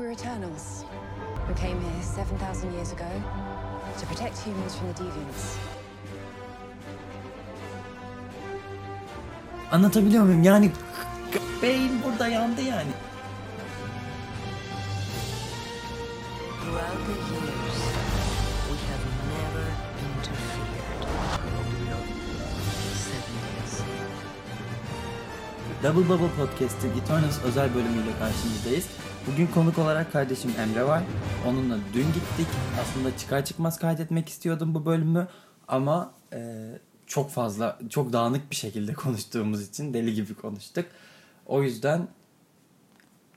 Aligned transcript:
We're 0.00 0.12
Eternals. 0.12 0.86
We 1.46 1.52
came 1.56 1.78
here 1.78 2.02
7,000 2.02 2.72
years 2.72 2.90
ago 2.92 3.04
to 3.98 4.06
protect 4.06 4.38
humans 4.38 4.74
from 4.74 4.88
the 4.88 4.94
deviants. 4.94 5.56
Anlatabiliyor 9.70 10.24
muyum? 10.24 10.42
Yani 10.42 10.70
beyin 11.62 11.92
burada 12.04 12.28
yandı 12.28 12.62
yani. 12.62 12.90
Throughout 16.60 17.06
the 17.06 17.12
years, 17.12 17.78
we 18.70 18.76
have 18.88 19.04
never 19.36 19.66
interfered. 20.06 21.04
Said 22.94 23.24
Double 25.82 26.08
Bubble 26.08 26.30
Podcast'in 26.36 26.90
Eternals 27.00 27.42
özel 27.44 27.74
bölümüyle 27.74 28.18
karşınızdayız. 28.18 28.86
Bugün 29.26 29.46
konuk 29.46 29.78
olarak 29.78 30.12
kardeşim 30.12 30.50
Emre 30.58 30.84
var. 30.84 31.02
Onunla 31.48 31.78
dün 31.94 32.06
gittik. 32.06 32.46
Aslında 32.80 33.16
çıkar 33.16 33.44
çıkmaz 33.44 33.78
kaydetmek 33.78 34.28
istiyordum 34.28 34.74
bu 34.74 34.86
bölümü. 34.86 35.28
Ama 35.68 36.12
e, 36.32 36.68
çok 37.06 37.30
fazla, 37.30 37.78
çok 37.90 38.12
dağınık 38.12 38.50
bir 38.50 38.56
şekilde 38.56 38.94
konuştuğumuz 38.94 39.68
için 39.68 39.94
deli 39.94 40.14
gibi 40.14 40.34
konuştuk. 40.34 40.84
O 41.46 41.62
yüzden 41.62 42.08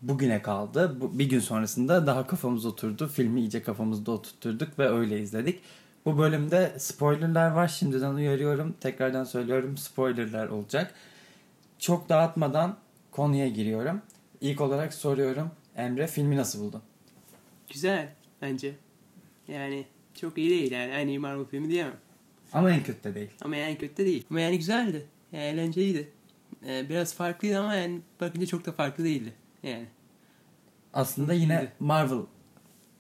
bugüne 0.02 0.42
kaldı. 0.42 0.98
Bu, 1.02 1.20
bir 1.20 1.30
gün 1.30 1.40
sonrasında 1.40 2.08
daha 2.08 2.28
kafamız 2.28 2.66
oturdu. 2.66 3.08
Filmi 3.08 3.40
iyice 3.40 3.64
kafamızda 3.64 4.12
oturtturduk 4.12 4.80
ve 4.80 4.90
öyle 4.90 5.20
izledik. 5.20 5.62
Bu 6.06 6.18
bölümde 6.18 6.74
spoilerlar 6.78 7.52
var. 7.52 7.68
Şimdiden 7.68 8.14
uyarıyorum. 8.14 8.76
Tekrardan 8.82 9.24
söylüyorum. 9.24 9.78
Spoilerlar 9.78 10.48
olacak. 10.48 10.94
Çok 11.80 12.10
dağıtmadan 12.10 12.76
konuya 13.12 13.48
giriyorum. 13.48 14.02
İlk 14.42 14.62
olarak 14.62 14.94
soruyorum. 14.94 15.52
Emre 15.76 16.08
filmi 16.08 16.36
nasıl 16.38 16.60
buldun? 16.60 16.82
Güzel 17.74 18.10
bence. 18.42 18.76
Yani 19.48 19.86
çok 20.14 20.38
iyi 20.38 20.50
değil 20.50 20.72
yani 20.72 20.92
en 20.92 21.08
iyi 21.08 21.20
Marvel 21.20 21.46
filmi 21.46 21.70
diyemem. 21.70 21.98
Ama 22.54 22.72
en 22.72 22.84
kötü 22.84 23.04
de 23.04 23.16
değil. 23.16 23.30
Ama 23.42 23.56
yani 23.56 23.78
kötü 23.78 23.98
de 23.98 24.06
değil. 24.06 24.26
Ama 24.30 24.40
yani 24.40 24.58
güzeldi. 24.58 25.06
Yani 25.32 25.44
eğlenceliydi. 25.44 26.10
Ee, 26.68 26.90
biraz 26.90 27.14
farklıydı 27.14 27.60
ama 27.60 27.76
yani 27.76 28.02
bakınca 28.22 28.46
çok 28.46 28.66
da 28.66 28.72
farklı 28.72 29.04
değildi. 29.04 29.34
Yani. 29.64 29.86
Aslında 30.94 31.34
yine 31.34 31.58
Şimdi. 31.58 31.72
Marvel 31.80 32.20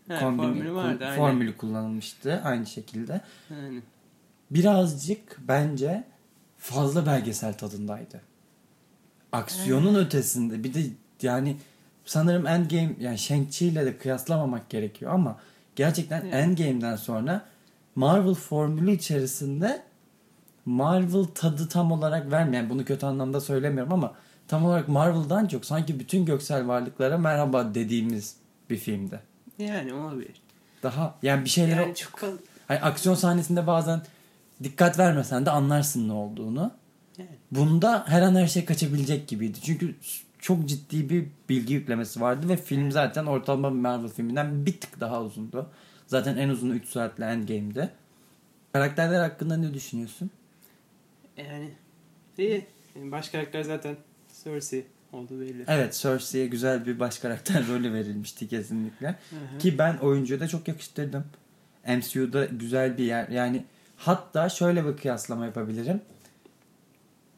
Ha, 0.07 0.19
kombini- 0.19 0.37
formülü 0.37 0.73
vardı. 0.73 1.05
aynen. 1.05 1.17
formülü 1.17 1.57
kullanılmıştı 1.57 2.41
aynı 2.43 2.65
şekilde. 2.65 3.21
Yani. 3.49 3.81
Birazcık 4.51 5.37
bence 5.47 6.03
fazla 6.57 7.05
belgesel 7.05 7.53
tadındaydı. 7.57 8.21
Aksiyonun 9.31 9.95
ötesinde 9.95 10.63
bir 10.63 10.73
de 10.73 10.79
yani 11.21 11.57
sanırım 12.05 12.47
Endgame 12.47 12.95
yani 12.99 13.17
Shang-Chi 13.17 13.65
ile 13.65 13.85
de 13.85 13.97
kıyaslamamak 13.97 14.69
gerekiyor 14.69 15.13
ama 15.13 15.39
gerçekten 15.75 16.21
Evet. 16.21 16.33
Endgame'den 16.33 16.95
sonra 16.95 17.45
Marvel 17.95 18.33
formülü 18.33 18.91
içerisinde 18.91 19.83
Marvel 20.65 21.23
tadı 21.23 21.69
tam 21.69 21.91
olarak 21.91 22.31
vermeyen 22.31 22.69
bunu 22.69 22.85
kötü 22.85 23.05
anlamda 23.05 23.41
söylemiyorum 23.41 23.93
ama 23.93 24.13
tam 24.47 24.65
olarak 24.65 24.87
Marvel'dan 24.87 25.47
çok 25.47 25.65
sanki 25.65 25.99
bütün 25.99 26.25
göksel 26.25 26.67
varlıklara 26.67 27.17
merhaba 27.17 27.75
dediğimiz 27.75 28.35
bir 28.69 28.77
filmdi. 28.77 29.19
Yani 29.59 29.93
olabilir. 29.93 30.41
Daha 30.83 31.15
yani 31.23 31.45
bir 31.45 31.49
şeylere 31.49 31.81
Yani 31.81 31.95
çok. 31.95 32.19
Hani 32.67 32.79
aksiyon 32.79 33.15
sahnesinde 33.15 33.67
bazen 33.67 34.01
dikkat 34.63 34.99
vermesen 34.99 35.45
de 35.45 35.51
anlarsın 35.51 36.07
ne 36.07 36.13
olduğunu. 36.13 36.71
Yani. 37.17 37.29
Bunda 37.51 38.03
her 38.07 38.21
an 38.21 38.35
her 38.35 38.47
şey 38.47 38.65
kaçabilecek 38.65 39.27
gibiydi. 39.27 39.57
Çünkü 39.61 39.95
çok 40.43 40.65
ciddi 40.65 41.09
bir 41.09 41.25
bilgi 41.49 41.73
yüklemesi 41.73 42.21
vardı 42.21 42.49
ve 42.49 42.57
film 42.57 42.91
zaten 42.91 43.25
ortalama 43.25 43.71
bir 43.71 43.79
Marvel 43.79 44.09
filminden 44.09 44.65
bir 44.65 44.79
tık 44.79 44.99
daha 44.99 45.23
uzundu. 45.23 45.69
Zaten 46.07 46.37
en 46.37 46.49
uzunu 46.49 46.75
3 46.75 46.87
saatle 46.87 47.25
Endgame'di. 47.25 47.89
Karakterler 48.73 49.19
hakkında 49.19 49.57
ne 49.57 49.73
düşünüyorsun? 49.73 50.31
Yani. 51.37 51.71
İyi. 52.37 52.65
Baş 52.95 53.29
karakter 53.29 53.63
zaten 53.63 53.95
Cersei 54.43 54.85
oldu 55.13 55.39
belli. 55.39 55.65
Evet 55.67 55.93
Cersei'ye 55.93 56.47
güzel 56.47 56.85
bir 56.85 56.99
baş 56.99 57.19
karakter 57.19 57.67
rolü 57.73 57.93
verilmişti 57.93 58.47
kesinlikle. 58.47 59.15
Ki 59.59 59.77
ben 59.77 59.97
oyuncuyu 59.97 60.39
da 60.39 60.47
çok 60.47 60.67
yakıştırdım. 60.67 61.23
MCU'da 61.87 62.45
güzel 62.45 62.97
bir 62.97 63.03
yer. 63.03 63.27
Yani 63.27 63.63
hatta 63.97 64.49
şöyle 64.49 64.85
bir 64.85 64.97
kıyaslama 64.97 65.45
yapabilirim. 65.45 66.01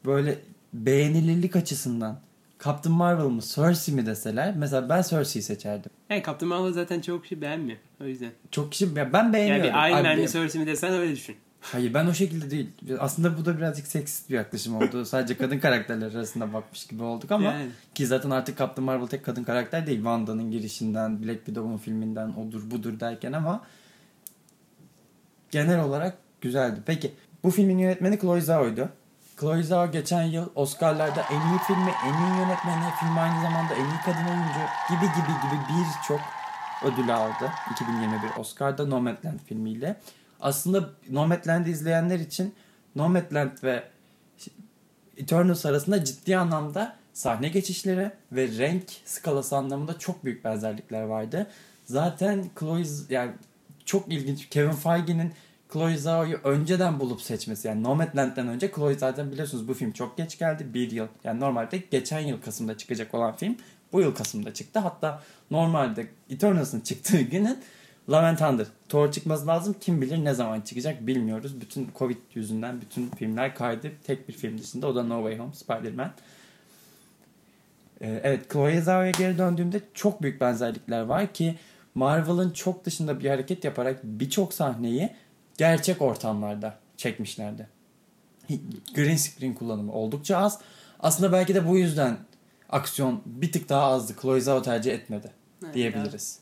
Böyle 0.04 0.38
beğenilirlik 0.72 1.56
açısından 1.56 2.25
Captain 2.64 2.96
Marvel 2.96 3.24
mı 3.24 3.40
Cersei 3.42 3.94
mi 3.94 4.06
deseler 4.06 4.54
mesela 4.56 4.88
ben 4.88 5.02
Cersei'yi 5.02 5.42
seçerdim. 5.42 5.90
Yani 6.10 6.22
Captain 6.26 6.48
Marvel 6.48 6.72
zaten 6.72 7.00
çok 7.00 7.22
kişi 7.22 7.40
beğenmiyor. 7.40 7.78
O 8.00 8.04
yüzden. 8.04 8.30
Çok 8.50 8.72
kişi 8.72 8.84
ya 8.96 9.12
ben 9.12 9.22
Yani 9.24 9.32
beğeniyorum. 9.32 9.64
bir 9.64 9.90
Iron 9.90 10.02
Man 10.02 10.18
mi 10.18 10.28
Cersei 10.28 10.60
mi 10.60 10.66
desen 10.66 10.92
öyle 10.92 11.12
düşün. 11.16 11.36
Hayır 11.60 11.94
ben 11.94 12.06
o 12.06 12.12
şekilde 12.14 12.50
değil. 12.50 12.68
Aslında 12.98 13.38
bu 13.38 13.44
da 13.44 13.56
birazcık 13.58 13.86
seksist 13.86 14.30
bir 14.30 14.34
yaklaşım 14.34 14.76
oldu. 14.76 15.04
Sadece 15.04 15.36
kadın 15.36 15.58
karakterler 15.58 16.14
arasında 16.14 16.52
bakmış 16.52 16.86
gibi 16.86 17.02
olduk 17.02 17.32
ama 17.32 17.44
Yani. 17.52 17.68
ki 17.94 18.06
zaten 18.06 18.30
artık 18.30 18.58
Captain 18.58 18.84
Marvel 18.84 19.06
tek 19.06 19.24
kadın 19.24 19.44
karakter 19.44 19.86
değil. 19.86 19.98
Wanda'nın 19.98 20.50
girişinden, 20.50 21.22
Black 21.22 21.46
Widow'un 21.46 21.76
filminden 21.78 22.32
odur 22.32 22.70
budur 22.70 23.00
derken 23.00 23.32
ama 23.32 23.62
genel 25.50 25.80
olarak 25.84 26.18
güzeldi. 26.40 26.80
Peki 26.86 27.12
bu 27.44 27.50
filmin 27.50 27.78
yönetmeni 27.78 28.18
Chloe 28.20 28.40
Zhao'ydu. 28.40 28.88
Chloe 29.40 29.62
Zhao 29.62 29.90
geçen 29.90 30.22
yıl 30.22 30.48
Oscar'larda 30.54 31.22
en 31.30 31.40
iyi 31.40 31.58
filmi, 31.66 31.90
en 32.04 32.12
iyi 32.12 32.38
yönetmeni, 32.38 32.90
film 33.00 33.18
aynı 33.18 33.42
zamanda 33.42 33.74
en 33.74 33.84
iyi 33.84 34.00
kadın 34.04 34.28
oyuncu 34.28 34.60
gibi 34.88 35.12
gibi 35.12 35.32
gibi 35.42 35.60
birçok 35.68 36.20
ödül 36.84 37.16
aldı. 37.16 37.52
2021 37.72 38.40
Oscar'da 38.40 38.86
Nomadland 38.86 39.38
filmiyle. 39.46 39.96
Aslında 40.40 40.90
Nomadland'i 41.10 41.70
izleyenler 41.70 42.18
için 42.18 42.54
Nomadland 42.94 43.50
ve 43.62 43.84
Eternals 45.16 45.66
arasında 45.66 46.04
ciddi 46.04 46.36
anlamda 46.36 46.96
sahne 47.12 47.48
geçişleri 47.48 48.10
ve 48.32 48.48
renk 48.58 48.84
skalası 49.04 49.56
anlamında 49.56 49.98
çok 49.98 50.24
büyük 50.24 50.44
benzerlikler 50.44 51.02
vardı. 51.02 51.46
Zaten 51.84 52.44
Chloe 52.58 52.84
yani 53.10 53.32
çok 53.84 54.12
ilginç 54.12 54.48
Kevin 54.48 54.72
Feige'nin 54.72 55.32
Chloe 55.72 55.96
Zhao'yu 55.96 56.36
önceden 56.44 57.00
bulup 57.00 57.22
seçmesi 57.22 57.68
yani 57.68 57.82
Nomadland'den 57.82 58.48
önce 58.48 58.72
Chloe 58.72 58.94
zaten 58.94 59.32
biliyorsunuz 59.32 59.68
bu 59.68 59.74
film 59.74 59.92
çok 59.92 60.16
geç 60.16 60.38
geldi. 60.38 60.74
Bir 60.74 60.90
yıl 60.90 61.06
yani 61.24 61.40
normalde 61.40 61.82
geçen 61.90 62.20
yıl 62.20 62.40
Kasım'da 62.40 62.76
çıkacak 62.76 63.14
olan 63.14 63.36
film 63.36 63.56
bu 63.92 64.00
yıl 64.00 64.14
Kasım'da 64.14 64.54
çıktı. 64.54 64.78
Hatta 64.78 65.22
normalde 65.50 66.06
Eternals'ın 66.30 66.80
çıktığı 66.80 67.20
günün 67.20 67.58
Love 68.10 68.26
and 68.26 68.38
Thunder. 68.38 68.66
Thor 68.88 69.12
çıkması 69.12 69.46
lazım. 69.46 69.76
Kim 69.80 70.02
bilir 70.02 70.24
ne 70.24 70.34
zaman 70.34 70.60
çıkacak 70.60 71.06
bilmiyoruz. 71.06 71.60
Bütün 71.60 71.88
Covid 71.98 72.16
yüzünden 72.34 72.80
bütün 72.80 73.10
filmler 73.10 73.54
kaydı. 73.54 73.92
Tek 74.04 74.28
bir 74.28 74.32
film 74.32 74.58
dışında 74.58 74.86
o 74.86 74.94
da 74.94 75.02
No 75.02 75.16
Way 75.22 75.38
Home, 75.38 75.54
Spider-Man. 75.54 76.12
Ee, 78.00 78.20
evet 78.24 78.52
Chloe 78.52 78.80
Zhao'ya 78.80 79.10
geri 79.10 79.38
döndüğümde 79.38 79.80
çok 79.94 80.22
büyük 80.22 80.40
benzerlikler 80.40 81.00
var 81.00 81.32
ki 81.34 81.54
Marvel'ın 81.94 82.50
çok 82.50 82.84
dışında 82.84 83.20
bir 83.20 83.28
hareket 83.28 83.64
yaparak 83.64 84.04
birçok 84.04 84.54
sahneyi 84.54 85.10
gerçek 85.58 86.02
ortamlarda 86.02 86.78
çekmişlerdi. 86.96 87.68
Green 88.94 89.16
screen 89.16 89.54
kullanımı 89.54 89.92
oldukça 89.92 90.36
az. 90.38 90.58
Aslında 91.00 91.32
belki 91.32 91.54
de 91.54 91.68
bu 91.68 91.78
yüzden 91.78 92.16
aksiyon 92.70 93.22
bir 93.26 93.52
tık 93.52 93.68
daha 93.68 93.82
azdı. 93.82 94.14
Chloe 94.22 94.40
Zhao 94.40 94.62
tercih 94.62 94.92
etmedi 94.92 95.30
diyebiliriz. 95.74 96.38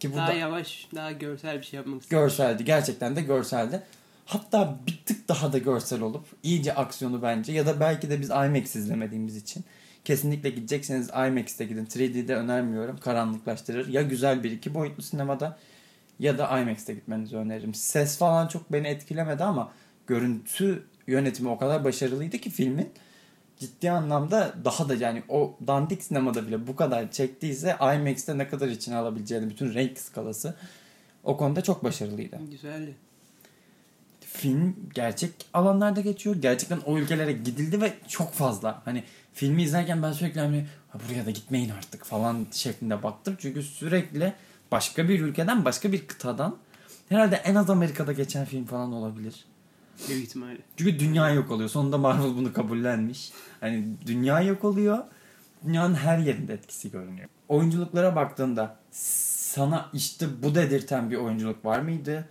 Ki 0.00 0.08
Daha, 0.08 0.14
burada 0.16 0.26
daha 0.26 0.36
yavaş, 0.38 0.88
daha 0.94 1.12
görsel 1.12 1.58
bir 1.58 1.62
şey 1.62 1.76
yapmak 1.76 2.02
istedim. 2.02 2.18
görseldi. 2.22 2.64
Gerçekten 2.64 3.16
de 3.16 3.22
görseldi. 3.22 3.82
Hatta 4.26 4.78
bir 4.86 5.00
tık 5.06 5.28
daha 5.28 5.52
da 5.52 5.58
görsel 5.58 6.00
olup 6.00 6.24
iyice 6.42 6.74
aksiyonu 6.74 7.22
bence 7.22 7.52
ya 7.52 7.66
da 7.66 7.80
belki 7.80 8.10
de 8.10 8.20
biz 8.20 8.30
IMAX 8.30 8.76
izlemediğimiz 8.76 9.36
için 9.36 9.64
kesinlikle 10.04 10.50
gidecekseniz 10.50 11.08
IMAX'te 11.08 11.64
gidin. 11.64 11.86
3D'de 11.86 12.34
önermiyorum. 12.34 12.96
Karanlıklaştırır. 12.98 13.88
Ya 13.88 14.02
güzel 14.02 14.44
bir 14.44 14.50
iki 14.50 14.74
boyutlu 14.74 15.02
sinemada 15.02 15.58
ya 16.18 16.38
da 16.38 16.58
IMAX'te 16.60 16.94
gitmenizi 16.94 17.36
öneririm. 17.36 17.74
Ses 17.74 18.18
falan 18.18 18.48
çok 18.48 18.72
beni 18.72 18.88
etkilemedi 18.88 19.44
ama 19.44 19.72
görüntü 20.06 20.82
yönetimi 21.06 21.48
o 21.48 21.58
kadar 21.58 21.84
başarılıydı 21.84 22.38
ki 22.38 22.50
filmin 22.50 22.88
ciddi 23.58 23.90
anlamda 23.90 24.54
daha 24.64 24.88
da 24.88 24.94
yani 24.94 25.22
o 25.28 25.56
dandik 25.66 26.02
sinemada 26.02 26.46
bile 26.46 26.66
bu 26.66 26.76
kadar 26.76 27.10
çektiyse 27.10 27.76
IMAX'te 27.80 28.38
ne 28.38 28.48
kadar 28.48 28.68
içine 28.68 28.96
alabileceğini 28.96 29.50
bütün 29.50 29.74
renk 29.74 29.98
skalası 29.98 30.54
o 31.24 31.36
konuda 31.36 31.60
çok 31.62 31.84
başarılıydı. 31.84 32.38
Güzeldi. 32.50 32.94
Film 34.20 34.76
gerçek 34.94 35.30
alanlarda 35.52 36.00
geçiyor. 36.00 36.36
Gerçekten 36.36 36.78
o 36.86 36.98
ülkelere 36.98 37.32
gidildi 37.32 37.80
ve 37.80 37.92
çok 38.08 38.32
fazla. 38.32 38.82
Hani 38.84 39.04
filmi 39.32 39.62
izlerken 39.62 40.02
ben 40.02 40.12
sürekli 40.12 40.40
hani 40.40 40.66
"Ha, 40.88 40.98
buraya 41.08 41.26
da 41.26 41.30
gitmeyin 41.30 41.70
artık 41.70 42.04
falan 42.04 42.46
şeklinde 42.52 43.02
baktım. 43.02 43.36
Çünkü 43.38 43.62
sürekli 43.62 44.32
başka 44.74 45.08
bir 45.08 45.20
ülkeden 45.20 45.64
başka 45.64 45.92
bir 45.92 46.06
kıtadan 46.06 46.56
herhalde 47.08 47.36
en 47.36 47.54
az 47.54 47.70
Amerika'da 47.70 48.12
geçen 48.12 48.44
film 48.44 48.64
falan 48.64 48.92
olabilir. 48.92 49.44
Büyük 50.08 50.24
ihtimalle. 50.24 50.58
Çünkü 50.76 50.98
dünya 50.98 51.30
yok 51.30 51.50
oluyor. 51.50 51.68
Sonunda 51.68 51.98
Marvel 51.98 52.36
bunu 52.36 52.52
kabullenmiş. 52.52 53.32
Hani 53.60 53.84
dünya 54.06 54.40
yok 54.40 54.64
oluyor. 54.64 54.98
dünyanın 55.66 55.94
her 55.94 56.18
yerinde 56.18 56.54
etkisi 56.54 56.90
görünüyor. 56.90 57.28
Oyunculuklara 57.48 58.16
baktığında 58.16 58.76
sana 58.90 59.90
işte 59.92 60.26
bu 60.42 60.54
dedirten 60.54 61.10
bir 61.10 61.16
oyunculuk 61.16 61.64
var 61.64 61.80
mıydı? 61.80 62.28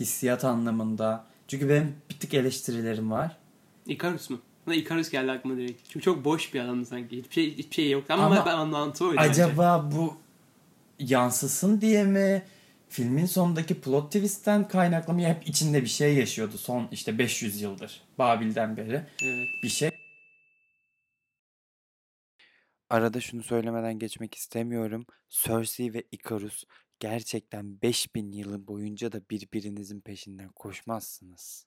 Hissiyat 0.00 0.44
anlamında. 0.44 1.24
Çünkü 1.48 1.68
benim 1.68 1.96
bir 2.10 2.18
tık 2.18 2.34
eleştirilerim 2.34 3.10
var. 3.10 3.36
Icarus 3.86 4.30
mu? 4.30 4.38
Bana 4.66 4.74
Icarus 4.74 5.10
geldi 5.10 5.32
aklıma 5.32 5.56
direkt. 5.56 5.82
Çünkü 5.88 6.04
çok 6.04 6.24
boş 6.24 6.54
bir 6.54 6.60
adamdı 6.60 6.86
sanki. 6.86 7.18
Hiçbir 7.18 7.34
şey, 7.34 7.56
hiçbir 7.56 7.74
şey 7.74 7.90
yoktu 7.90 8.14
ama, 8.14 8.26
Ama 8.26 8.46
ben 8.46 8.54
anlantı 8.54 9.04
oydu 9.04 9.16
bence. 9.16 9.44
Acaba 9.44 9.90
bu 9.94 10.16
yansısın 10.98 11.80
diye 11.80 12.04
mi? 12.04 12.42
Filmin 12.88 13.26
sonundaki 13.26 13.80
plot 13.80 14.12
twist'ten 14.12 14.68
kaynaklı 14.68 15.14
mı? 15.14 15.20
Hep 15.20 15.48
içinde 15.48 15.82
bir 15.82 15.88
şey 15.88 16.14
yaşıyordu 16.16 16.58
son 16.58 16.88
işte 16.92 17.18
500 17.18 17.62
yıldır. 17.62 18.02
Babil'den 18.18 18.76
beri. 18.76 19.02
Evet. 19.22 19.48
bir 19.62 19.68
şey. 19.68 19.90
Arada 22.90 23.20
şunu 23.20 23.42
söylemeden 23.42 23.98
geçmek 23.98 24.34
istemiyorum. 24.34 25.06
Cersei 25.28 25.94
ve 25.94 26.04
Icarus 26.12 26.64
gerçekten 27.00 27.82
5000 27.82 28.32
yılı 28.32 28.66
boyunca 28.66 29.12
da 29.12 29.20
birbirinizin 29.30 30.00
peşinden 30.00 30.48
koşmazsınız. 30.48 31.66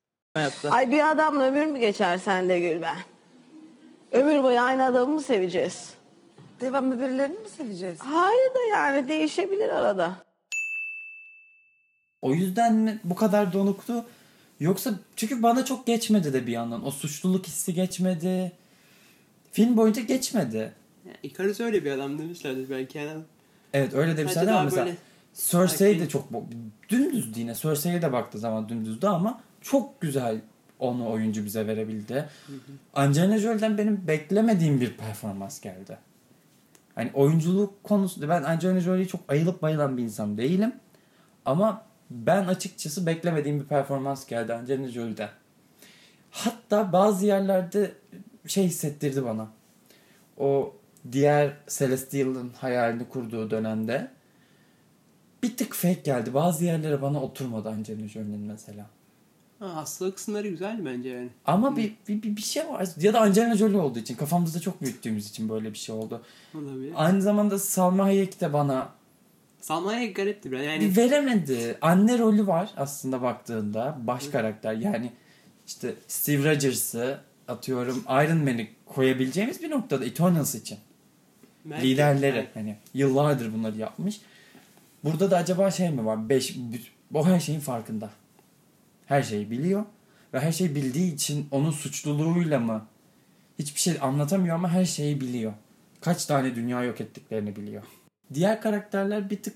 Ay 0.69 0.91
bir 0.91 1.11
adamla 1.11 1.43
ömür 1.43 1.65
mü 1.65 1.79
geçer 1.79 2.17
sende 2.17 2.59
Gülben? 2.59 2.97
Ömür 4.11 4.43
boyu 4.43 4.59
aynı 4.59 4.85
adamı 4.85 5.13
mı 5.13 5.21
seveceğiz? 5.21 5.93
Devamlı 6.61 6.99
birilerini 6.99 7.39
mi 7.39 7.49
seveceğiz? 7.57 7.99
Hayır 7.99 8.49
da 8.55 8.75
yani 8.75 9.07
değişebilir 9.07 9.69
arada. 9.69 10.15
O 12.21 12.33
yüzden 12.33 12.75
mi 12.75 12.99
bu 13.03 13.15
kadar 13.15 13.53
donuktu? 13.53 14.05
Yoksa 14.59 14.93
çünkü 15.15 15.43
bana 15.43 15.65
çok 15.65 15.87
geçmedi 15.87 16.33
de 16.33 16.47
bir 16.47 16.51
yandan. 16.51 16.85
O 16.85 16.91
suçluluk 16.91 17.47
hissi 17.47 17.73
geçmedi. 17.73 18.51
Film 19.51 19.77
boyunca 19.77 20.01
geçmedi. 20.01 20.73
Yani 21.05 21.17
Icarus 21.23 21.59
öyle 21.59 21.85
bir 21.85 21.91
adam 21.91 22.19
demişlerdir 22.19 22.69
belki 22.69 22.97
yani. 22.97 23.21
Evet 23.73 23.93
öyle 23.93 24.17
demişler 24.17 24.47
ama 24.47 24.63
mesela 24.63 24.85
böyle 24.85 24.97
Cersei 25.33 25.99
de 25.99 26.09
çok 26.09 26.27
dümdüzdü 26.89 27.39
yine. 27.39 27.55
Cersei'ye 27.55 28.01
de 28.01 28.13
baktığı 28.13 28.39
zaman 28.39 28.69
dümdüzdü 28.69 29.07
ama 29.07 29.41
çok 29.61 30.01
güzel 30.01 30.41
onu 30.79 31.09
oyuncu 31.09 31.45
bize 31.45 31.67
verebildi. 31.67 32.29
Angelina 32.93 33.37
Jolie'den 33.37 33.77
benim 33.77 34.07
beklemediğim 34.07 34.81
bir 34.81 34.97
performans 34.97 35.61
geldi. 35.61 35.97
Hani 36.95 37.11
oyunculuk 37.13 37.83
konusunda 37.83 38.29
ben 38.29 38.43
Angelina 38.43 38.79
Jolie'yi 38.79 39.07
çok 39.07 39.21
ayılıp 39.27 39.61
bayılan 39.61 39.97
bir 39.97 40.03
insan 40.03 40.37
değilim. 40.37 40.73
Ama 41.45 41.85
ben 42.09 42.45
açıkçası 42.45 43.05
beklemediğim 43.05 43.59
bir 43.59 43.65
performans 43.65 44.27
geldi 44.27 44.53
Angelina 44.53 44.87
Jolie'den. 44.87 45.29
Hatta 46.31 46.93
bazı 46.93 47.25
yerlerde 47.25 47.91
şey 48.47 48.65
hissettirdi 48.65 49.25
bana. 49.25 49.47
O 50.37 50.75
diğer 51.11 51.53
Celestial'ın 51.67 52.49
hayalini 52.49 53.09
kurduğu 53.09 53.49
dönemde 53.49 54.11
bir 55.43 55.57
tık 55.57 55.73
fake 55.73 56.01
geldi. 56.03 56.33
Bazı 56.33 56.65
yerlere 56.65 57.01
bana 57.01 57.21
oturmadı 57.23 57.69
Angelina 57.69 58.07
Jolie'nin 58.07 58.39
mesela. 58.39 58.85
Ha, 59.61 59.75
hastalık 59.75 60.15
kısımları 60.15 60.47
güzeldi 60.47 60.81
bence 60.85 61.09
yani. 61.09 61.29
Ama 61.45 61.77
bir, 61.77 61.93
bir, 62.07 62.23
bir, 62.23 62.35
bir 62.35 62.41
şey 62.41 62.67
var. 62.67 62.87
Ya 62.97 63.13
da 63.13 63.21
Angelina 63.21 63.57
Jolie 63.57 63.77
olduğu 63.77 63.99
için. 63.99 64.15
Kafamızda 64.15 64.59
çok 64.59 64.81
büyüttüğümüz 64.81 65.29
için 65.29 65.49
böyle 65.49 65.73
bir 65.73 65.77
şey 65.77 65.95
oldu. 65.95 66.21
Olabilir. 66.55 66.93
Aynı 66.95 67.21
zamanda 67.21 67.59
Salma 67.59 68.03
Hayek 68.03 68.41
de 68.41 68.53
bana 68.53 68.89
Salma 69.61 69.91
Hayek 69.91 70.15
garipti 70.15 70.51
biraz. 70.51 70.65
Yani 70.65 70.81
bir 70.81 70.97
veremedi. 70.97 71.77
Anne 71.81 72.17
rolü 72.17 72.47
var 72.47 72.69
aslında 72.77 73.21
baktığında. 73.21 73.97
Baş 74.03 74.27
karakter. 74.27 74.73
Yani 74.73 75.11
işte 75.67 75.95
Steve 76.07 76.51
Rogers'ı 76.55 77.19
atıyorum 77.47 78.03
Iron 78.07 78.37
Man'i 78.37 78.69
koyabileceğimiz 78.85 79.61
bir 79.63 79.69
noktada 79.69 80.05
Eternals 80.05 80.55
için. 80.55 80.77
belki- 81.65 81.87
liderleri 81.89 82.35
belki- 82.35 82.49
hani 82.53 82.75
yıllardır 82.93 83.53
bunları 83.53 83.77
yapmış. 83.77 84.21
Burada 85.03 85.31
da 85.31 85.37
acaba 85.37 85.71
şey 85.71 85.89
mi 85.89 86.05
var? 86.05 86.29
Beş, 86.29 86.57
o 87.13 87.25
her 87.25 87.39
şeyin 87.39 87.59
farkında. 87.59 88.09
Her 89.11 89.23
şeyi 89.23 89.51
biliyor 89.51 89.85
ve 90.33 90.39
her 90.39 90.51
şeyi 90.51 90.75
bildiği 90.75 91.13
için 91.13 91.47
onun 91.51 91.71
suçluluğuyla 91.71 92.59
mı 92.59 92.85
hiçbir 93.59 93.79
şey 93.79 93.97
anlatamıyor 94.01 94.55
ama 94.55 94.69
her 94.69 94.85
şeyi 94.85 95.21
biliyor. 95.21 95.53
Kaç 96.01 96.25
tane 96.25 96.55
dünya 96.55 96.83
yok 96.83 97.01
ettiklerini 97.01 97.55
biliyor. 97.55 97.83
Diğer 98.33 98.61
karakterler 98.61 99.29
bir 99.29 99.43
tık 99.43 99.55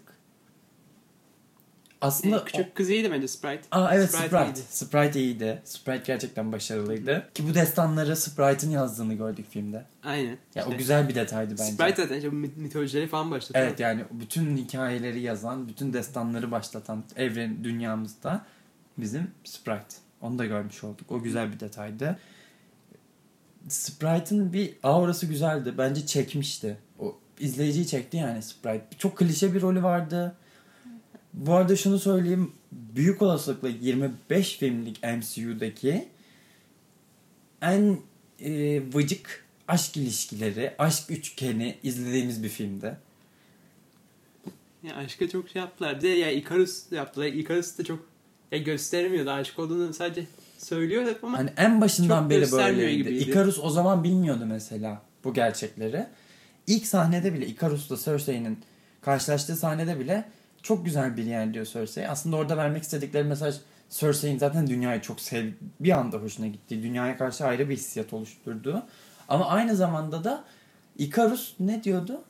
aslında 2.01 2.39
Ee, 2.39 2.43
küçük 2.45 2.75
kız 2.75 2.89
iyiydi 2.89 3.11
bence 3.11 3.27
Sprite. 3.27 3.61
Aa 3.71 3.95
evet 3.95 4.11
Sprite. 4.11 4.45
iyiydi. 4.45 4.59
Sprite. 4.69 5.19
iyiydi. 5.19 5.61
Sprite 5.63 6.03
gerçekten 6.05 6.51
başarılıydı. 6.51 7.29
Ki 7.33 7.47
bu 7.49 7.53
destanları 7.53 8.15
Sprite'ın 8.15 8.71
yazdığını 8.71 9.13
gördük 9.13 9.45
filmde. 9.49 9.85
Aynen. 10.03 10.29
Ya 10.29 10.37
İşte 10.55 10.65
o 10.65 10.77
güzel 10.77 11.09
bir 11.09 11.15
detaydı 11.15 11.51
bence. 11.51 11.63
Sprite 11.71 12.01
zaten 12.01 12.17
işte 12.17 12.29
mitolojileri 12.55 13.07
falan 13.07 13.31
başlatıyor. 13.31 13.65
Evet 13.65 13.79
yani 13.79 14.03
bütün 14.11 14.57
hikayeleri 14.57 15.21
yazan, 15.21 15.67
bütün 15.67 15.93
destanları 15.93 16.51
başlatan 16.51 17.03
evren 17.15 17.63
dünyamızda 17.63 18.45
bizim 18.97 19.31
Sprite. 19.44 19.95
Onu 20.21 20.39
da 20.39 20.45
görmüş 20.45 20.83
olduk. 20.83 21.12
O 21.12 21.21
güzel 21.21 21.53
bir 21.53 21.59
detaydı. 21.59 22.19
Sprite'ın 23.68 24.53
bir 24.53 24.74
aurası 24.83 25.25
güzeldi. 25.25 25.74
Bence 25.77 26.06
çekmişti. 26.06 26.77
O 27.00 27.18
izleyiciyi 27.39 27.88
çekti 27.88 28.18
yani 28.18 28.42
Sprite. 28.42 28.86
Çok 28.97 29.18
klişe 29.18 29.53
bir 29.53 29.62
rolü 29.62 29.83
vardı. 29.83 30.36
Bu 31.33 31.53
arada 31.53 31.75
şunu 31.75 32.00
söyleyeyim. 32.00 32.51
Büyük 32.71 33.21
olasılıkla 33.21 33.69
25 33.69 34.57
filmlik 34.57 35.03
MCU'daki 35.03 36.07
en 37.62 38.00
e, 38.39 38.81
vıcık 38.94 39.45
aşk 39.68 39.98
ilişkileri, 39.98 40.75
aşk 40.80 41.12
üçgeni 41.12 41.77
izlediğimiz 41.83 42.44
bir 42.44 42.50
filmdi. 42.50 42.98
Ya 44.83 44.95
aşka 44.95 45.30
çok 45.30 45.50
şey 45.50 45.62
yaptılar. 45.62 45.98
Bir 45.98 46.01
de 46.01 46.07
ya 46.07 46.31
Icarus 46.31 46.91
yaptılar. 46.91 47.25
Icarus 47.25 47.77
da 47.77 47.83
çok 47.83 48.14
ya 48.51 48.57
göstermiyordu 48.57 49.30
aşık 49.30 49.59
olduğunu 49.59 49.94
sadece 49.94 50.27
söylüyor 50.57 51.06
hep 51.06 51.24
ama 51.24 51.38
Hani 51.38 51.50
en 51.57 51.81
başından 51.81 52.21
Çok 52.21 52.30
beri 52.30 52.51
böyleydi. 52.51 52.97
gibiydi. 52.97 53.30
Icarus 53.31 53.59
o 53.63 53.69
zaman 53.69 54.03
bilmiyordu 54.03 54.44
mesela 54.47 55.01
bu 55.24 55.33
gerçekleri. 55.33 56.06
İlk 56.68 56.88
sahnede 56.88 57.33
bile 57.33 57.47
Icarus'la 57.47 57.97
Cersei'nin 57.97 58.59
karşılaştığı 59.01 59.56
sahnede 59.56 60.00
bile 60.00 60.25
çok 60.63 60.86
güzel 60.86 61.18
bir 61.18 61.24
yer 61.24 61.53
diyor 61.53 61.65
Cersei. 61.65 62.07
Aslında 62.07 62.36
orada 62.36 62.57
vermek 62.57 62.83
istedikleri 62.83 63.24
mesaj 63.24 63.56
Cersei'nin 63.89 64.39
zaten 64.39 64.68
dünyayı 64.68 65.01
çok 65.01 65.19
sev 65.21 65.48
bir 65.80 65.91
anda 65.91 66.18
hoşuna 66.18 66.48
gitti. 66.48 66.83
Dünyaya 66.83 67.18
karşı 67.18 67.45
ayrı 67.45 67.69
bir 67.69 67.74
hissiyat 67.75 68.13
oluşturdu. 68.13 68.83
Ama 69.27 69.45
aynı 69.45 69.75
zamanda 69.75 70.24
da 70.24 70.44
Icarus 70.98 71.53
ne 71.59 71.83
diyordu? 71.83 72.21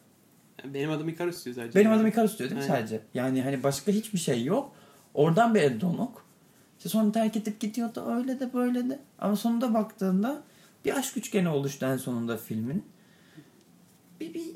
benim 0.65 0.91
adım 0.91 1.09
Icarus 1.09 1.45
diyor 1.45 1.55
sadece. 1.55 1.79
Benim 1.79 1.91
adım 1.91 2.07
Icarus 2.07 2.39
diyor 2.39 2.49
değil 2.49 2.61
mi 2.61 2.67
Aynen. 2.71 2.75
sadece? 2.81 3.01
Yani 3.13 3.41
hani 3.41 3.63
başka 3.63 3.91
hiçbir 3.91 4.19
şey 4.19 4.43
yok. 4.43 4.74
Oradan 5.15 5.55
beri 5.55 5.81
donuk. 5.81 6.25
İşte 6.77 6.89
sonra 6.89 7.11
terk 7.11 7.35
edip 7.35 7.59
gidiyordu 7.59 8.03
öyle 8.07 8.39
de 8.39 8.53
böyle 8.53 8.89
de. 8.89 8.99
Ama 9.19 9.35
sonunda 9.35 9.73
baktığında 9.73 10.41
bir 10.85 10.97
aşk 10.97 11.17
üçgeni 11.17 11.49
oluştu 11.49 11.85
en 11.85 11.97
sonunda 11.97 12.37
filmin. 12.37 12.85
Bir, 14.19 14.33
bir 14.33 14.55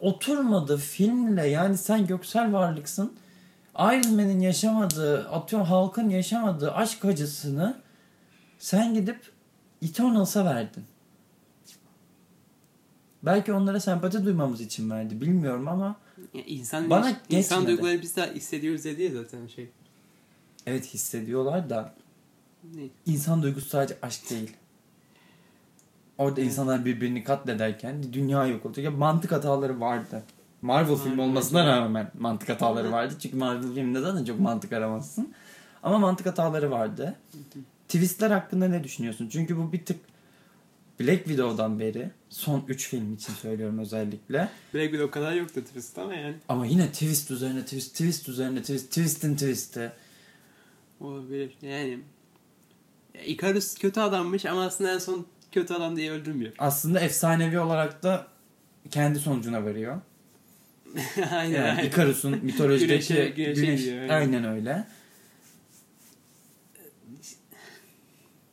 oturmadı 0.00 0.76
filmle 0.76 1.46
yani 1.46 1.78
sen 1.78 2.06
göksel 2.06 2.52
varlıksın. 2.52 3.12
Iron 3.78 4.14
Man'in 4.14 4.40
yaşamadığı, 4.40 5.28
atıyorum 5.28 5.68
halkın 5.68 6.08
yaşamadığı 6.08 6.72
aşk 6.72 7.04
acısını 7.04 7.76
sen 8.58 8.94
gidip 8.94 9.32
Eternals'a 9.82 10.44
verdin. 10.44 10.84
Belki 13.22 13.52
onlara 13.52 13.80
sempati 13.80 14.24
duymamız 14.24 14.60
için 14.60 14.90
verdi. 14.90 15.20
Bilmiyorum 15.20 15.68
ama 15.68 15.96
Ya 16.34 16.42
insan 16.46 16.90
Bana 16.90 17.08
insan 17.08 17.18
geçmedi. 17.60 17.66
duyguları 17.66 18.02
biz 18.02 18.16
de 18.16 18.34
hissediyoruz 18.34 18.84
dedi 18.84 19.02
ya 19.02 19.10
zaten 19.12 19.46
şey. 19.46 19.68
evet 20.66 20.86
hissediyorlar 20.94 21.70
da 21.70 21.94
Ne? 22.74 22.82
insan 23.06 23.42
duygusu 23.42 23.68
sadece 23.68 23.96
aşk 24.02 24.30
değil. 24.30 24.52
Orada 26.18 26.40
insanlar 26.40 26.84
birbirini 26.84 27.24
katlederken 27.24 28.12
dünya 28.12 28.46
yok 28.46 28.66
olacak. 28.66 28.84
Ya 28.84 28.90
mantık 28.90 29.32
hataları 29.32 29.80
vardı. 29.80 30.22
Marvel 30.62 30.96
film 30.96 31.12
Vardı, 31.12 31.22
olmasına 31.22 31.62
evet. 31.64 31.72
rağmen 31.72 32.10
mantık 32.18 32.48
hataları 32.48 32.92
vardı. 32.92 33.14
Çünkü 33.20 33.36
Marvel 33.36 33.62
filminde 33.74 34.00
zaten 34.00 34.24
çok 34.24 34.40
mantık 34.40 34.72
aramazsın. 34.72 35.34
Ama 35.82 35.98
mantık 35.98 36.26
hataları 36.26 36.70
vardı. 36.70 37.16
Twistler 37.88 38.30
hakkında 38.30 38.68
ne 38.68 38.84
düşünüyorsun? 38.84 39.28
Çünkü 39.28 39.56
bu 39.56 39.72
bir 39.72 39.84
tık 39.84 40.00
Black 41.00 41.24
Widow'dan 41.24 41.80
beri 41.80 42.10
son 42.30 42.64
3 42.68 42.88
film 42.88 43.14
için 43.14 43.32
söylüyorum 43.32 43.78
özellikle. 43.78 44.38
Black 44.74 44.90
Widow 44.90 45.04
o 45.04 45.10
kadar 45.10 45.32
yoktu 45.32 45.64
twist 45.64 45.98
ama 45.98 46.14
yani 46.14 46.34
Ama 46.48 46.66
yine 46.66 46.92
twist 46.92 47.30
üzerine 47.30 47.62
twist, 47.64 47.92
twist 47.92 48.28
üzerine 48.28 48.60
twist, 48.60 48.90
twistin 48.90 49.36
twisti. 49.36 49.92
olabilir. 51.00 51.50
Yani 51.62 51.98
ya 53.14 53.22
Icarus 53.24 53.74
kötü 53.74 54.00
adammış 54.00 54.44
ama 54.46 54.64
aslında 54.64 54.92
en 54.94 54.98
son 54.98 55.26
kötü 55.52 55.74
adam 55.74 55.96
diye 55.96 56.10
öldürmüyor. 56.10 56.52
Aslında 56.58 57.00
efsanevi 57.00 57.58
olarak 57.58 58.02
da 58.02 58.26
kendi 58.90 59.18
sonucuna 59.18 59.64
varıyor. 59.64 60.00
aynen 61.30 61.52
Yani 61.54 61.70
aynen. 61.70 61.90
Icarus'un 61.90 62.38
mitolojideki 62.44 63.14
Güneşe- 63.14 63.34
güneşe 63.34 63.60
güneş, 63.62 63.80
gidiyor, 63.80 63.98
aynen. 64.02 64.14
aynen 64.14 64.44
öyle. 64.44 64.84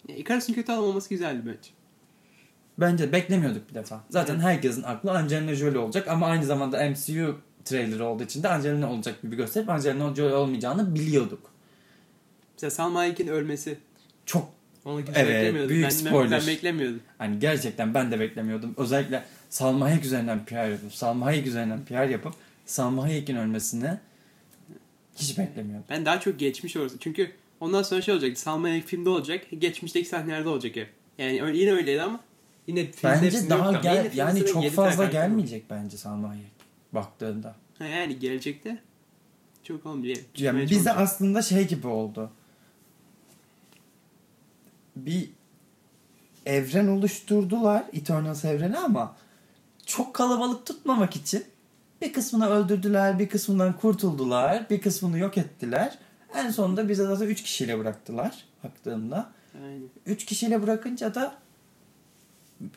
Icarus'un 0.07 0.53
kötü 0.53 0.71
adam 0.71 0.83
olması 0.83 1.10
güzeldi 1.10 1.41
bence. 1.45 1.69
Bence 2.81 3.11
beklemiyorduk 3.11 3.69
bir 3.69 3.75
defa. 3.75 4.03
Zaten 4.09 4.39
herkesin 4.39 4.83
aklı 4.83 5.11
Angelina 5.11 5.55
Jolie 5.55 5.77
olacak 5.79 6.07
ama 6.07 6.25
aynı 6.27 6.45
zamanda 6.45 6.89
MCU 6.89 7.38
trailerı 7.65 8.05
olduğu 8.05 8.23
için 8.23 8.43
de 8.43 8.47
Angelina 8.50 8.91
olacak 8.91 9.21
gibi 9.21 9.35
gösterip 9.35 9.69
Angelina 9.69 10.15
Jolie 10.15 10.33
olmayacağını 10.33 10.95
biliyorduk. 10.95 11.51
Mesela 12.53 12.71
Salma 12.71 13.00
Hayek'in 13.00 13.27
ölmesi. 13.27 13.77
Çok 14.25 14.50
Onu 14.85 15.05
kimse 15.05 15.19
Evet, 15.19 15.35
beklemiyordu. 15.35 15.69
büyük 15.69 15.83
ben, 15.85 15.89
spoiler. 15.89 16.39
Ben 16.41 16.47
beklemiyordum. 16.47 17.00
hani 17.17 17.39
gerçekten 17.39 17.93
ben 17.93 18.11
de 18.11 18.19
beklemiyordum. 18.19 18.73
Özellikle 18.77 19.23
Salma 19.50 19.85
Hayek 19.85 20.05
üzerinden 20.05 20.45
PR 20.45 20.69
yapıp 20.71 20.93
Salma 20.93 21.25
Hayek 21.25 21.47
üzerinden 21.47 21.85
PR 21.85 22.09
yapıp 22.09 22.33
Salma 22.65 23.03
Hayek'in 23.03 23.35
ölmesini 23.35 23.89
hiç 25.15 25.38
beklemiyordum. 25.38 25.85
Ben 25.89 26.05
daha 26.05 26.19
çok 26.19 26.39
geçmiş 26.39 26.77
orası. 26.77 26.97
Çünkü 27.00 27.31
ondan 27.59 27.83
sonra 27.83 28.01
şey 28.01 28.13
olacak. 28.13 28.38
Salma 28.38 28.67
Hayek 28.67 28.85
filmde 28.88 29.09
olacak. 29.09 29.45
Geçmişteki 29.59 30.09
sahnelerde 30.09 30.50
olacak 30.50 30.75
hep. 30.75 30.89
Yani 31.17 31.43
öyle- 31.43 31.57
yine 31.57 31.71
öyleydi 31.71 32.01
ama 32.01 32.19
yine 32.77 32.89
Bence 33.03 33.49
daha 33.49 33.71
gel 33.71 34.11
yani 34.15 34.41
de 34.41 34.45
çok 34.45 34.63
fazla 34.63 34.75
karakter 34.83 35.05
var. 35.05 35.11
gelmeyecek 35.11 35.69
bence 35.69 35.97
Salma 35.97 36.29
Hayek 36.29 36.51
baktığında. 36.91 37.55
Ha, 37.77 37.85
yani 37.85 38.19
gelecekte 38.19 38.77
çok 39.63 39.85
olmayacak. 39.85 40.25
Yani 40.37 40.61
bize 40.61 40.73
çalışacak. 40.73 40.97
aslında 40.97 41.41
şey 41.41 41.67
gibi 41.67 41.87
oldu. 41.87 42.31
Bir 44.95 45.29
evren 46.45 46.87
oluşturdular 46.87 47.83
Eternals 47.93 48.45
evreni 48.45 48.77
ama 48.77 49.15
çok 49.85 50.13
kalabalık 50.13 50.65
tutmamak 50.65 51.15
için 51.15 51.45
bir 52.01 52.13
kısmını 52.13 52.49
öldürdüler, 52.49 53.19
bir 53.19 53.29
kısmından 53.29 53.73
kurtuldular, 53.73 54.69
bir 54.69 54.81
kısmını 54.81 55.17
yok 55.17 55.37
ettiler. 55.37 55.97
En 56.35 56.49
sonunda 56.49 56.89
bize 56.89 57.05
zaten 57.05 57.25
3 57.25 57.43
kişiyle 57.43 57.79
bıraktılar 57.79 58.45
baktığında. 58.63 59.31
Aynen. 59.63 59.89
3 60.05 60.25
kişiyle 60.25 60.63
bırakınca 60.63 61.15
da 61.15 61.35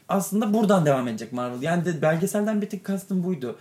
aslında 0.08 0.54
buradan 0.54 0.86
devam 0.86 1.08
edecek 1.08 1.32
Marvel. 1.32 1.62
Yani 1.62 1.84
de 1.84 2.02
belgeselden 2.02 2.62
bir 2.62 2.70
tık 2.70 2.84
kastım 2.84 3.24
buydu. 3.24 3.58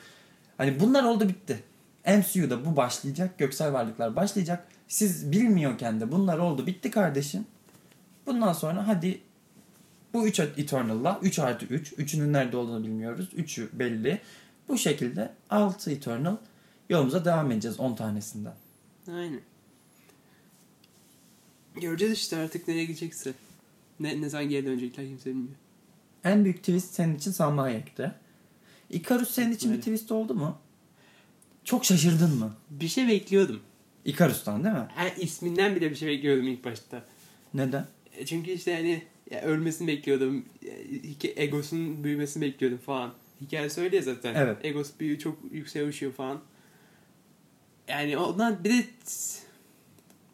Hani 0.58 0.80
bunlar 0.80 1.03
oldu 1.03 1.30
bitti. 1.30 1.63
MCU'da 2.08 2.65
bu 2.65 2.75
başlayacak. 2.75 3.38
Göksel 3.38 3.74
varlıklar 3.74 4.15
başlayacak. 4.15 4.68
Siz 4.88 5.32
bilmiyorken 5.32 6.01
de 6.01 6.12
bunlar 6.12 6.38
oldu 6.38 6.68
bitti 6.68 6.92
kardeşim. 6.92 7.46
Bundan 8.25 8.53
sonra 8.53 8.88
hadi 8.88 9.22
bu 10.13 10.27
3 10.27 10.39
Eternal'la 10.39 11.20
3 11.22 11.39
artı 11.39 11.65
3. 11.65 11.94
3'ünün 11.94 12.34
nerede 12.34 12.58
olduğunu 12.58 12.84
bilmiyoruz. 12.84 13.30
3'ü 13.38 13.68
belli. 13.74 14.22
Bu 14.68 14.77
şekilde 14.77 15.34
6 15.50 15.92
Eternal 15.92 16.36
yolumuza 16.89 17.25
devam 17.25 17.51
edeceğiz 17.51 17.80
10 17.80 17.96
tanesinden. 17.96 18.53
Aynen. 19.08 19.42
Göreceğiz 21.82 22.13
işte 22.13 22.38
artık 22.38 22.68
nereye 22.68 22.86
gidecekse. 22.86 23.34
Ne, 24.00 24.22
ne 24.22 24.30
zaman 24.30 24.50
geri 24.50 24.65
dönecekler 24.65 25.06
kimse 25.08 25.30
bilmiyor. 25.30 25.56
En 26.24 26.44
büyük 26.46 26.58
twist 26.60 26.94
senin 26.94 27.15
için 27.15 27.32
Salma 27.32 27.62
Hayek'ti. 27.63 28.12
Icarus 28.89 29.32
senin 29.32 29.51
için 29.51 29.70
bir 29.70 29.75
Evet. 29.75 29.84
twist 29.86 30.12
oldu 30.12 30.34
mu? 30.34 30.58
Çok 31.63 31.86
şaşırdın 31.86 32.36
mı? 32.36 32.53
Bir 32.70 32.88
şey 32.88 33.08
bekliyordum. 33.08 33.60
Icarus'tan 34.06 34.63
değil 34.63 34.75
mi? 34.75 34.88
Ha, 34.96 35.08
isminden 35.10 35.75
bile 35.75 35.89
bir 35.92 35.96
şey 35.96 36.08
bekliyordum 36.10 36.48
ilk 36.48 36.65
başta. 36.65 37.06
Neden? 37.53 37.88
E, 38.18 38.25
Çünkü 38.25 38.51
işte 38.51 38.75
hani 38.75 39.03
ya 39.32 39.42
ölmesini 39.42 39.88
bekliyordum. 39.88 40.46
Egosunun 41.36 42.03
büyümesini 42.03 42.44
bekliyordum 42.44 42.80
falan. 42.86 43.13
Hikayesi 43.42 43.82
öyle 43.82 44.01
zaten. 44.01 44.36
Evet. 44.36 44.58
Egos 44.65 44.92
büyüyor 45.00 45.20
çok 45.20 45.38
yükseğe 45.51 45.86
uçuyor 45.86 46.12
falan. 46.13 46.42
Yani 47.88 48.18
ondan 48.18 48.63
bir 48.63 48.70
de 48.70 48.86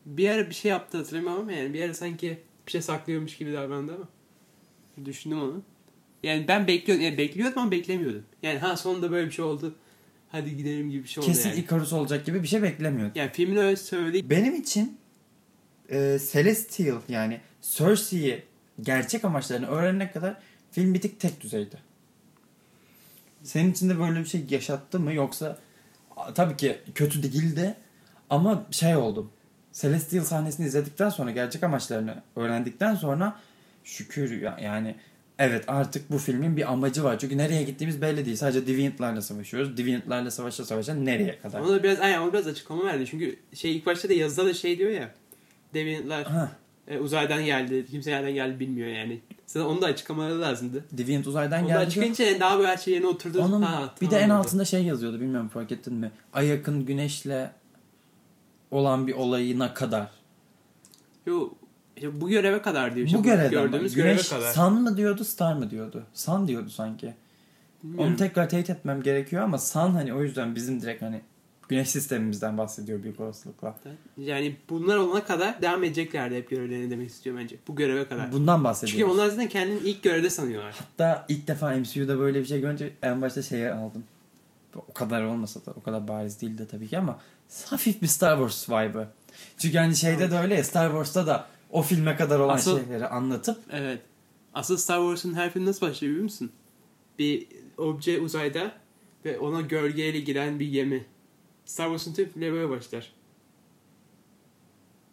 bir 0.06 0.30
ara 0.30 0.50
bir 0.50 0.56
şey 0.56 0.72
yaptı 0.72 0.98
hatırlamıyorum 0.98 1.42
ama 1.42 1.52
yani 1.52 1.74
bir 1.74 1.82
ara 1.84 1.94
sanki 1.94 2.40
bir 2.68 2.72
şey 2.72 2.82
saklıyormuş 2.82 3.38
gibi 3.38 3.54
davrandı 3.54 3.96
ama. 3.96 4.08
Düşündüm 5.06 5.42
onu. 5.42 5.62
Yani 6.24 6.48
ben 6.48 6.68
bekliyordum. 6.68 7.06
Yani 7.06 7.18
bekliyordum 7.18 7.62
ama 7.62 7.72
beklemiyordum. 7.72 8.24
Yani 8.44 8.60
ha 8.60 8.78
sonunda 8.78 9.12
böyle 9.12 9.28
bir 9.28 9.32
şey 9.32 9.46
oldu. 9.46 9.76
Hadi 10.32 10.58
gidelim 10.58 10.90
gibi 10.90 11.04
bir 11.04 11.10
şey 11.10 11.22
oldu 11.22 11.32
Kesin 11.32 11.50
yani. 11.50 11.60
Icarus 11.60 11.94
olacak 11.94 12.26
gibi 12.26 12.44
bir 12.44 12.48
şey 12.48 12.64
beklemiyordum. 12.64 13.12
Yani 13.16 13.32
filmin 13.34 13.58
öyle 13.58 13.76
söylediği 13.76 14.30
Benim 14.30 14.56
için 14.56 14.98
e, 15.90 16.18
Celestial 16.32 17.02
yani 17.10 17.40
Cersei'yi 17.62 18.44
gerçek 18.82 19.26
amaçlarını 19.26 19.68
öğrenene 19.68 20.12
kadar 20.12 20.38
film 20.72 20.94
bir 20.94 21.02
tık 21.02 21.20
tek 21.20 21.42
düzeydi. 21.42 21.78
Senin 23.44 23.72
için 23.72 23.90
de 23.90 24.00
böyle 24.00 24.20
bir 24.20 24.26
şey 24.26 24.46
yaşattı 24.50 25.00
mı 25.00 25.14
yoksa 25.14 25.58
tabii 26.36 26.58
ki 26.58 26.78
kötü 26.96 27.24
değildi 27.24 27.76
ama 28.30 28.66
şey 28.72 28.96
oldum. 28.96 29.32
Celestial 29.74 30.24
sahnesini 30.24 30.68
izledikten 30.68 31.10
sonra 31.10 31.32
gerçek 31.32 31.64
amaçlarını 31.64 32.24
öğrendikten 32.36 32.96
sonra 32.96 33.40
şükür 33.84 34.42
ya, 34.42 34.58
yani 34.62 34.96
evet 35.40 35.64
artık 35.68 36.12
bu 36.12 36.18
filmin 36.18 36.58
bir 36.58 36.72
amacı 36.72 37.04
var. 37.04 37.20
Çünkü 37.20 37.38
nereye 37.38 37.64
gittiğimiz 37.64 38.02
belli 38.02 38.26
değil. 38.26 38.38
Sadece 38.38 38.68
Deviant'larla 38.68 39.22
savaşıyoruz. 39.22 39.78
Deviant'larla 39.78 40.32
savaşa 40.32 40.66
savaşa 40.66 40.94
nereye 40.94 41.40
kadar? 41.40 41.60
Ona 41.62 41.70
da 41.70 41.84
biraz 41.84 42.00
aynen 42.00 42.20
ona 42.22 42.34
biraz 42.34 42.48
açıklama 42.48 42.86
verdi. 42.86 43.06
Çünkü 43.06 43.36
şey 43.54 43.76
ilk 43.78 43.86
başta 43.86 44.10
da 44.10 44.14
yazıda 44.14 44.46
da 44.46 44.54
şey 44.54 44.78
diyor 44.78 44.92
ya. 44.92 45.12
Deviant'lar 45.74 46.28
e, 46.88 46.98
uzaydan 47.00 47.46
geldi. 47.46 47.86
Kimse 47.92 48.12
nereden 48.12 48.34
geldi 48.34 48.60
bilmiyor 48.60 48.88
yani. 48.88 49.20
Zaten 49.46 49.66
onu 49.66 49.82
da 49.82 49.86
açıklamaları 49.86 50.42
lazımdı. 50.42 50.86
Deviant 50.92 51.28
uzaydan 51.28 51.60
Onu 51.62 51.70
da 51.70 51.74
geldi. 51.74 51.86
açıklayınca 51.86 52.26
yani 52.26 52.40
daha 52.40 52.58
böyle 52.58 52.68
her 52.68 52.78
şey 52.78 52.94
yerine 52.94 53.08
oturdu. 53.08 53.42
Onun 53.42 53.62
Ha, 53.62 53.94
bir 54.02 54.06
de 54.06 54.10
tamam 54.10 54.26
en 54.26 54.30
oldu. 54.30 54.40
altında 54.40 54.66
şey 54.66 54.84
yazıyordu 54.84 55.20
bilmiyorum 55.22 55.48
fark 55.50 55.72
ettin 55.72 55.94
mi? 55.94 56.12
Ay 56.34 56.48
yakın 56.48 56.86
güneşle 56.86 57.52
olan 58.72 59.08
bir 59.08 59.14
olayına 59.14 59.74
kadar. 59.74 60.08
Yo, 61.26 61.50
işte 62.00 62.22
bu 62.22 62.30
göreve 62.30 62.62
kadar 62.62 62.96
diyor. 62.96 63.06
İşte 63.08 63.18
Bu 63.20 63.24
görevden 63.24 63.52
Gördüğümüz 63.52 63.92
bak. 63.92 63.96
göreve 63.96 64.12
Güneş 64.12 64.30
kadar. 64.30 64.52
Sun 64.52 64.82
mı 64.82 64.98
diyordu 64.98 65.24
Star 65.24 65.54
mı 65.54 65.72
diyordu? 65.72 66.04
Sun 66.14 66.48
diyordu 66.48 66.70
sanki. 66.70 67.14
Bilmiyorum. 67.84 68.10
Onu 68.10 68.18
tekrar 68.18 68.50
teyit 68.50 68.70
etmem 68.70 69.04
gerekiyor 69.04 69.44
ama 69.44 69.58
Sun 69.58 69.92
hani 69.92 70.14
o 70.14 70.24
yüzden 70.24 70.56
bizim 70.56 70.82
direkt 70.82 71.02
hani 71.02 71.22
güneş 71.70 71.90
sistemimizden 71.90 72.58
bahsediyor 72.58 73.04
büyük 73.04 73.20
olasılıkla. 73.20 73.76
Yani 74.18 74.56
bunlar 74.70 74.98
olana 74.98 75.24
kadar 75.24 75.62
devam 75.62 75.84
edeceklerdi 75.84 76.36
hep 76.36 76.50
görevlerini 76.50 76.92
demek 76.92 77.10
istiyor 77.10 77.38
bence. 77.38 77.56
Bu 77.68 77.76
göreve 77.76 78.08
kadar. 78.08 78.32
Bundan 78.32 78.56
Çünkü 78.58 78.64
bahsediyoruz. 78.64 79.16
onlar 79.16 79.28
zaten 79.30 79.50
kendini 79.50 79.80
ilk 79.80 80.04
görevde 80.04 80.30
sanıyorlar. 80.30 80.76
Hatta 80.80 81.26
ilk 81.30 81.48
defa 81.48 81.70
MCU'da 81.76 82.20
böyle 82.20 82.40
bir 82.40 82.46
şey 82.46 82.62
görünce 82.62 82.94
en 83.02 83.22
başta 83.22 83.42
şeye 83.42 83.74
aldım. 83.74 84.04
O 84.76 84.94
kadar 84.94 85.24
olmasa 85.24 85.66
da 85.66 85.72
o 85.72 85.82
kadar 85.84 86.08
bariz 86.08 86.42
değildi 86.42 86.68
tabii 86.72 86.88
ki 86.88 86.98
ama 86.98 87.20
hafif 87.66 88.02
bir 88.02 88.08
Star 88.08 88.38
Wars 88.38 88.70
vibe'ı. 88.70 89.08
Çünkü 89.58 89.78
hani 89.78 89.96
şeyde 89.96 90.32
de 90.32 90.38
öyle 90.38 90.56
ya 90.56 90.64
Star 90.64 90.88
Wars'ta 90.90 91.28
da 91.28 91.48
o 91.72 91.82
filme 91.82 92.16
kadar 92.16 92.40
olan 92.40 92.56
Asıl- 92.56 92.80
şeyleri 92.80 93.08
anlatıp 93.08 93.58
Evet. 93.72 94.02
Asıl 94.54 94.78
Star 94.78 94.98
Wars'un 95.00 95.34
her 95.34 95.50
filmi 95.54 95.66
nasıl 95.68 95.88
başlıyor 95.88 96.12
biliyor 96.12 96.24
musun? 96.24 96.52
Bir 97.20 97.48
obje 97.78 98.20
uzayda 98.20 98.72
ve 99.26 99.40
ona 99.40 99.62
gölgeyle 99.62 100.20
giren 100.20 100.60
bir 100.60 100.68
gemi. 100.72 101.06
Star 101.66 101.86
Wars'un 101.88 102.14
tüm 102.14 102.30
filmleri 102.30 102.54
böyle 102.54 102.70
başlar. 102.70 103.12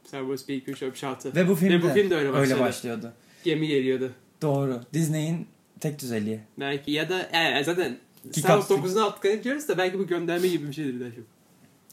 Star 0.05 0.21
Wars 0.21 0.49
1, 0.49 0.55
2, 0.57 0.71
3, 0.71 0.81
4, 0.83 1.05
6. 1.05 1.35
ve 1.35 1.49
bu 1.49 1.55
film 1.55 1.71
Ve 1.71 1.83
bu 1.83 1.87
de 1.89 1.95
film 1.95 2.11
de 2.11 2.17
öyle 2.17 2.33
başladı. 2.33 2.61
başlıyordu. 2.61 3.13
Gemi 3.45 3.67
geliyordu. 3.67 4.13
Doğru. 4.43 4.81
Disney'in 4.93 5.47
tek 5.81 5.99
düzeliği. 6.03 6.41
Belki 6.61 6.91
ya 6.91 7.09
da 7.09 7.31
yani 7.35 7.65
zaten 7.65 7.99
Ki 8.33 8.41
Star 8.41 8.61
Wars 8.61 8.69
kapsül- 8.81 8.91
9'un 8.95 9.01
alt 9.03 9.45
diyoruz 9.45 9.69
da 9.69 9.79
belki 9.79 9.99
bu 9.99 10.07
gönderme 10.07 10.49
gibi 10.49 10.69
bir 10.69 10.73
şeydir 10.73 11.01
daha 11.01 11.09
çok. 11.11 11.25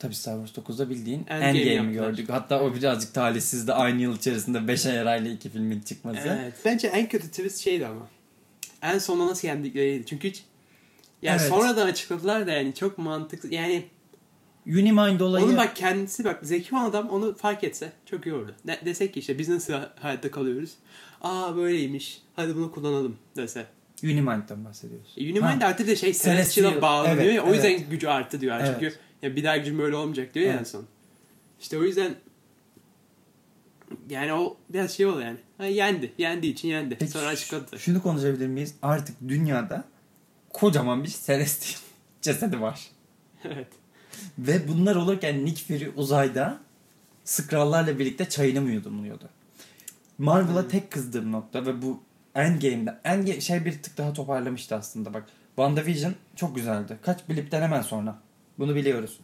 Tabii 0.04 0.16
Star 0.16 0.46
Wars 0.46 0.68
9'da 0.68 0.90
bildiğin 0.90 1.26
Endgame'i 1.28 1.94
gördük. 1.94 2.30
Hatta 2.30 2.62
o 2.62 2.76
birazcık 2.76 3.14
talihsizdi. 3.14 3.74
Aynı 3.74 4.02
yıl 4.02 4.16
içerisinde 4.16 4.68
5 4.68 4.86
ay 4.86 5.00
arayla 5.00 5.32
iki 5.32 5.50
filmin 5.50 5.82
çıkması. 5.82 6.40
Evet. 6.42 6.54
Bence 6.66 6.88
en 6.88 7.10
kötü 7.10 7.28
twist 7.28 7.64
şeydi 7.64 7.88
ama. 7.88 8.08
En 8.82 8.98
sonunda 8.98 9.32
nasıl 9.32 9.48
yendikleriydi. 9.48 10.06
Çünkü 10.06 10.30
hiç 10.30 10.44
yani 11.22 11.38
Evet. 11.42 11.50
sonradan 11.50 11.88
açıkladılar 11.88 12.48
da 12.48 12.52
yani 12.52 12.74
çok 12.74 12.98
mantıklı. 12.98 13.54
Yani 13.54 13.86
Unimind 14.68 15.20
olayı 15.20 15.46
Onun 15.46 15.58
bak 15.58 15.76
kendisi 15.76 16.24
bak 16.24 16.40
zeki 16.42 16.76
olan 16.76 16.90
adam 16.90 17.10
onu 17.10 17.36
fark 17.36 17.64
etse 17.64 17.92
çok 18.06 18.26
iyi 18.26 18.34
olurdu. 18.34 18.56
Ne, 18.66 18.80
desek 18.86 19.14
ki 19.14 19.20
işte 19.20 19.40
biz 19.40 19.50
nasıl 19.50 19.74
hayatta 20.00 20.32
kalıyoruz? 20.32 20.72
Aa 21.22 21.56
böyleymiş. 21.56 22.22
Hadi 22.36 22.56
bunu 22.56 22.72
kullanalım 22.72 23.18
dese. 23.38 23.66
Unimind'den 24.04 24.66
bahsediyoruz. 24.66 25.14
E, 25.18 25.24
Unimind 25.24 25.62
Ha. 25.62 25.68
artık 25.68 25.88
da 25.88 25.96
şey 25.96 26.14
Celestial'a 26.14 26.82
bağlanıyor 26.82 27.18
evet, 27.18 27.36
ya 27.36 27.44
o 27.44 27.54
yüzden 27.54 27.72
evet. 27.72 27.90
gücü 27.90 28.08
arttı 28.08 28.42
diyor. 28.42 28.60
Evet. 28.60 28.70
Çünkü 28.74 28.96
ya 29.24 29.36
bir 29.36 29.44
daha 29.44 29.58
gücüm 29.58 29.80
böyle 29.80 29.96
olmayacak 29.96 30.34
diyor 30.34 30.46
ya 30.46 30.52
en 30.54 30.58
Evet. 30.58 30.68
son. 30.68 30.86
İşte 31.62 31.78
o 31.78 31.84
yüzden 31.84 32.16
yani 34.10 34.34
o 34.34 34.58
biraz 34.70 34.92
şey 34.92 35.06
oldu 35.06 35.22
yani. 35.22 35.38
Ha, 35.58 35.66
yendi. 35.66 36.14
Yendiği 36.18 36.54
için 36.54 36.68
yendi. 36.68 36.98
Peki 37.00 37.12
Sonra 37.12 37.28
açıkladı. 37.28 37.80
Şunu 37.80 38.02
konuşabilir 38.04 38.48
miyiz? 38.48 38.76
Artık 38.82 39.16
dünyada 39.28 39.84
kocaman 40.54 41.04
bir 41.04 41.16
Celestial 41.26 41.80
cesedi 42.22 42.62
var. 42.62 42.82
evet. 43.44 43.68
Ve 44.38 44.68
bunlar 44.68 44.96
olurken 44.96 45.46
Nick 45.46 45.64
Fury 45.66 45.92
uzayda 45.96 46.60
Skrullarla 47.24 48.00
birlikte 48.00 48.30
çayını 48.30 48.62
mı 48.62 48.72
yudumluyordu? 48.72 49.30
Marvel'a 50.18 50.68
tek 50.68 50.92
kızdığım 50.92 51.32
nokta 51.32 51.66
ve 51.66 51.82
bu 51.82 52.00
Endgame'de 52.36 53.00
Endgame 53.04 53.42
şey 53.42 53.66
bir 53.66 53.82
tık 53.82 53.98
daha 53.98 54.14
toparlamıştı 54.14 54.76
aslında 54.76 55.14
bak. 55.14 55.24
WandaVision 55.48 56.16
çok 56.36 56.56
güzeldi. 56.56 56.98
Kaç 57.02 57.30
Blip'ten 57.30 57.62
hemen 57.62 57.82
sonra. 57.82 58.20
Bunu 58.60 58.76
biliyoruz. 58.76 59.20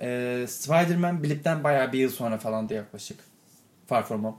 Ee, 0.00 0.44
Spider-Man 0.48 1.22
Blip'ten 1.24 1.64
bayağı 1.64 1.92
bir 1.92 1.98
yıl 1.98 2.10
sonra 2.10 2.38
falandı 2.38 2.74
yaklaşık. 2.74 3.18
Far 3.86 4.06
From 4.06 4.24
Home. 4.24 4.36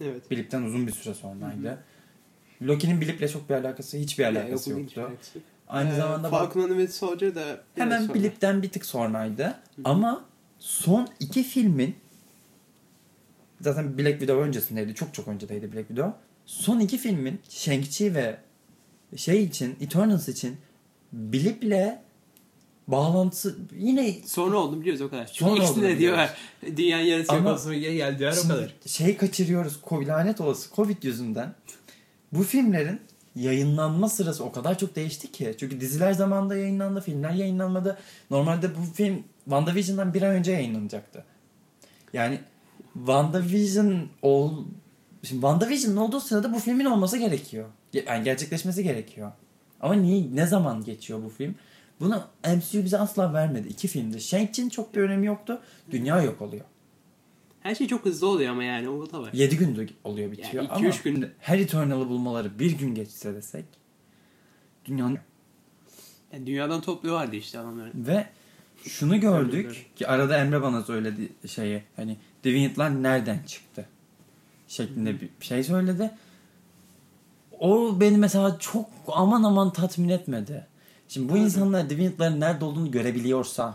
Evet. 0.00 0.30
Blip'ten 0.30 0.62
uzun 0.62 0.86
bir 0.86 0.92
süre 0.92 1.14
sonraydı. 1.14 1.78
Loki'nin 2.62 3.00
Bilip'le 3.00 3.32
çok 3.32 3.50
bir 3.50 3.54
alakası, 3.54 3.96
hiçbir 3.96 4.24
alakası 4.24 4.70
Yok, 4.70 4.80
yoktu. 4.80 5.00
ilginç. 5.10 5.44
Aynı 5.68 5.90
Ee, 5.92 5.96
zamanda 5.96 6.28
Falcon 6.30 6.68
Winter 6.68 6.86
Soldier 6.92 7.34
da 7.34 7.60
hemen 7.74 8.00
sonra. 8.02 8.14
Bilip'ten 8.14 8.62
bir 8.62 8.68
tık 8.70 8.86
sonraydı. 8.86 9.54
Ama 9.84 10.24
son 10.58 11.08
iki 11.20 11.42
filmin 11.42 11.96
zaten 13.60 13.98
Black 13.98 14.18
Widow 14.18 14.42
öncesindeydi. 14.42 14.94
Çok 14.94 15.14
çok 15.14 15.28
öncedeydi 15.28 15.72
Black 15.72 15.88
Widow. 15.88 16.12
Son 16.46 16.80
iki 16.80 16.98
filmin 16.98 17.40
Shang-Chi 17.48 18.14
ve 18.14 18.36
şey 19.16 19.44
için, 19.44 19.76
Eternals 19.80 20.28
için 20.28 20.56
Bilip'le 21.12 21.98
bağlantısı 22.88 23.56
yine 23.78 24.12
Sonra 24.26 24.56
oldu 24.56 24.80
biliyoruz 24.80 25.00
o 25.02 25.10
kadar. 25.10 25.26
Çünkü 25.26 25.50
Sonra 25.50 25.70
oldu 25.70 25.82
de 25.82 25.98
diyorlar. 25.98 26.34
Dünyanın 26.76 27.02
yarısı 27.04 27.34
yok 27.34 27.46
olsun 27.46 27.80
geri 27.80 27.96
geldi 27.96 28.18
diyorlar 28.18 28.38
o 28.44 28.48
kadar. 28.48 28.74
şey 28.86 29.16
kaçırıyoruz. 29.16 29.78
Covid, 29.88 30.08
lanet 30.08 30.40
olası 30.40 30.74
Covid 30.76 31.02
yüzünden. 31.02 31.54
Bu 32.32 32.42
filmlerin 32.42 33.00
yayınlanma 33.36 34.08
sırası 34.08 34.44
o 34.44 34.52
kadar 34.52 34.78
çok 34.78 34.96
değişti 34.96 35.32
ki. 35.32 35.54
Çünkü 35.58 35.80
diziler 35.80 36.12
zamanında 36.12 36.56
yayınlandı, 36.56 37.00
filmler 37.00 37.30
yayınlanmadı. 37.30 37.98
Normalde 38.30 38.70
bu 38.76 38.94
film 38.94 39.22
WandaVision'dan 39.44 40.14
bir 40.14 40.22
ay 40.22 40.36
önce 40.36 40.52
yayınlanacaktı. 40.52 41.24
Yani 42.12 42.40
WandaVision 42.94 44.08
ol... 44.22 44.50
Şimdi 45.22 45.40
WandaVision'ın 45.40 45.96
olduğu 45.96 46.20
sırada 46.20 46.52
bu 46.52 46.58
filmin 46.58 46.84
olması 46.84 47.18
gerekiyor. 47.18 47.68
Ge- 47.94 48.08
Yani 48.08 48.24
gerçekleşmesi 48.24 48.82
gerekiyor. 48.82 49.32
Ama 49.80 49.94
niye, 49.94 50.24
ne 50.34 50.46
zaman 50.46 50.84
geçiyor 50.84 51.22
bu 51.24 51.28
film? 51.28 51.54
Bunu 52.04 52.22
MCU 52.44 52.84
bize 52.84 52.98
asla 52.98 53.32
vermedi. 53.32 53.68
İki 53.68 53.88
filmdi. 53.88 54.16
Shang-Chi'nin 54.16 54.68
çok 54.68 54.94
bir 54.94 55.00
önemi 55.00 55.26
yoktu. 55.26 55.60
Dünya 55.90 56.22
yok 56.22 56.42
oluyor. 56.42 56.64
Her 57.60 57.74
şey 57.74 57.86
çok 57.86 58.04
hızlı 58.04 58.26
oluyor 58.26 58.50
ama 58.50 58.64
yani 58.64 58.88
o 58.88 59.12
da 59.12 59.22
var. 59.22 59.30
7 59.32 59.56
günde 59.56 59.86
oluyor 60.04 60.32
bitiyor 60.32 60.52
Yani 60.54 60.64
iki, 60.64 60.74
ama 60.74 60.86
üç 60.86 61.02
gün- 61.02 61.30
her 61.38 61.58
Eternal'ı 61.58 62.08
bulmaları 62.08 62.58
bir 62.58 62.78
gün 62.78 62.94
geçse 62.94 63.34
desek 63.34 63.64
dünyanın 64.84 65.18
Yani 66.32 66.46
dünyadan 66.46 66.80
topluyorlardı 66.80 67.36
işte 67.36 67.58
adamları. 67.58 67.90
ve 67.94 68.26
şunu 68.82 69.20
gördük 69.20 69.90
ki 69.96 70.08
arada 70.08 70.38
Emre 70.38 70.62
bana 70.62 70.82
söyledi 70.82 71.32
şeyi 71.46 71.82
hani 71.96 72.16
Deviant'lar 72.44 73.02
nereden 73.02 73.38
çıktı 73.46 73.88
şeklinde 74.68 75.20
bir 75.20 75.28
şey 75.40 75.64
söyledi. 75.64 76.10
O 77.60 78.00
beni 78.00 78.18
mesela 78.18 78.58
çok 78.58 78.86
aman 79.06 79.42
aman 79.42 79.72
tatmin 79.72 80.08
etmedi. 80.08 80.66
Şimdi 81.08 81.32
bu 81.32 81.36
insanlar 81.36 81.90
Deviant'ların 81.90 82.40
nerede 82.40 82.64
olduğunu 82.64 82.90
görebiliyorsa 82.90 83.74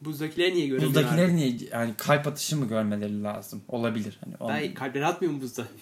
Buzdakileri 0.00 0.54
niye 0.54 0.66
göremiyorlar? 0.66 1.02
buzdakiler 1.04 1.36
niye 1.36 1.56
yani 1.72 1.94
kalp 1.96 2.26
atışı 2.26 2.56
mı 2.56 2.68
görmeleri 2.68 3.22
lazım? 3.22 3.62
Olabilir. 3.68 4.18
Hani 4.24 4.34
o- 4.40 4.48
Ben 4.48 4.74
kalpleri 4.74 5.06
atmıyor 5.06 5.34
mu 5.34 5.40
buzda? 5.40 5.64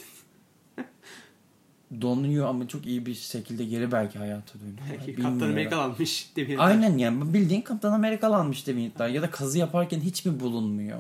donuyor 2.01 2.47
ama 2.49 2.69
çok 2.69 2.87
iyi 2.87 3.07
bir 3.07 3.15
şekilde 3.15 3.65
geri 3.65 3.93
belki 3.93 4.19
hayata 4.19 4.53
dönüyor. 4.61 5.17
Kaptan 5.17 5.51
Amerika 5.51 5.77
almış. 5.77 6.31
Demin. 6.37 6.57
Aynen 6.59 6.99
yani 6.99 7.35
bildiğin 7.35 7.63
Kaptan 7.63 7.93
Amerikalı 7.93 8.37
almış 8.37 8.67
Deviant'lar 8.67 9.09
ya 9.09 9.23
da 9.23 9.31
kazı 9.31 9.59
yaparken 9.59 10.01
hiç 10.01 10.25
mi 10.25 10.41
bulunmuyor? 10.41 10.99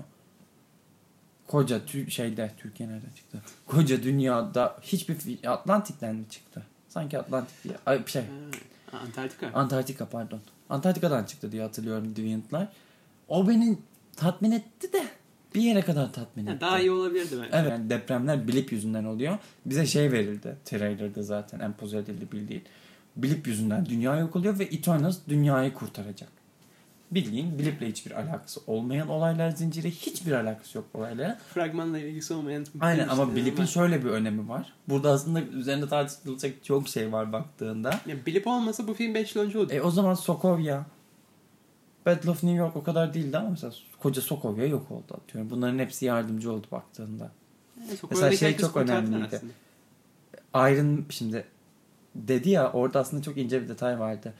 Koca 1.47 1.79
tü- 1.79 2.11
şeyde 2.11 2.51
Türkiye 2.59 2.89
nereden 2.89 3.11
çıktı? 3.17 3.43
Koca 3.67 4.03
dünyada 4.03 4.77
hiçbir 4.83 5.17
Atlantik'ten 5.47 6.15
mi 6.17 6.25
çıktı? 6.31 6.63
Sanki 6.89 7.19
Atlantik 7.19 7.65
diye. 7.65 7.75
Ay, 7.87 8.07
şey. 8.07 8.23
Antarktika. 8.93 9.51
Antarktika 9.55 10.09
pardon. 10.09 10.41
Antarktika'dan 10.71 11.25
çıktı 11.25 11.53
diye 11.53 11.63
hatırlıyorum 11.63 12.17
Deviant'lar. 12.17 12.69
O 13.29 13.49
beni 13.49 13.79
tatmin 14.17 14.51
etti 14.51 14.93
de 14.93 15.03
bir 15.55 15.61
yere 15.61 15.81
kadar 15.81 16.13
tatmin 16.13 16.47
etti. 16.47 16.61
daha 16.61 16.81
iyi 16.81 16.91
olabilirdi 16.91 17.37
bence. 17.37 17.51
Evet 17.53 17.71
yani 17.71 17.91
depremler 17.91 18.49
blip 18.49 18.73
yüzünden 18.73 19.05
oluyor. 19.05 19.39
Bize 19.67 19.87
şey 19.87 20.13
verildi. 20.13 20.57
Trailer'da 20.65 21.23
zaten 21.23 21.61
empoze 21.61 21.99
edildi 21.99 22.33
bildiğin. 22.33 22.63
Blip 23.17 23.47
yüzünden 23.47 23.87
dünya 23.87 24.17
yok 24.17 24.37
oluyor 24.37 24.59
ve 24.59 24.65
Eternals 24.65 25.19
dünyayı 25.29 25.75
kurtaracak. 25.75 26.38
Bildiğin 27.11 27.59
Blip'le 27.59 27.83
hiçbir 27.83 28.11
alakası 28.11 28.61
olmayan 28.67 29.09
olaylar 29.09 29.51
zinciri 29.51 29.91
hiçbir 29.91 30.33
alakası 30.33 30.79
yok 30.79 30.87
olaylara. 30.95 31.39
Fragmanla 31.55 31.99
ilgisi 31.99 32.35
olmayan. 32.35 32.67
Aynen 32.81 33.09
ama 33.09 33.25
işte, 33.25 33.37
Blip'in 33.37 33.65
şöyle 33.65 34.05
bir 34.05 34.11
önemi 34.11 34.49
var. 34.49 34.73
Burada 34.89 35.11
aslında 35.11 35.43
üzerinde 35.43 35.89
tartışılacak 35.89 36.65
çok 36.65 36.89
şey 36.89 37.13
var 37.13 37.33
baktığında. 37.33 38.01
Ya, 38.07 38.27
Blip 38.27 38.47
olmasa 38.47 38.89
bu 38.89 38.95
film 38.95 39.15
5 39.15 39.37
yıl 39.37 39.43
önce 39.43 39.59
oldu. 39.59 39.73
E 39.73 39.81
o 39.81 39.91
zaman 39.91 40.15
Sokovia. 40.15 40.85
Battle 42.07 42.31
of 42.31 42.43
New 42.43 42.59
York 42.59 42.77
o 42.77 42.83
kadar 42.83 43.15
değildi 43.15 43.39
ama 43.39 43.51
mesela 43.51 43.73
koca 44.01 44.23
Sokovia 44.23 44.67
yok 44.67 44.91
oldu 44.91 45.21
atıyorum. 45.25 45.51
Bunların 45.51 45.79
hepsi 45.79 46.05
yardımcı 46.05 46.53
oldu 46.53 46.67
baktığında. 46.73 47.31
Yani 47.81 47.97
Sokova'daki 47.97 48.31
mesela 48.31 48.51
şey 48.51 48.57
çok 48.57 48.77
önemliydi. 48.77 49.41
Iron 50.55 51.05
şimdi 51.11 51.45
dedi 52.15 52.51
ya 52.51 52.73
orada 52.73 53.01
aslında 53.01 53.23
çok 53.23 53.37
ince 53.37 53.63
bir 53.63 53.69
detay 53.69 53.99
vardı. 54.01 54.35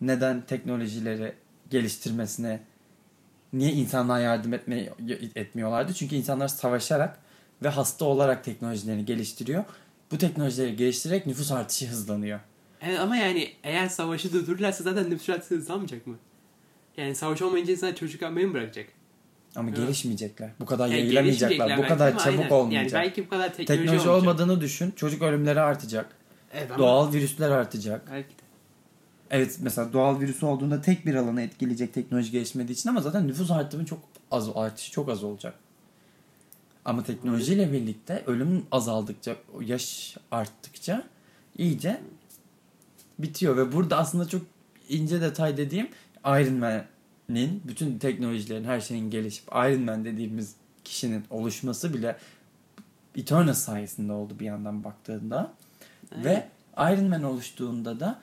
Neden 0.00 0.40
teknolojileri 0.40 1.34
geliştirmesine 1.70 2.60
niye 3.52 3.72
insanlar 3.72 4.20
yardım 4.20 4.54
etme, 4.54 4.88
etmiyorlardı? 5.36 5.94
Çünkü 5.94 6.16
insanlar 6.16 6.48
savaşarak 6.48 7.18
ve 7.62 7.68
hasta 7.68 8.04
olarak 8.04 8.44
teknolojilerini 8.44 9.04
geliştiriyor. 9.04 9.64
Bu 10.10 10.18
teknolojileri 10.18 10.76
geliştirerek 10.76 11.26
nüfus 11.26 11.52
artışı 11.52 11.86
hızlanıyor. 11.86 12.40
Evet 12.80 13.00
ama 13.00 13.16
yani 13.16 13.52
eğer 13.64 13.88
savaşı 13.88 14.32
durdururlarsa 14.32 14.84
zaten 14.84 15.10
nüfus 15.10 15.28
artışı 15.30 15.54
hızlanmayacak 15.54 16.06
mı? 16.06 16.16
Yani 16.96 17.14
savaş 17.14 17.42
olmayınca 17.42 17.72
insan 17.72 17.92
çocuk 17.92 18.22
yapmayı 18.22 18.46
mı 18.48 18.54
bırakacak? 18.54 18.86
Ama 19.56 19.68
Evet. 19.68 19.78
gelişmeyecekler. 19.78 20.50
Bu 20.60 20.66
kadar 20.66 20.88
Yani 20.88 20.98
yayılamayacaklar. 21.00 21.78
Bu 21.78 21.82
kadar 21.88 22.18
çabuk 22.18 22.38
aynen. 22.40 22.50
olmayacak. 22.50 22.92
Yani 22.92 23.04
belki 23.04 23.26
bu 23.26 23.28
kadar 23.30 23.54
teknoloji, 23.54 23.66
Teknoloji 23.82 24.08
olmayacak. 24.08 24.22
olmadığını 24.28 24.60
düşün. 24.60 24.90
Çocuk 24.96 25.22
ölümleri 25.22 25.60
artacak. 25.60 26.06
Evet, 26.52 26.70
ama 26.70 26.78
Doğal 26.78 27.12
virüsler 27.12 27.50
artacak. 27.50 28.10
Belki. 28.12 28.28
Evet 29.30 29.58
mesela 29.60 29.92
doğal 29.92 30.20
virüs 30.20 30.42
olduğunda 30.42 30.82
tek 30.82 31.06
bir 31.06 31.14
alanı 31.14 31.42
etkileyecek 31.42 31.94
teknoloji 31.94 32.30
gelişmediği 32.30 32.76
için 32.76 32.90
ama 32.90 33.00
zaten 33.00 33.28
nüfus 33.28 33.50
artımı 33.50 33.86
çok 33.86 33.98
az 34.30 34.48
artışı 34.54 34.92
çok 34.92 35.08
az 35.08 35.24
olacak. 35.24 35.54
Ama 36.84 37.04
teknolojiyle 37.04 37.72
birlikte 37.72 38.22
ölüm 38.26 38.66
azaldıkça, 38.70 39.36
yaş 39.60 40.16
arttıkça 40.30 41.04
iyice 41.58 42.00
bitiyor 43.18 43.56
ve 43.56 43.72
burada 43.72 43.96
aslında 43.96 44.28
çok 44.28 44.42
ince 44.88 45.20
detay 45.20 45.56
dediğim 45.56 45.88
Iron 46.26 46.54
Man'in 46.54 47.62
bütün 47.64 47.98
teknolojilerin 47.98 48.64
her 48.64 48.80
şeyin 48.80 49.10
gelişip 49.10 49.48
Iron 49.48 49.82
Man 49.82 50.04
dediğimiz 50.04 50.54
kişinin 50.84 51.24
oluşması 51.30 51.94
bile 51.94 52.16
Eternal 53.16 53.54
sayesinde 53.54 54.12
oldu 54.12 54.34
bir 54.38 54.44
yandan 54.44 54.84
baktığında. 54.84 55.52
Ve 56.24 56.48
Iron 56.76 57.04
Man 57.04 57.22
oluştuğunda 57.22 58.00
da 58.00 58.20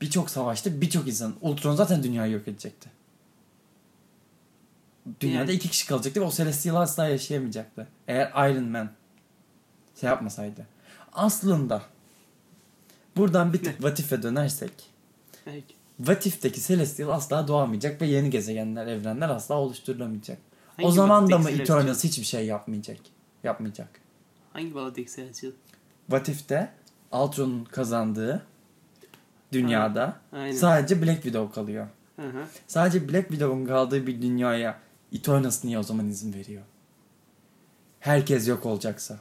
birçok 0.00 0.30
savaşta 0.30 0.80
birçok 0.80 1.08
insan 1.08 1.34
Ultron 1.40 1.74
zaten 1.76 2.02
dünyayı 2.02 2.32
yok 2.32 2.48
edecekti. 2.48 2.90
Dünyada 5.20 5.38
Yani- 5.44 5.52
iki 5.52 5.68
kişi 5.68 5.86
kalacaktı 5.86 6.20
ve 6.20 6.24
o 6.24 6.30
Celestial 6.30 6.76
asla 6.76 7.08
yaşayamayacaktı. 7.08 7.88
Eğer 8.08 8.50
Iron 8.50 8.64
Man 8.64 8.90
şey 10.00 10.08
yapmasaydı. 10.08 10.66
Aslında 11.12 11.82
buradan 13.16 13.52
bir 13.52 13.58
tık 13.58 13.72
What 13.72 13.98
If'e 13.98 14.22
dönersek 14.22 14.72
Belki. 15.46 15.74
What 15.96 16.26
If'teki 16.26 16.60
Celestial 16.62 17.08
asla 17.08 17.48
doğamayacak 17.48 18.02
ve 18.02 18.06
yeni 18.06 18.30
gezegenler, 18.30 18.86
evrenler 18.86 19.28
asla 19.28 19.54
oluşturulamayacak. 19.54 20.38
o 20.78 20.82
Hangi 20.82 20.94
zaman 20.94 21.30
da 21.30 21.38
mı? 21.38 21.50
Eternals 21.50 22.04
hiçbir 22.04 22.24
şey 22.24 22.46
yapmayacak? 22.46 22.98
Yapmayacak. 23.42 24.00
Hangi 24.52 24.74
baladaki 24.74 25.16
Celestial? 25.16 25.52
What 26.06 26.28
If'te 26.28 26.72
Ultron'un 27.12 27.64
kazandığı 27.64 28.46
dünyada 29.52 30.16
Aynen. 30.32 30.52
sadece 30.56 31.02
Black 31.02 31.22
Widow 31.22 31.54
kalıyor. 31.54 31.86
Hı 32.16 32.26
hı. 32.26 32.44
Sadece 32.66 33.08
Black 33.08 33.28
Widow'un 33.28 33.66
kaldığı 33.66 34.06
bir 34.06 34.22
dünyaya 34.22 34.80
Eternals 35.12 35.64
niye 35.64 35.78
o 35.78 35.82
zaman 35.82 36.08
izin 36.08 36.32
veriyor? 36.34 36.62
Herkes 38.00 38.48
yok 38.48 38.66
olacaksa. 38.66 39.18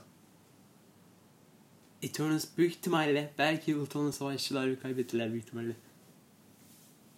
Eternals 2.01 2.45
büyük 2.57 2.71
ihtimalle 2.73 3.29
belki 3.37 3.75
Ultron'un 3.75 4.11
savaşçıları 4.11 4.81
kaybettiler 4.81 5.31
büyük 5.31 5.45
ihtimalle. 5.45 5.71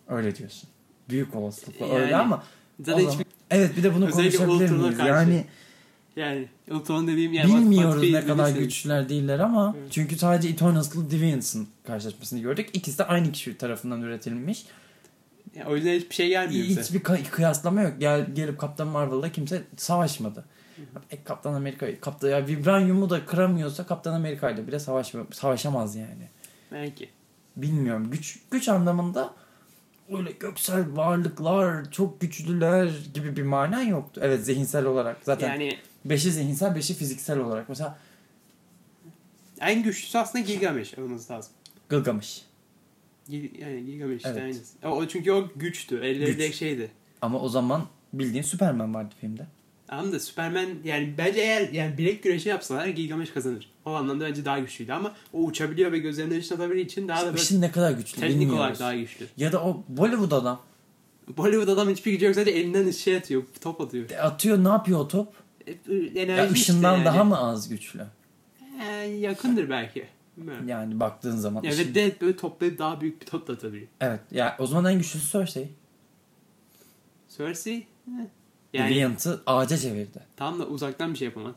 Öyle 0.08 0.36
diyorsun. 0.36 0.70
Büyük 1.10 1.36
olasılıkla 1.36 1.86
Yani 1.86 2.00
öyle 2.00 2.16
ama 2.16 2.44
Zaten 2.80 3.00
zaman- 3.00 3.12
hiçbir, 3.14 3.26
evet 3.52 3.78
bir 3.78 3.84
de 3.84 3.96
bunu 3.96 4.12
konuşabilir 4.12 4.70
miyiz? 4.70 4.98
karşı. 4.98 5.08
Yani 5.10 5.46
yani 6.16 6.48
Ultron 6.72 7.08
dediğim 7.08 7.34
What- 7.34 7.48
bilmiyoruz 7.48 8.12
ne 8.12 8.26
kadar 8.26 8.50
güçlüler 8.50 9.10
değiller 9.10 9.40
ama 9.40 9.76
Evet. 9.80 9.92
çünkü 9.92 10.16
sadece 10.16 10.50
Eternals'la 10.50 11.12
Deviants'ın 11.12 11.68
karşılaşmasını 11.88 12.40
gördük. 12.40 12.70
İkisi 12.74 12.98
de 12.98 13.04
aynı 13.06 13.32
kişi 13.32 13.58
tarafından 13.58 14.02
üretilmiş. 14.02 14.66
Yani 15.56 15.70
o 15.70 15.76
yüzden 15.76 15.94
hiçbir 15.94 16.16
şey 16.16 16.28
gelmiyor 16.30 16.68
bize. 16.68 16.82
Hiçbir 16.82 17.00
kı- 17.00 17.30
kıyaslama 17.30 17.82
yok. 17.82 17.94
Gel 18.00 18.32
gelip 18.36 18.60
Kaptan 18.60 18.88
Marvel'da 18.88 19.32
kimse 19.32 19.64
savaşmadı. 19.78 20.46
E, 21.12 21.24
Kaptan 21.24 21.54
Amerika 21.54 22.00
Kaptan 22.02 22.30
ya 22.30 22.48
Vibranium'u 22.48 23.10
da 23.10 23.26
kıramıyorsa 23.26 23.86
Kaptan 23.86 24.14
Amerika 24.14 24.50
ile 24.52 24.68
bile 24.68 24.80
savaşma, 24.80 25.22
savaşamaz 25.32 25.96
yani. 25.96 26.28
Belki. 26.72 27.10
Bilmiyorum. 27.58 28.12
Güç 28.12 28.40
güç 28.52 28.70
anlamında 28.70 29.34
öyle 30.18 30.32
göksel 30.32 30.96
varlıklar, 30.96 31.92
çok 31.92 32.22
güçlüler 32.22 32.90
gibi 33.14 33.36
bir 33.36 33.44
mana 33.44 33.82
yoktu. 33.82 34.22
Evet 34.24 34.46
zihinsel 34.46 34.86
olarak 34.86 35.18
zaten 35.24 35.50
Yani 35.50 35.78
beşi 36.06 36.32
zihinsel, 36.32 36.76
beşi 36.76 36.94
fiziksel 36.94 37.40
olarak. 37.40 37.70
Mesela 37.70 38.00
En 39.60 39.84
güçlüsü 39.84 40.18
aslında 40.18 40.46
Gilgamesh 40.46 40.98
olması 40.98 41.34
lazım. 41.34 41.52
Gılgamış. 41.90 42.42
Gil, 43.30 43.60
yani 43.62 43.86
Gilgamesh 43.86 44.18
işte 44.18 44.30
Evet. 44.30 44.42
aynısı. 44.42 44.88
O, 44.88 45.08
çünkü 45.08 45.32
o 45.32 45.50
güçtü. 45.56 45.98
Elleri 45.98 46.36
Güç. 46.38 46.56
şeydi. 46.56 46.92
Ama 47.22 47.40
o 47.42 47.50
zaman 47.50 47.88
bildiğin 48.14 48.44
Superman 48.44 48.94
vardı 48.94 49.16
filmde. 49.22 49.48
Ama 49.90 50.12
da 50.12 50.20
Superman 50.20 50.68
yani 50.84 51.14
bence 51.18 51.40
eğer 51.40 51.70
yani 51.70 51.98
bilek 51.98 52.24
güreşi 52.24 52.50
yapsalar 52.50 52.88
Gilgamesh 52.88 53.34
kazanır. 53.34 53.72
O 53.86 53.94
anlamda 53.94 54.26
bence 54.26 54.46
daha 54.46 54.60
güçlüydü 54.60 54.92
ama 54.92 55.16
o 55.34 55.38
uçabiliyor 55.44 55.92
ve 55.92 56.00
gözlerinin 56.00 56.40
dışına 56.40 56.56
atabildiği 56.56 56.86
için 56.86 57.08
daha 57.08 57.26
da 57.26 57.34
böyle 57.34 57.62
ne 57.62 57.72
kadar 57.72 57.92
güçlü 57.92 58.20
teknik 58.20 58.30
bilmiyoruz. 58.36 58.60
olarak 58.60 58.80
daha 58.80 58.96
güçlü. 58.96 59.28
Ya 59.38 59.52
da 59.52 59.64
o 59.64 59.84
Bollywood 59.88 60.32
adam 60.32 60.62
Bollywood 61.38 61.68
adam 61.68 61.90
hiçbir 61.90 62.12
gücü 62.12 62.26
yok 62.26 62.36
sadece 62.36 62.58
elinden 62.60 62.92
şey 62.92 63.16
atıyor, 63.18 63.44
top 63.62 63.82
atıyor. 63.82 64.10
atıyor 64.12 64.64
ne 64.64 64.68
yapıyor 64.70 65.00
o 65.00 65.08
top? 65.08 65.34
Enerji 66.16 66.32
Ya 66.32 66.46
işte 66.46 66.54
ışından 66.54 66.94
yani. 66.94 67.06
daha 67.06 67.24
mı 67.24 67.38
az 67.38 67.70
güçlü? 67.70 68.06
Ee, 68.82 68.86
yakındır 69.04 69.70
belki. 69.70 70.08
Yani 70.68 71.00
baktığın 71.00 71.36
zaman. 71.36 71.64
Ya 71.64 71.72
ışın- 71.72 71.96
de 71.96 72.16
böyle 72.22 72.38
toplayıp 72.38 72.80
daha 72.80 73.02
büyük 73.02 73.22
bir 73.22 73.26
top 73.26 73.48
da 73.48 73.54
atabiliyor. 73.54 73.88
Evet. 74.02 74.20
Ya 74.32 74.56
o 74.60 74.68
zaman 74.68 74.94
en 74.94 74.98
güçlüsü 74.98 75.32
Cersei. 75.32 75.70
Cersei 77.38 77.88
yani 78.74 78.96
Deviant'ı 78.96 79.42
ağaca 79.46 79.78
çevirdi. 79.78 80.20
tam 80.36 80.60
da 80.60 80.68
uzaktan 80.68 81.14
bir 81.14 81.18
şey 81.18 81.26
yapamaz. 81.26 81.56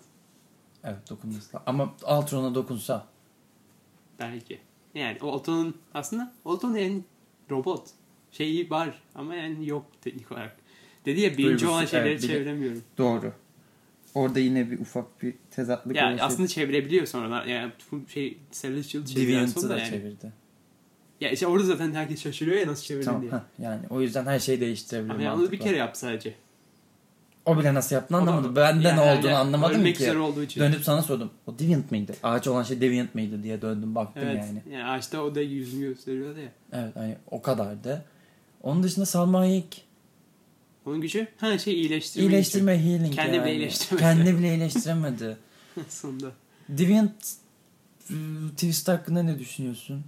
Evet 0.84 1.10
dokunması. 1.10 1.58
Ama 1.66 1.94
Altron'a 2.02 2.54
dokunsa. 2.54 3.06
Belki. 4.18 4.60
Yani 4.94 5.18
o 5.22 5.26
Otto'nun 5.26 5.74
aslında 5.94 6.32
Otto'nun 6.44 6.76
yani 6.76 7.02
robot 7.50 7.82
şeyi 8.32 8.70
var 8.70 9.02
ama 9.14 9.34
yani 9.34 9.68
yok 9.68 9.86
teknik 10.00 10.32
olarak. 10.32 10.56
Dedi 11.06 11.20
ya 11.20 11.30
birinci 11.30 11.44
Duygusu, 11.48 11.70
olan 11.70 11.84
şeyleri 11.84 12.10
evet, 12.10 12.22
çeviremiyorum. 12.22 12.82
Doğru. 12.98 13.32
Orada 14.14 14.38
yine 14.40 14.70
bir 14.70 14.80
ufak 14.80 15.22
bir 15.22 15.34
tezatlık 15.50 15.96
Yani 15.96 16.08
oluşuyor. 16.10 16.28
aslında 16.30 16.48
çevirebiliyor 16.48 17.06
sonradan. 17.06 17.46
Yani 17.46 17.72
bu 17.92 18.08
şey 18.08 18.38
Celestial 18.52 19.02
Deviant'ı 19.16 19.60
sonra 19.60 19.74
da 19.74 19.78
yani. 19.78 19.90
çevirdi. 19.90 20.32
Ya 21.20 21.30
işte 21.30 21.46
orada 21.46 21.64
zaten 21.66 21.92
herkes 21.92 22.22
şaşırıyor 22.22 22.56
ya 22.58 22.66
nasıl 22.66 22.84
çevirdin 22.84 23.04
Tamam. 23.06 23.22
diye. 23.22 23.32
heh, 23.32 23.38
yani 23.58 23.80
o 23.90 24.00
yüzden 24.00 24.26
her 24.26 24.38
şeyi 24.38 24.60
değiştirebilir. 24.60 25.10
Ama 25.10 25.22
yalnız 25.22 25.52
bir 25.52 25.58
kere 25.60 25.76
yaptı 25.76 26.00
sadece. 26.00 26.34
O 27.46 27.58
bile 27.58 27.74
nasıl 27.74 27.94
yaptığını 27.94 28.18
anlamadım. 28.18 28.56
Ben 28.56 28.82
de 28.82 28.88
Yani 28.88 28.96
ne 28.96 29.00
olduğunu 29.02 29.16
öyle 29.26 29.36
anlamadım 29.36 29.92
ki. 29.92 30.18
olduğu 30.18 30.42
için. 30.42 30.60
Dönüp 30.60 30.84
sana 30.84 31.02
sordum. 31.02 31.30
O 31.46 31.58
Deviant 31.58 31.90
mıydı? 31.90 32.12
Ağaç 32.22 32.48
olan 32.48 32.62
şey 32.62 32.80
Deviant 32.80 33.14
mıydı 33.14 33.42
diye 33.42 33.62
döndüm 33.62 33.94
baktım 33.94 34.22
Evet. 34.26 34.44
yani. 34.46 34.62
Yani. 34.74 34.84
ağaçta 34.84 35.22
o 35.22 35.34
da 35.34 35.40
yüzünü 35.40 35.88
gösteriyordu 35.88 36.38
ya. 36.40 36.48
Evet 36.72 36.96
hani 36.96 37.16
o 37.30 37.42
kadardı. 37.42 38.04
Onun 38.62 38.82
dışında 38.82 39.06
Salma 39.06 39.38
Hayek 39.40 39.84
Onun 40.86 41.00
gücü 41.00 41.26
ha 41.36 41.58
şey 41.58 41.74
iyileştirme. 41.74 42.26
iyileştirme 42.26 42.84
healing 42.84 43.14
Kendi 43.14 43.32
bile 43.32 43.36
yani. 43.38 43.50
iyileştiremedi. 43.50 44.00
Kendi 44.02 44.38
bile 44.38 44.48
iyileştiremedi. 44.54 45.36
gücü. 45.76 45.84
Sonunda. 45.88 46.32
Deviant 46.68 47.12
ıı, 48.10 48.50
twist 48.50 48.88
hakkında 48.88 49.22
ne 49.22 49.38
düşünüyorsun? 49.38 50.04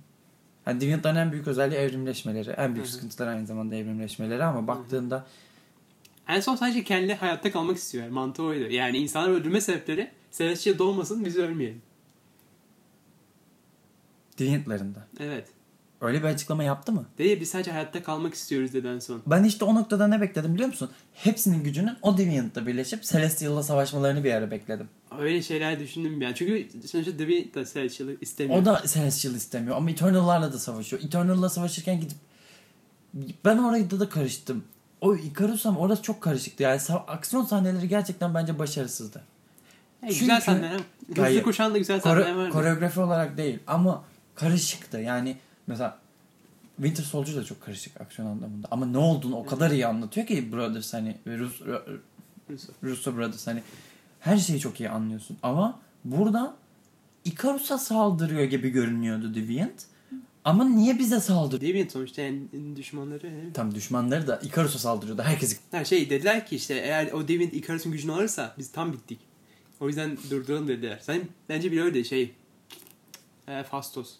Yani 0.66 0.80
Deviant'ların 0.80 1.16
en 1.16 1.32
büyük 1.32 1.48
özelliği 1.48 1.80
evrimleşmeleri. 1.80 2.50
En 2.50 2.74
büyük 2.74 2.86
Hı 2.86 2.90
hı. 2.90 2.94
sıkıntıları 2.94 3.30
aynı 3.30 3.46
zamanda 3.46 3.74
evrimleşmeleri 3.76 4.44
ama 4.44 4.66
baktığında 4.66 5.26
En 6.28 6.40
son 6.40 6.56
sadece 6.56 6.84
kendi 6.84 7.14
hayatta 7.14 7.52
kalmak 7.52 7.76
istiyor. 7.76 8.04
Yani 8.04 8.12
mantığı 8.14 8.42
oydu. 8.42 8.70
Yani 8.70 8.98
insanları 8.98 9.32
öldürme 9.34 9.60
sebepleri 9.60 10.10
Celestial 10.32 10.78
doğmasın 10.78 11.24
biz 11.24 11.36
ölmeyelim. 11.36 11.82
Deviant'larında. 14.38 15.06
Evet. 15.20 15.46
Öyle 16.06 16.18
bir 16.22 16.28
açıklama 16.28 16.64
yaptı 16.64 16.92
mı? 16.92 17.04
Değil 17.18 17.40
biz 17.40 17.50
sadece 17.50 17.70
hayatta 17.70 18.02
kalmak 18.02 18.34
istiyoruz 18.34 18.72
dedi 18.72 18.86
en 18.86 18.98
son. 18.98 19.22
Ben 19.26 19.44
işte 19.44 19.64
o 19.64 19.74
noktada 19.74 20.06
ne 20.06 20.20
bekledim 20.20 20.54
biliyor 20.54 20.68
musun? 20.68 20.90
Hepsinin 21.14 21.64
gücünün 21.64 21.96
o 22.02 22.18
Deviant'la 22.18 22.66
birleşip 22.66 23.02
Celestial'la 23.02 23.62
savaşmalarını 23.62 24.24
bir 24.24 24.32
ara 24.32 24.50
bekledim. 24.50 24.88
Öyle 25.18 25.42
şeyler 25.42 25.80
düşündüm 25.80 26.22
yani. 26.22 26.34
Çünkü 26.34 26.68
sonuçta 26.88 27.18
Devi 27.18 27.54
de 27.54 27.64
Celestial'ı 27.64 28.16
istemiyor. 28.20 28.62
O 28.62 28.64
da 28.64 28.82
Celestial 28.86 29.34
istemiyor 29.34 29.76
ama 29.76 29.90
Eternal'larla 29.90 30.52
da 30.52 30.58
savaşıyor. 30.58 31.02
Eternal'la 31.02 31.48
savaşırken 31.48 32.00
gidip 32.00 32.18
ben 33.44 33.58
orayı 33.58 33.90
da 33.90 34.08
karıştım. 34.08 34.64
O 35.00 35.16
Icarus 35.16 35.66
ama 35.66 35.80
orası 35.80 36.02
çok 36.02 36.20
karışıktı. 36.20 36.62
Yani 36.62 36.80
aksiyon 37.08 37.44
sahneleri 37.44 37.88
gerçekten 37.88 38.34
bence 38.34 38.58
başarısızdı. 38.58 39.22
Güzel 40.02 40.18
Çünkü- 40.20 40.42
sahneler. 40.44 40.80
Hızlı 41.16 41.42
koşan 41.42 41.74
da 41.74 41.78
güzel 41.78 42.00
sahneler 42.00 42.34
vardı. 42.34 42.50
koreografi 42.52 43.00
olarak 43.00 43.36
değil 43.36 43.58
ama 43.66 44.04
karışıktı. 44.34 44.98
Yani 44.98 45.36
mesela 45.66 45.98
Winter 46.76 47.02
Soldier 47.04 47.36
da 47.36 47.44
çok 47.44 47.60
karışık 47.62 48.00
aksiyon 48.00 48.28
anlamında. 48.28 48.68
Ama 48.70 48.86
ne 48.86 48.98
olduğunu 48.98 49.36
o 49.36 49.46
kadar 49.46 49.70
iyi 49.70 49.86
anlatıyor 49.86 50.26
ki 50.26 50.52
Brothers 50.52 50.92
hani 50.94 51.16
Rus, 51.26 51.60
Ru- 51.60 51.98
Russo. 52.50 52.72
Russo 52.82 53.16
Brothers 53.16 53.46
hani 53.46 53.62
her 54.20 54.36
şeyi 54.38 54.60
çok 54.60 54.80
iyi 54.80 54.90
anlıyorsun. 54.90 55.36
Ama 55.42 55.80
burada 56.04 56.56
Icarus'a 57.24 57.78
saldırıyor 57.78 58.44
gibi 58.44 58.68
görünüyordu 58.70 59.34
Deviant. 59.34 59.86
Ama 60.44 60.64
niye 60.64 60.98
bize 60.98 61.20
saldırıyor? 61.20 61.72
Deviant 61.72 61.92
sonuçta 61.92 62.22
yani 62.22 62.42
düşmanları. 62.76 63.26
yani. 63.26 63.52
Tam 63.52 63.74
düşmanları 63.74 64.26
da 64.26 64.36
Icarus'a 64.42 64.78
saldırıyordu. 64.78 65.22
Herkesi 65.22 65.56
Ha 65.70 65.84
şey 65.84 66.10
dediler 66.10 66.46
ki 66.46 66.56
işte 66.56 66.74
eğer 66.74 67.12
o 67.12 67.28
Deviant 67.28 67.54
Icarus'un 67.54 67.92
gücünü 67.92 68.12
alırsa 68.12 68.54
biz 68.58 68.72
tam 68.72 68.92
bittik. 68.92 69.18
O 69.80 69.88
yüzden 69.88 70.16
durduralım 70.30 70.68
dediler. 70.68 70.98
Sen 71.02 71.20
bence 71.48 71.72
bile 71.72 71.82
öyle 71.82 72.04
şey. 72.04 72.34
E, 73.48 73.62
Fastos. 73.62 74.14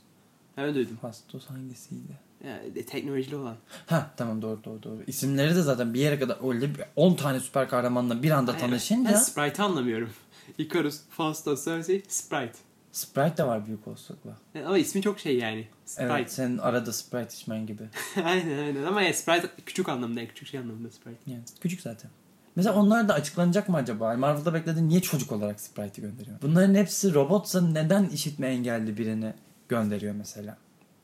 Öyle 0.57 0.75
duydum. 0.75 0.99
Fastos 1.03 1.47
hangisiydi? 1.47 2.13
Yani 2.47 2.75
de- 2.75 2.87
teknolojili 2.87 3.37
olan. 3.37 3.57
Ha 3.87 4.11
tamam 4.17 4.43
doğru 4.43 4.65
doğru 4.65 4.83
doğru. 4.83 5.03
İsimleri 5.07 5.57
de 5.57 5.63
zaten 5.63 5.95
bir 5.95 6.01
yere 6.01 6.19
kadar 6.19 6.55
öyle 6.55 6.75
bir 6.75 6.83
10 6.97 7.15
tane 7.15 7.41
süper 7.41 7.69
kahramanla 7.69 8.23
bir 8.23 8.31
anda 8.31 8.53
Aynen. 8.53 8.67
tanışınca 8.67 9.11
Ben 9.11 9.17
Sprite'ı 9.17 9.65
anlamıyorum. 9.65 10.11
Icarus, 10.59 11.01
Fastos, 11.11 11.65
Cersei, 11.65 12.03
Sprite. 12.09 12.59
Sprite 12.93 13.37
de 13.37 13.47
var 13.47 13.67
büyük 13.67 13.89
olasılıkla. 13.89 14.37
Yani 14.55 14.67
ama 14.67 14.79
ismi 14.79 15.03
çok 15.03 15.21
şey 15.21 15.39
yani. 15.39 15.69
Sprite. 15.85 16.13
Evet 16.13 16.33
senin 16.33 16.59
arada 16.59 16.93
Sprite 16.93 17.35
içmen 17.35 17.67
gibi. 17.67 17.83
aynen 18.25 18.59
aynen 18.59 18.83
ama 18.85 19.03
ya 19.03 19.15
Sprite 19.15 19.49
küçük 19.67 19.89
anlamda, 19.89 20.29
küçük 20.29 20.49
şey 20.49 20.61
anlamda 20.61 20.91
Sprite. 20.91 21.31
Yani 21.31 21.43
küçük 21.61 21.81
zaten. 21.81 22.11
Mesela 22.57 22.75
onlar 22.77 23.09
da 23.09 23.15
açıklanacak 23.15 23.69
mı 23.69 23.77
acaba? 23.77 24.15
Marvel'da 24.17 24.55
beklediğin 24.55 24.89
niye 24.89 25.01
çocuk 25.01 25.33
olarak 25.33 25.61
Sprite'i 25.61 26.03
gönderiyor? 26.05 26.37
Bunların 26.43 26.75
hepsi 26.75 27.15
robotsa 27.15 27.61
neden 27.61 28.05
işitme 28.09 28.47
engelli 28.47 28.99
birini 28.99 29.35
gönderiyor 29.69 30.15
mesela? 30.15 30.57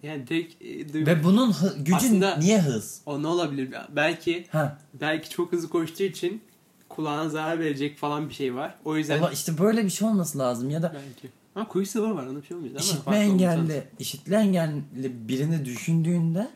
Yani 0.02 0.26
direkt 0.26 0.62
e, 0.62 1.06
Ve 1.06 1.24
bunun 1.24 1.52
hı- 1.52 1.76
gücü 1.78 1.94
Aslında- 1.94 2.36
niye 2.36 2.60
hız? 2.62 3.00
o 3.06 3.22
ne 3.22 3.26
olabilir? 3.26 3.74
Belki 3.96 4.46
Ha. 4.50 4.78
belki 4.94 5.30
çok 5.30 5.52
hızlı 5.52 5.68
koştuğu 5.68 6.02
için 6.04 6.42
kulağına 6.88 7.28
zarar 7.28 7.58
verecek 7.58 7.98
falan 7.98 8.28
bir 8.28 8.34
şey 8.34 8.54
var. 8.54 8.74
O 8.84 8.96
yüzden 8.96 9.20
Valla 9.20 9.32
işte 9.32 9.58
böyle 9.58 9.84
bir 9.84 9.90
şey 9.90 10.08
olması 10.08 10.38
lazım 10.38 10.70
ya 10.70 10.82
da 10.82 10.92
belki. 10.94 11.28
Ama 11.54 11.68
Quicksilver 11.68 12.10
var 12.10 12.26
ona 12.26 12.42
bir 12.42 12.46
şey 12.46 12.56
olmuyor. 12.56 12.74
Ama 12.74 12.80
işitme 12.84 13.16
engelli, 13.18 13.84
işitme 13.98 14.36
engelli 14.36 14.82
birini 15.28 15.64
düşündüğünde 15.64 16.50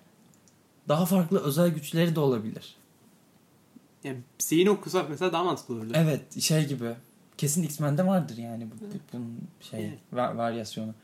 daha 0.89 1.07
farklı 1.07 1.39
özel 1.45 1.69
güçleri 1.71 2.15
de 2.15 2.21
olabilir. 2.21 2.77
Yani 4.05 4.19
zihin 4.39 4.67
okusak 4.67 5.11
mesela 5.11 5.33
daha 5.33 5.45
mantıklı 5.45 5.75
olurdu. 5.75 5.93
Evet 5.95 6.41
şey 6.41 6.67
gibi. 6.69 6.95
Kesin 7.39 7.63
X-Men'de 7.63 8.07
vardır 8.07 8.37
yani 8.37 8.67
bu, 8.71 8.85
bu- 8.85 8.99
bunun 9.13 9.39
şey 9.71 9.81
Evet. 9.87 9.99
va- 10.15 10.37
varyasyonu. 10.37 10.95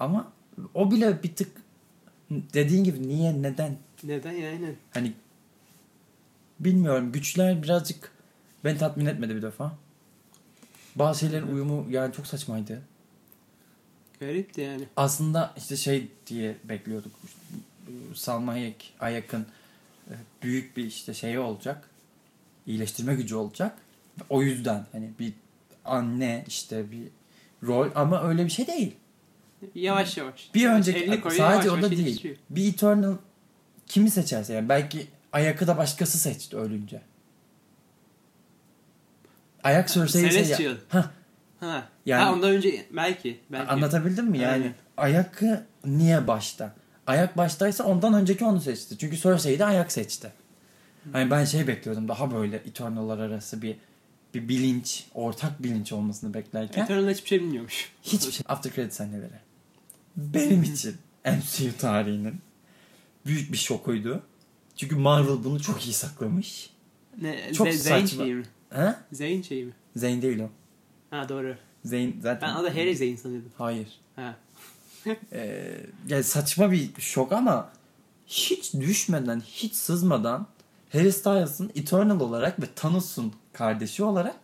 Ama 0.00 0.32
o 0.74 0.90
bile 0.90 1.22
bir 1.22 1.34
tık 1.34 1.50
dediğin 2.30 2.84
gibi 2.84 3.08
niye 3.08 3.42
neden 3.42 3.76
Neden 4.04 4.32
yani? 4.32 4.74
hani 4.90 5.12
bilmiyorum 6.60 7.12
güçler 7.12 7.62
birazcık 7.62 8.12
beni 8.64 8.78
tatmin 8.78 9.06
etmedi 9.06 9.36
bir 9.36 9.42
defa. 9.42 9.76
Bazı 10.96 11.20
şeylerin 11.20 11.46
uyumu 11.46 11.86
yani 11.90 12.14
çok 12.14 12.26
saçmaydı. 12.26 12.82
Garipti 14.20 14.60
yani. 14.60 14.84
Aslında 14.96 15.54
işte 15.56 15.76
şey 15.76 16.08
diye 16.26 16.56
bekliyorduk. 16.64 17.12
Salma 18.14 18.52
Hayek, 18.52 18.94
Hayek'in 18.98 19.46
e, 20.10 20.14
büyük 20.42 20.76
bir 20.76 20.84
işte 20.84 21.14
şeyi 21.14 21.38
olacak. 21.38 21.90
iyileştirme 22.66 23.14
gücü 23.14 23.34
olacak. 23.34 23.78
O 24.28 24.42
yüzden 24.42 24.86
hani 24.92 25.10
bir 25.18 25.32
anne 25.84 26.44
işte 26.48 26.90
bir 26.90 27.08
rol 27.66 27.88
ama 27.94 28.22
öyle 28.28 28.44
bir 28.44 28.50
şey 28.50 28.66
değil. 28.66 28.96
Yavaş 29.74 30.16
yavaş. 30.16 30.50
Bir 30.54 30.60
Yavaş, 30.60 30.78
önceki 30.78 31.20
koyuyor, 31.20 31.30
sadece 31.30 31.68
yavaş 31.68 31.80
o 31.80 31.82
da 31.82 31.90
değil. 31.90 32.06
yetişiyor. 32.06 32.36
Bir 32.50 32.68
Eternal 32.72 33.16
kimi 33.86 34.10
seçerse 34.10 34.54
yani 34.54 34.68
belki 34.68 35.06
Ayak'ı 35.32 35.66
da 35.66 35.76
başkası 35.76 36.18
seçti 36.18 36.56
ölünce. 36.56 37.00
Ayak 39.64 39.88
Cersei'yi 39.88 40.32
seçti. 40.32 40.44
Celestial. 40.46 40.74
Hah, 40.88 41.10
Ha. 41.60 41.88
Yani- 42.06 42.24
ha 42.24 42.32
ondan 42.32 42.50
önce 42.50 42.86
belki. 42.90 43.40
belki. 43.52 43.70
Anlatabildim 43.70 44.26
mi? 44.26 44.38
Yani 44.38 44.52
Aynen. 44.52 44.74
Ayak'ı 44.96 45.66
niye 45.84 46.26
başta? 46.26 46.74
Ayak 47.06 47.36
baştaysa 47.36 47.84
ondan 47.84 48.14
önceki 48.14 48.44
onu 48.44 48.60
seçti. 48.60 48.98
Çünkü 48.98 49.16
Cersei'yi 49.16 49.58
de 49.58 49.64
Ayak 49.64 49.92
seçti. 49.92 50.32
Hani 51.12 51.30
ben 51.30 51.44
şey 51.44 51.66
bekliyordum 51.66 52.08
daha 52.08 52.30
böyle 52.34 52.56
Eternal'lar 52.56 53.18
arası 53.18 53.62
bir 53.62 53.76
bir 54.34 54.48
bilinç, 54.48 55.06
ortak 55.14 55.62
bilinç 55.62 55.92
olmasını 55.92 56.34
beklerken 56.34 56.84
Eternal 56.84 57.10
hiçbir 57.10 57.28
şey 57.28 57.40
bilmiyormuş. 57.40 57.92
hiçbir 58.02 58.32
şey. 58.32 58.44
After 58.48 58.72
credit 58.72 58.94
sahneleri. 58.94 59.49
Benim 60.16 60.62
için 60.62 60.96
MCU 61.24 61.76
tarihinin 61.78 62.40
büyük 63.26 63.52
bir 63.52 63.56
şokuydu. 63.56 64.22
Çünkü 64.76 64.96
Marvel 64.96 65.44
bunu 65.44 65.62
çok 65.62 65.86
iyi 65.86 65.92
saklamış. 65.92 66.70
Ne, 67.20 67.52
Çok 67.52 67.68
Ze- 67.68 67.72
Zayn 67.72 68.06
saçma. 68.06 68.24
mi? 68.24 68.44
Ha? 68.70 69.00
Zayn 69.12 69.42
şeyi 69.42 69.64
mi? 69.64 69.72
Zayn 69.96 70.22
değil 70.22 70.38
o. 70.38 70.50
Ha 71.10 71.28
doğru. 71.28 71.56
Zeyn 71.84 72.14
zaten... 72.22 72.48
Ben 72.48 72.54
adı 72.54 72.68
Harry 72.68 72.96
Zane 72.96 73.16
sanıyordum. 73.16 73.50
Hayır. 73.58 73.88
Ha. 74.16 74.36
Ee, 75.32 75.80
yani 76.08 76.24
saçma 76.24 76.70
bir 76.72 76.90
şok 76.98 77.32
ama 77.32 77.72
hiç 78.26 78.74
düşmeden, 78.74 79.40
hiç 79.40 79.74
sızmadan 79.74 80.46
Harry 80.92 81.12
Styles'ın 81.12 81.70
Eternal 81.74 82.20
olarak 82.20 82.62
ve 82.62 82.66
Thanos'un 82.76 83.32
kardeşi 83.52 84.04
olarak 84.04 84.36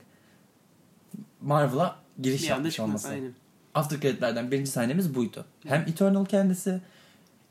Marvel'a 1.40 1.96
giriş 2.22 2.42
Bir 2.42 2.48
yapmış 2.48 2.80
olması. 2.80 3.08
Aynen. 3.08 3.32
After 3.76 4.00
creditlerden 4.00 4.50
birinci 4.50 4.70
sahnemiz 4.70 5.14
buydu. 5.14 5.44
Hem 5.66 5.80
Eternal 5.80 6.24
kendisi 6.24 6.80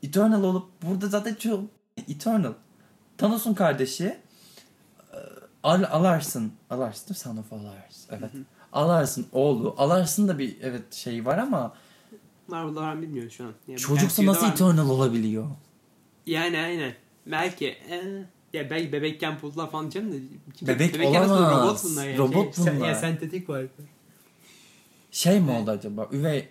Eternal 0.02 0.42
olup 0.42 0.68
burada 0.82 1.06
zaten 1.08 1.34
çok 1.34 1.64
Eternal. 2.08 2.52
Thanos'un 3.18 3.54
kardeşi 3.54 4.04
e, 4.04 4.18
Al 5.62 5.82
Alarsın. 5.90 6.52
Alarsın 6.70 7.08
değil 7.08 7.10
mi? 7.10 7.16
Son 7.16 7.36
of 7.36 7.52
Alars. 7.52 8.06
Evet. 8.10 8.30
Alarsın 8.72 9.26
oğlu. 9.32 9.74
Alarsın 9.78 10.28
da 10.28 10.38
bir 10.38 10.56
evet 10.62 10.94
şey 10.94 11.24
var 11.24 11.38
ama 11.38 11.74
Marvel'da 12.48 12.80
var 12.80 12.94
mı 12.94 13.02
bilmiyorum 13.02 13.30
şu 13.30 13.44
an. 13.44 13.52
Yani 13.68 13.78
çocuksa 13.78 14.26
nasıl? 14.26 14.46
Eternal 14.46 14.90
olabiliyor? 14.90 15.46
Yani 16.26 16.58
aynen. 16.58 16.94
Belki. 17.26 17.66
Ee, 17.66 18.24
ya 18.52 18.70
belki 18.70 18.92
bebekken 18.92 19.42
buldular 19.42 19.70
falan 19.70 19.90
diyeceğim 19.90 20.12
de. 20.62 20.66
Bebek 20.66 21.14
nasıl 21.14 21.30
olamaz. 21.30 21.60
Robot 21.60 21.84
bunlar 21.84 22.08
ya. 22.08 22.18
Robot 22.18 22.56
şey, 22.56 22.76
bunlar. 22.76 22.88
Ya 22.88 22.94
sentetik 22.94 23.48
var. 23.48 23.64
Şey 25.16 25.40
mi 25.40 25.50
oldu 25.50 25.70
acaba? 25.70 26.08
Üvey 26.12 26.48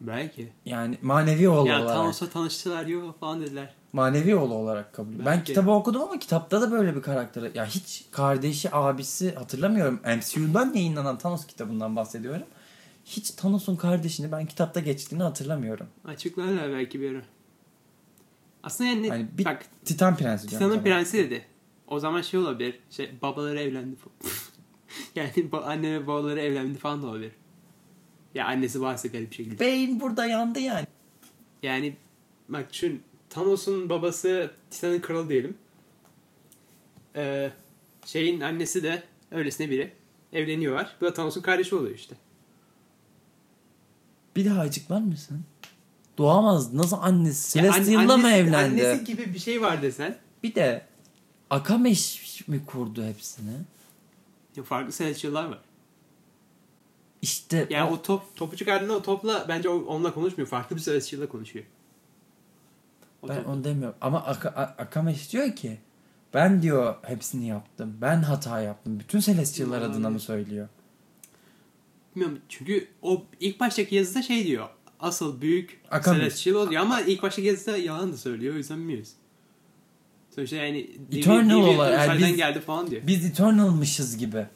Belki. 0.00 0.52
yani 0.64 0.98
manevi 1.02 1.48
oğlu 1.48 1.68
Ya 1.68 1.76
olarak. 1.76 1.94
Thanos'la 1.94 2.28
tanıştılar 2.30 2.86
yok 2.86 3.20
falan 3.20 3.40
dediler. 3.40 3.74
Manevi 3.92 4.36
oğlu 4.36 4.54
olarak 4.54 4.92
kabul. 4.92 5.18
Ben 5.18 5.26
Belki. 5.26 5.44
kitabı 5.44 5.70
okudum 5.70 6.02
ama 6.02 6.18
kitapta 6.18 6.60
da 6.60 6.70
böyle 6.70 6.96
bir 6.96 7.02
karakter. 7.02 7.50
Ya 7.54 7.66
hiç 7.66 8.04
kardeşi, 8.10 8.74
abisi 8.74 9.34
hatırlamıyorum. 9.34 10.00
MCU'dan 10.16 10.74
yayınlanan 10.74 11.18
Thanos 11.18 11.46
kitabından 11.46 11.96
bahsediyorum. 11.96 12.46
Hiç 13.04 13.30
Thanos'un 13.30 13.76
kardeşini 13.76 14.32
ben 14.32 14.46
kitapta 14.46 14.80
geçtiğini 14.80 15.22
hatırlamıyorum. 15.22 15.86
Açıklarlar 16.04 16.72
belki 16.72 17.00
bir 17.00 17.12
ara. 17.12 17.22
Aslında 18.62 18.90
yani, 18.90 19.08
Hani 19.08 19.26
bir 19.38 19.44
bak 19.44 19.64
Titan 19.84 20.16
Prensi 20.16 20.48
diyorum. 20.48 20.68
Titan'ın 20.68 20.84
prensi 20.84 21.18
dedi. 21.18 21.44
O 21.88 22.00
zaman 22.00 22.22
şey 22.22 22.40
olabilir. 22.40 22.78
Şey, 22.90 23.10
babaları 23.22 23.60
evlendi 23.60 23.96
falan. 23.96 24.34
yani 25.14 25.30
anne 25.52 25.92
ve 25.92 26.06
babaları 26.06 26.40
evlendi 26.40 26.78
falan 26.78 27.02
da 27.02 27.06
olabilir. 27.06 27.32
Ya 28.34 28.46
annesi 28.46 28.80
varsa 28.80 29.08
garip 29.08 29.30
bir 29.30 29.36
şekilde. 29.36 29.60
Beyin 29.60 30.00
burada 30.00 30.26
yandı 30.26 30.60
yani. 30.60 30.86
Yani 31.62 31.96
bak 32.48 32.72
düşün 32.72 33.02
Thanos'un 33.30 33.88
babası 33.88 34.50
Titan'ın 34.70 35.00
kralı 35.00 35.28
diyelim. 35.28 35.56
Ee, 37.16 37.50
şeyin 38.04 38.40
annesi 38.40 38.82
de 38.82 39.02
öylesine 39.30 39.70
biri. 39.70 39.92
Evleniyorlar. 40.32 40.96
Bu 41.00 41.06
da 41.06 41.14
Thanos'un 41.14 41.40
kardeşi 41.40 41.74
oluyor 41.74 41.94
işte. 41.94 42.16
Bir 44.36 44.44
daha 44.44 44.60
açıklar 44.60 45.00
mısın? 45.00 45.40
Doğamaz. 46.18 46.74
Nasıl 46.74 46.96
annesi? 47.00 47.52
Celestial'la 47.52 48.16
mı 48.16 48.26
annesi- 48.28 48.36
evlendi? 48.36 48.86
Annesi 48.86 49.04
gibi 49.04 49.34
bir 49.34 49.38
şey 49.38 49.62
var 49.62 49.82
desen. 49.82 50.18
Bir 50.42 50.54
de 50.54 50.86
Akameş 51.50 52.44
mi 52.48 52.66
kurdu 52.66 53.04
hepsini? 53.04 53.50
Ya 54.58 54.64
farklı 54.64 54.92
Celestial'lar 54.92 55.44
var. 55.44 55.58
İşte 57.22 57.66
Yani 57.70 57.90
o- 57.90 57.94
o 57.94 58.02
top, 58.02 58.36
topu 58.36 58.56
çıkardığında 58.56 58.92
o 58.96 59.02
topla 59.02 59.44
bence 59.48 59.68
onunla 59.68 60.14
konuşmuyor. 60.14 60.48
Farklı 60.48 60.76
bir 60.76 60.80
Celestial'la 60.80 61.28
konuşuyor. 61.28 61.64
O 63.22 63.28
Ben 63.28 63.36
top- 63.36 63.46
onu 63.48 63.64
demiyorum. 63.64 63.96
Ama 64.00 64.18
Aka- 64.18 64.54
A- 64.54 64.74
Akameş 64.82 65.32
diyor 65.32 65.56
ki 65.56 65.78
ben 66.34 66.62
diyor 66.62 66.94
hepsini 67.02 67.46
yaptım. 67.48 67.96
Ben 68.00 68.22
hata 68.22 68.60
yaptım. 68.60 69.00
Bütün 69.00 69.20
Celestial'lar 69.20 69.82
adına 69.82 70.10
mı 70.10 70.20
söylüyor? 70.20 70.68
Bilmiyorum 72.14 72.38
çünkü 72.48 72.88
o 73.02 73.24
ilk 73.40 73.60
baştaki 73.60 73.94
yazıda 73.94 74.22
şey 74.22 74.46
diyor. 74.46 74.68
Asıl 75.00 75.40
büyük 75.40 75.80
Akamis. 75.90 76.18
Celestial 76.20 76.54
o 76.54 76.70
diyor 76.70 76.82
ama 76.82 77.00
ilk 77.00 77.22
baştaki 77.22 77.48
yazıda 77.48 77.76
yalan 77.76 78.12
da 78.12 78.16
söylüyor. 78.16 78.54
O 78.54 78.56
yüzden 78.58 78.78
bilmiyoruz. 78.78 79.12
Sonuçta 80.38 80.56
yani 80.56 80.90
Eternal 81.12 81.54
olarak, 81.62 82.08
yani 82.08 82.18
biz- 82.22 82.36
geldi 82.36 82.60
falan 82.60 82.90
diyor. 82.90 83.02
Biz 83.06 83.24
Eternal'mışız 83.26 84.18
gibi 84.18 84.46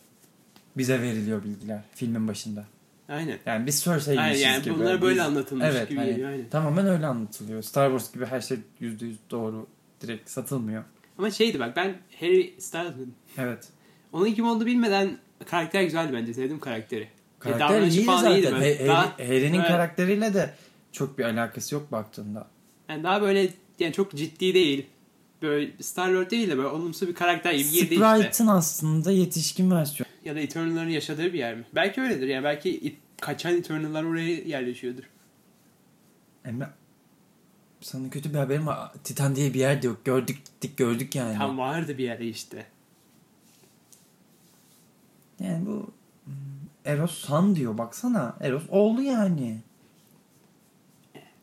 bize 0.77 1.03
veriliyor 1.03 1.45
bilgiler 1.45 1.81
filmin 1.95 2.29
başında. 2.29 2.65
Aynen. 3.09 3.39
Yani 3.47 3.67
biz 3.67 3.83
Cersei'ymişiz 3.85 4.43
Aynen 4.43 4.53
yani 4.55 4.65
gibi. 4.65 4.75
bunlar 4.75 5.03
böyle 5.03 5.15
Biz- 5.15 5.21
anlatılmış 5.27 5.67
evet, 5.71 5.89
gibi 5.89 5.99
hani 5.99 6.11
geliyor. 6.11 6.31
Aynen. 6.31 6.49
Tamamen 6.49 6.87
öyle 6.87 7.07
anlatılıyor. 7.07 7.63
Star 7.63 7.91
Wars 7.91 8.15
gibi 8.15 8.27
her 8.27 8.41
şey 8.41 8.59
%100 8.81 9.17
doğru. 9.31 9.67
Direkt 10.01 10.31
satılmıyor. 10.31 10.85
Ama 11.19 11.31
şeydi 11.31 11.61
bak 11.61 11.77
ben 11.77 11.95
Harry 12.21 12.55
Styles? 12.59 12.93
Evet. 13.39 13.69
Onun 14.13 14.33
kim 14.33 14.47
olduğunu 14.47 14.67
bilmeden 14.67 15.19
karakter 15.51 15.83
güzeldi 15.83 16.13
bence. 16.13 16.35
Sevdim 16.35 16.61
karakteri. 16.61 17.03
E, 17.03 17.09
Karakter 17.39 17.83
iyiydi 17.83 18.05
falan 18.05 18.19
zaten. 18.23 18.35
iyiydi 18.37 18.53
böyle. 18.53 18.75
Harry- 18.89 19.27
Harry'nin 19.27 19.59
Evet. 19.59 19.69
karakteriyle 19.69 20.35
de 20.35 20.55
çok 20.93 21.19
bir 21.19 21.25
alakası 21.25 21.75
yok 21.75 21.93
baktığında. 21.93 22.49
Yani 22.89 23.03
daha 23.05 23.23
böyle 23.23 23.49
yani 23.79 23.93
çok 23.93 24.13
ciddi 24.15 24.55
değil. 24.55 24.87
Böyle 25.43 25.71
Star-Lord 25.81 26.31
değil 26.31 26.49
de 26.49 26.57
böyle 26.57 26.69
olumsuz 26.69 27.09
bir 27.09 27.15
karakter 27.15 27.53
gibi 27.53 27.71
girdi 27.71 27.95
işte. 27.95 28.17
Sprite'ın 28.17 28.49
aslında 28.49 29.11
yetişkin 29.11 29.71
versiyonu. 29.71 30.13
Ya 30.25 30.35
da 30.35 30.41
Eternal'ların 30.41 30.89
yaşadığı 30.91 31.33
bir 31.33 31.39
yer 31.39 31.55
mi? 31.55 31.65
Belki 31.75 32.01
öyledir 32.01 32.29
yani. 32.29 32.45
Belki 32.45 32.71
it- 32.71 32.99
kaçan 33.21 33.57
Eternal'lar 33.57 34.05
oraya 34.05 34.31
yerleşiyordur. 34.31 35.05
Emre 36.45 36.69
sana 37.81 38.11
kötü 38.11 38.33
bir 38.35 38.39
haberim 38.39 38.67
var. 38.67 38.93
Titan 39.05 39.37
diye 39.37 39.55
bir 39.55 39.61
yer 39.61 39.83
de 39.83 39.87
yok. 39.87 40.05
Gördük 40.05 40.37
gittik 40.45 40.77
gördük 40.77 41.15
yani. 41.15 41.39
Tam 41.39 41.59
vardı 41.59 41.99
bir 41.99 42.05
yere 42.05 42.27
işte. 42.27 42.67
Yani 45.41 45.67
bu 45.67 45.91
hmm, 46.25 46.35
Eros 46.85 47.27
San 47.27 47.57
diyor 47.57 47.79
baksana. 47.79 48.37
Eros 48.41 48.63
oğlu 48.69 49.03
yani. 49.03 49.59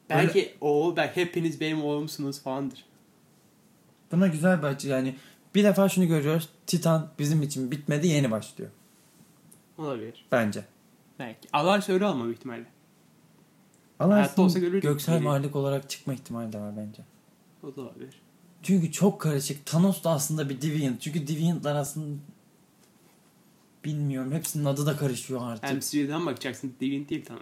Belki 0.10 0.54
o 0.62 0.94
belki 0.98 1.22
hepiniz 1.22 1.62
benim 1.62 1.84
oğlumsunuz 1.84 2.42
falandır. 2.42 2.86
Buna 4.12 4.28
güzel 4.28 4.60
bir 4.60 4.68
açı 4.68 4.88
yani. 4.88 5.16
Bir 5.56 5.64
defa 5.64 5.90
şunu 5.90 6.08
görüyoruz. 6.08 6.50
Titan 6.68 7.10
bizim 7.20 7.42
için 7.42 7.72
bitmedi 7.72 8.08
yeni 8.08 8.32
başlıyor. 8.32 8.72
Olabilir. 9.78 10.26
Bence. 10.32 10.66
Belki. 11.20 11.50
Allah 11.54 11.82
öyle 11.88 12.06
olma 12.06 12.26
büyük 12.26 12.38
ihtimalle. 12.38 12.66
Alarsın 14.00 14.82
göksel 14.82 15.26
varlık 15.26 15.56
olarak 15.56 15.90
çıkma 15.90 16.14
ihtimali 16.14 16.54
de 16.54 16.60
var 16.60 16.74
bence. 16.78 17.04
O 17.64 17.76
da 17.76 17.82
olabilir. 17.82 18.22
Çünkü 18.64 18.92
çok 18.92 19.22
karışık. 19.22 19.66
Thanos 19.66 20.04
da 20.04 20.10
aslında 20.10 20.50
bir 20.50 20.62
Deviant. 20.62 21.02
Çünkü 21.02 21.28
Deviant'lar 21.28 21.76
aslında 21.76 22.20
bilmiyorum. 23.86 24.32
Hepsinin 24.32 24.66
adı 24.66 24.86
da 24.86 24.98
karışıyor 24.98 25.42
artık. 25.44 25.78
MCU'dan 25.78 26.26
bakacaksın. 26.26 26.74
Deviant 26.82 27.10
değil 27.10 27.26
Thanos. 27.26 27.42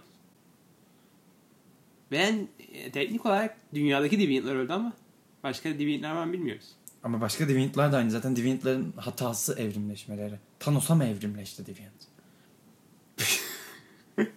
Ben 2.12 2.48
e, 2.74 2.92
teknik 2.92 3.26
olarak 3.26 3.58
dünyadaki 3.74 4.20
Deviant'lar 4.20 4.56
öldü 4.56 4.74
ama 4.74 4.94
başka 5.48 5.80
Deviant'lar 5.80 6.16
var 6.16 6.26
mı 6.26 6.34
bilmiyoruz. 6.34 6.66
Ama 7.04 7.22
başka 7.22 7.48
Deviant'lar 7.48 7.92
da 7.92 7.98
aynı. 7.98 8.12
Zaten 8.12 8.36
Deviant'ların 8.36 8.94
hatası 8.98 9.54
evrimleşmeleri. 9.54 10.40
Thanos'a 10.60 10.96
mı 10.96 11.06
evrimleşti 11.06 11.64
Deviant? 11.66 11.94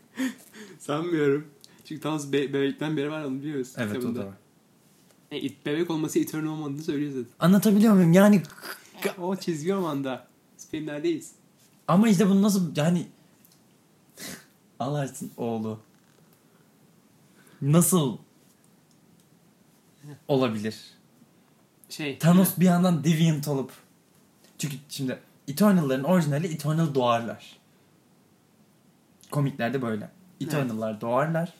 Sanmıyorum. 0.79 1.47
Çünkü 1.85 2.01
Thanos 2.03 2.33
be- 2.33 2.53
bebekten 2.53 2.97
beri 2.97 3.11
var 3.11 3.25
onu 3.25 3.39
biliyoruz. 3.43 3.73
Evet 3.77 3.95
kitabında. 3.95 4.21
o 4.21 4.23
da 4.23 4.27
var. 4.27 4.35
E, 5.31 5.39
it- 5.41 5.67
bebek 5.67 5.91
olması 5.91 6.19
Eternal 6.19 6.51
olmadığını 6.53 6.83
söylüyor 6.83 7.11
zaten. 7.13 7.31
Anlatabiliyor 7.41 7.95
muyum? 7.95 8.13
Yani 8.13 8.43
O 9.19 9.37
çizgi 9.37 9.73
romanda. 9.73 10.29
Biz 10.59 10.71
filmlerdeyiz. 10.71 11.33
ama 11.89 12.09
işte 12.09 12.29
bunu 12.29 12.43
nasıl 12.43 12.77
yani 12.77 13.07
Alarsın 14.79 15.31
oğlu. 15.37 15.81
Nasıl 17.63 18.19
olabilir? 20.29 20.81
Şey. 21.91 22.19
Thanos 22.19 22.59
bir 22.59 22.65
yandan 22.65 23.05
Deviant 23.05 23.49
olup 23.49 23.73
çünkü 24.59 24.77
şimdi 24.89 25.19
Eternal'ların 25.49 26.05
orijinali 26.05 26.55
Eternal 26.55 26.95
doğarlar. 26.95 27.57
Komiklerde 29.31 29.83
böyle. 29.83 30.11
Eternal'lar 30.41 31.01
doğarlar. 31.01 31.53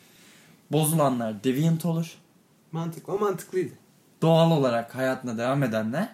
Bozulanlar 0.71 1.43
Deviant 1.43 1.85
olur. 1.85 2.17
Mantık, 2.71 3.09
o 3.09 3.19
mantıklıydı. 3.19 3.73
Doğal 4.21 4.51
olarak 4.51 4.95
hayatına 4.95 5.37
devam 5.37 5.63
edenler 5.63 6.09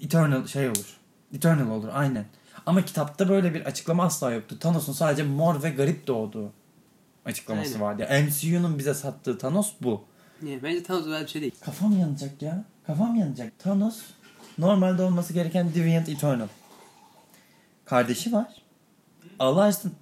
Eternal 0.00 0.46
şey 0.46 0.68
olur. 0.68 0.96
Eternal 1.34 1.70
olur 1.70 1.88
aynen. 1.92 2.24
Ama 2.66 2.84
kitapta 2.84 3.28
böyle 3.28 3.54
bir 3.54 3.60
açıklama 3.60 4.04
asla 4.04 4.32
yoktu. 4.32 4.58
Thanos'un 4.58 4.92
sadece 4.92 5.22
mor 5.22 5.62
ve 5.62 5.70
garip 5.70 6.06
doğduğu 6.06 6.52
açıklaması 7.24 7.74
Aynen. 7.74 7.80
vardı. 7.80 8.08
MCU'nun 8.24 8.78
bize 8.78 8.94
sattığı 8.94 9.38
Thanos 9.38 9.72
bu. 9.80 10.04
Niye? 10.42 10.62
Bence 10.62 10.82
Thanos 10.82 11.06
öyle 11.06 11.22
bir 11.24 11.28
şey 11.28 11.42
değil. 11.42 11.54
Kafam 11.60 11.98
yanacak 11.98 12.42
ya. 12.42 12.64
Kafam 12.88 13.14
yanacak. 13.14 13.58
Thanos 13.58 14.00
normalde 14.58 15.02
olması 15.02 15.32
gereken 15.32 15.74
Deviant 15.74 16.08
Eternal. 16.08 16.48
Kardeşi 17.84 18.32
var. 18.32 18.54
Allah 19.38 19.62
aşkına 19.62 19.92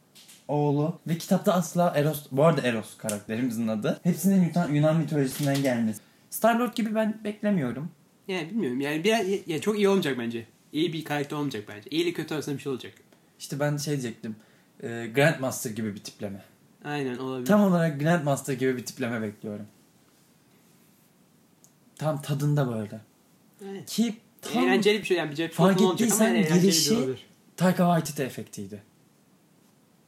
oğlu 0.48 0.98
ve 1.06 1.18
kitapta 1.18 1.52
asla 1.52 1.92
Eros 1.96 2.26
bu 2.32 2.44
arada 2.44 2.60
Eros 2.60 2.96
karakterimizin 2.96 3.68
adı. 3.68 4.00
Hepsinin 4.02 4.48
Yunan, 4.48 4.74
Yunan 4.74 4.96
mitolojisinden 4.96 5.62
gelmesi. 5.62 6.00
Star-Lord 6.30 6.74
gibi 6.74 6.94
ben 6.94 7.20
beklemiyorum. 7.24 7.90
Yani 8.28 8.50
bilmiyorum. 8.50 8.80
Yani 8.80 9.04
bir 9.04 9.46
ya 9.46 9.60
çok 9.60 9.76
iyi 9.76 9.88
olmayacak 9.88 10.18
bence. 10.18 10.46
İyi 10.72 10.92
bir 10.92 11.04
karakter 11.04 11.36
olmayacak 11.36 11.64
bence. 11.68 11.90
İyi 11.90 12.02
ile 12.02 12.12
kötü 12.12 12.34
arasında 12.34 12.56
bir 12.56 12.62
şey 12.62 12.72
olacak. 12.72 12.92
İşte 13.38 13.60
ben 13.60 13.76
şey 13.76 13.92
diyecektim. 13.92 14.36
e, 14.82 15.06
Grandmaster 15.14 15.70
gibi 15.70 15.94
bir 15.94 16.00
tipleme. 16.04 16.44
Aynen 16.84 17.18
olabilir. 17.18 17.46
Tam 17.46 17.60
olarak 17.60 18.00
Grandmaster 18.00 18.54
gibi 18.54 18.76
bir 18.76 18.84
tipleme 18.84 19.22
bekliyorum. 19.22 19.66
Tam 21.98 22.22
tadında 22.22 22.68
böyle. 22.74 23.00
Evet. 23.64 23.86
Ki 23.86 24.16
tam 24.42 24.62
Eğlenceli 24.64 24.98
bir 24.98 25.04
şey 25.04 25.16
yani 25.16 25.30
bir 25.30 25.34
cep 25.36 25.52
Fark 25.52 25.82
ettiysen 25.82 26.34
girişi-. 26.34 27.16
Taika 27.56 27.82
Waititi 27.84 28.22
efektiydi. 28.22 28.82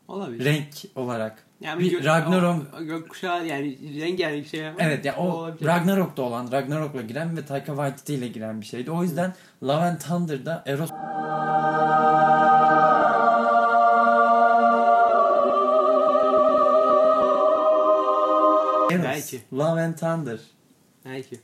Olabilir. 0.08 0.44
Renk 0.44 0.68
olarak. 0.96 1.44
Yani 1.60 1.80
bir 1.80 1.92
gö- 1.92 2.04
Ragnarok- 2.04 2.76
o- 2.80 2.84
gökkuşağı 2.84 3.46
yani 3.46 4.00
rengarenk 4.00 4.46
şey 4.46 4.68
ama 4.68 4.76
Evet 4.80 5.04
ya 5.04 5.16
o 5.16 5.22
olabilir. 5.28 5.66
Ragnarok'ta 5.68 6.22
olan, 6.22 6.52
Ragnarok'la 6.52 7.02
giren 7.02 7.36
ve 7.36 7.44
Taika 7.46 7.72
Waititi 7.72 8.14
ile 8.14 8.28
giren 8.28 8.60
bir 8.60 8.66
şeydi. 8.66 8.90
O 8.90 9.02
yüzden 9.02 9.34
Love 9.62 9.72
and 9.84 9.98
Thunder'da 9.98 10.62
Eros 10.66 10.90
Eros, 18.90 19.04
Belki. 19.04 19.40
Love 19.52 19.80
and 19.80 19.94
Thunder. 19.98 20.38
Belki. 21.04 21.40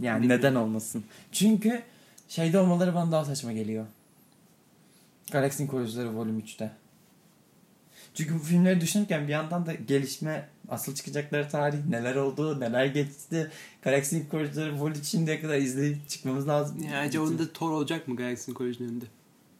Yani 0.00 0.22
Bilmiyorum. 0.22 0.44
neden 0.44 0.54
olmasın? 0.54 1.04
Çünkü 1.32 1.82
şeyde 2.28 2.58
olmaları 2.58 2.94
bana 2.94 3.12
daha 3.12 3.24
saçma 3.24 3.52
geliyor. 3.52 3.86
Galaxy'nin 5.32 5.68
Koruyucuları 5.68 6.16
Vol. 6.16 6.26
3'te. 6.26 6.70
Çünkü 8.14 8.34
bu 8.34 8.38
filmleri 8.38 8.80
düşünürken 8.80 9.28
bir 9.28 9.32
yandan 9.32 9.66
da 9.66 9.74
gelişme, 9.74 10.48
asıl 10.68 10.94
çıkacakları 10.94 11.48
tarih, 11.48 11.78
neler 11.88 12.14
oldu, 12.14 12.60
neler 12.60 12.86
geçti. 12.86 13.50
Galaxy'nin 13.82 14.26
Koruyucuları 14.26 14.80
Vol. 14.80 14.90
3'ü 14.90 15.04
şimdiye 15.04 15.40
kadar 15.40 15.56
izleyip 15.56 16.08
çıkmamız 16.08 16.48
lazım. 16.48 16.82
Yani 16.82 16.96
acaba 16.96 17.24
onda 17.24 17.52
Thor 17.52 17.70
olacak 17.70 18.08
mı 18.08 18.16
Galaxy'nin 18.16 18.54
Koleji'nin 18.54 19.04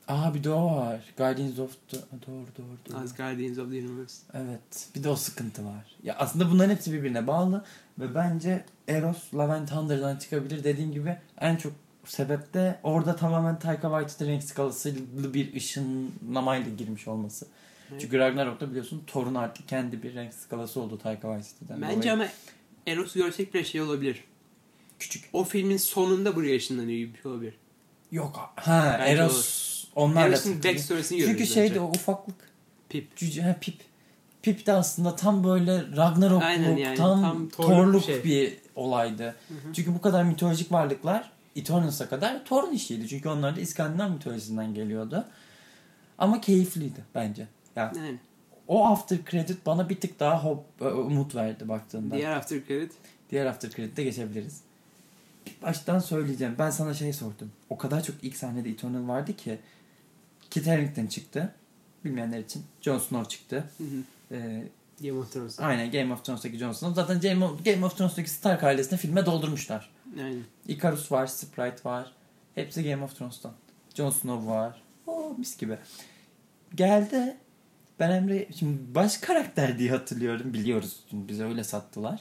Aa 0.09 0.35
bir 0.35 0.45
de 0.45 0.51
o 0.51 0.77
var. 0.77 1.01
Guardians 1.17 1.59
of 1.59 1.71
the... 1.89 1.97
Doğru 1.97 2.47
doğru 2.59 2.77
doğru. 2.89 2.99
As 3.05 3.17
Guardians 3.17 3.59
of 3.59 3.71
the 3.71 3.79
Universe. 3.87 4.23
Evet. 4.35 4.89
Bir 4.95 5.05
de 5.05 5.09
o 5.09 5.17
sıkıntı 5.17 5.65
var. 5.65 5.97
Ya 6.03 6.17
aslında 6.19 6.51
bunların 6.51 6.71
hepsi 6.71 6.93
birbirine 6.93 7.27
bağlı 7.27 7.65
ve 7.99 8.15
bence 8.15 8.65
Eros 8.89 9.35
Love 9.35 9.53
and 9.53 9.69
Thunder'dan 9.69 10.17
çıkabilir. 10.17 10.65
Dediğim 10.65 10.93
gibi 10.93 11.17
en 11.41 11.57
çok 11.57 11.73
sebep 12.05 12.55
de 12.55 12.79
orada 12.83 13.17
tamamen 13.17 13.59
Taika 13.59 13.89
Waititi 13.89 14.27
renk 14.27 14.45
skalasıyla 14.45 15.35
bir 15.35 15.55
ışınlamayla 15.57 16.71
girmiş 16.79 17.09
olması. 17.09 17.47
Evet. 17.91 18.01
Çünkü 18.01 18.19
Ragnarok'ta 18.19 18.71
biliyorsun 18.71 19.03
Thor'un 19.07 19.35
artık 19.35 19.69
kendi 19.69 20.03
bir 20.03 20.15
renk 20.15 20.35
skalası 20.35 20.81
oldu 20.81 20.99
Taika 20.99 21.29
Waititi'den. 21.29 21.83
Bence 21.83 21.97
dolayı. 21.97 22.13
ama 22.13 22.27
Eros'u 22.87 23.19
görsek 23.19 23.55
bile 23.55 23.65
şey 23.65 23.81
olabilir. 23.81 24.25
küçük. 24.99 25.25
O 25.33 25.45
filmin 25.45 25.77
sonunda 25.77 26.37
buraya 26.37 26.57
ışınlanıyor 26.57 26.99
gibi 26.99 27.15
bir 27.15 27.23
şey 27.23 27.33
olabilir. 27.33 27.55
Yok. 28.13 28.53
Ha 28.57 28.97
Bence 29.01 29.13
Eros 29.13 29.74
onlarla 29.95 30.37
backstory'sini 30.65 31.21
Çünkü 31.21 31.47
şeyde 31.47 31.81
o 31.81 31.89
ufaklık. 31.89 32.37
Pip. 32.89 33.17
Cüce, 33.17 33.43
ha, 33.43 33.57
Pip. 33.61 33.77
Pip 34.43 34.67
de 34.67 34.73
aslında 34.73 35.17
tam 35.17 35.45
böyle 35.45 35.97
Ragnarokluk, 35.97 36.43
Aynen 36.43 36.77
yani, 36.77 36.97
tam, 36.97 37.49
tam 37.49 37.93
bir 37.93 38.01
şey. 38.01 38.25
bir 38.25 38.57
olaydı. 38.77 39.35
Çünkü 39.73 39.95
bu 39.95 40.01
kadar 40.01 40.23
mitolojik 40.23 40.73
varlıklar 40.73 41.31
Eternals'a 41.57 42.09
kadar 42.09 42.45
Thor'un 42.45 42.73
işiydi. 42.73 43.09
Çünkü 43.09 43.29
onlar 43.29 43.57
da 43.57 43.61
İskandinav 43.61 44.11
mitolojisinden 44.11 44.75
geliyordu. 44.75 45.25
Ama 46.19 46.41
keyifliydi 46.41 47.01
bence. 47.15 47.47
Ya 47.77 47.93
Yani. 47.97 48.19
o 48.69 48.87
after 48.87 49.19
credit 49.31 49.67
bana 49.67 49.89
bir 49.89 50.01
tık 50.01 50.21
daha 50.21 50.45
hop, 50.45 50.65
e, 50.81 50.85
umut 50.85 51.35
verdi 51.35 51.69
baktığında. 51.69 52.15
Diğer 52.17 52.31
After 52.31 52.67
Credit. 52.69 52.93
Diğer 53.31 53.47
after 53.47 53.71
credit'e 53.71 54.05
geçebiliriz. 54.05 54.61
Baştan 55.63 55.99
söyleyeceğim. 55.99 56.55
Ben 56.59 56.71
sana 56.71 56.95
şey 56.95 57.13
sordum. 57.13 57.53
O 57.71 57.79
kadar 57.79 58.03
çok 58.03 58.17
ilk 58.23 58.37
sahnede 58.37 58.71
Eternal 58.71 59.09
vardı 59.09 59.37
ki 59.37 59.59
Kit 60.55 60.67
Harington 60.67 61.07
çıktı. 61.07 61.53
Bilmeyenler 62.05 62.39
için. 62.39 62.63
Jon 62.81 62.99
Snow 62.99 63.29
çıktı. 63.29 63.65
Hı 63.79 63.85
hı. 63.85 64.03
Ee, 64.37 64.65
Game 65.01 65.19
of 65.19 65.33
Thrones. 65.33 65.61
aynen 65.61 65.91
Game 65.91 66.13
of 66.13 66.25
Thrones'taki 66.25 66.59
Jon 66.59 66.73
Snow. 66.73 67.03
Zaten 67.03 67.21
Game 67.21 67.45
of, 67.45 67.65
Game 67.65 67.87
of 67.87 67.97
Thrones'taki 67.97 68.31
Stark 68.31 68.65
ailesini 68.65 68.99
filme 68.99 69.27
doldurmuşlar. 69.27 69.91
Aynen. 70.19 70.43
Icarus 70.69 71.13
var, 71.13 71.27
Sprite 71.27 71.85
var. 71.85 72.13
Hepsi 72.55 72.85
Game 72.85 73.05
of 73.05 73.17
Thrones'tan. 73.19 73.53
Jon 73.95 74.11
Snow 74.11 74.51
var. 74.51 74.83
Oo 75.07 75.35
mis 75.39 75.57
gibi. 75.57 75.79
Geldi. 76.75 77.37
Ben 78.01 78.11
Emre 78.11 78.49
şimdi 78.59 78.95
baş 78.95 79.17
karakter 79.17 79.79
diye 79.79 79.91
hatırlıyorum. 79.91 80.55
Biliyoruz. 80.55 81.01
Çünkü 81.11 81.29
bize 81.29 81.45
öyle 81.45 81.65
sattılar. 81.65 82.21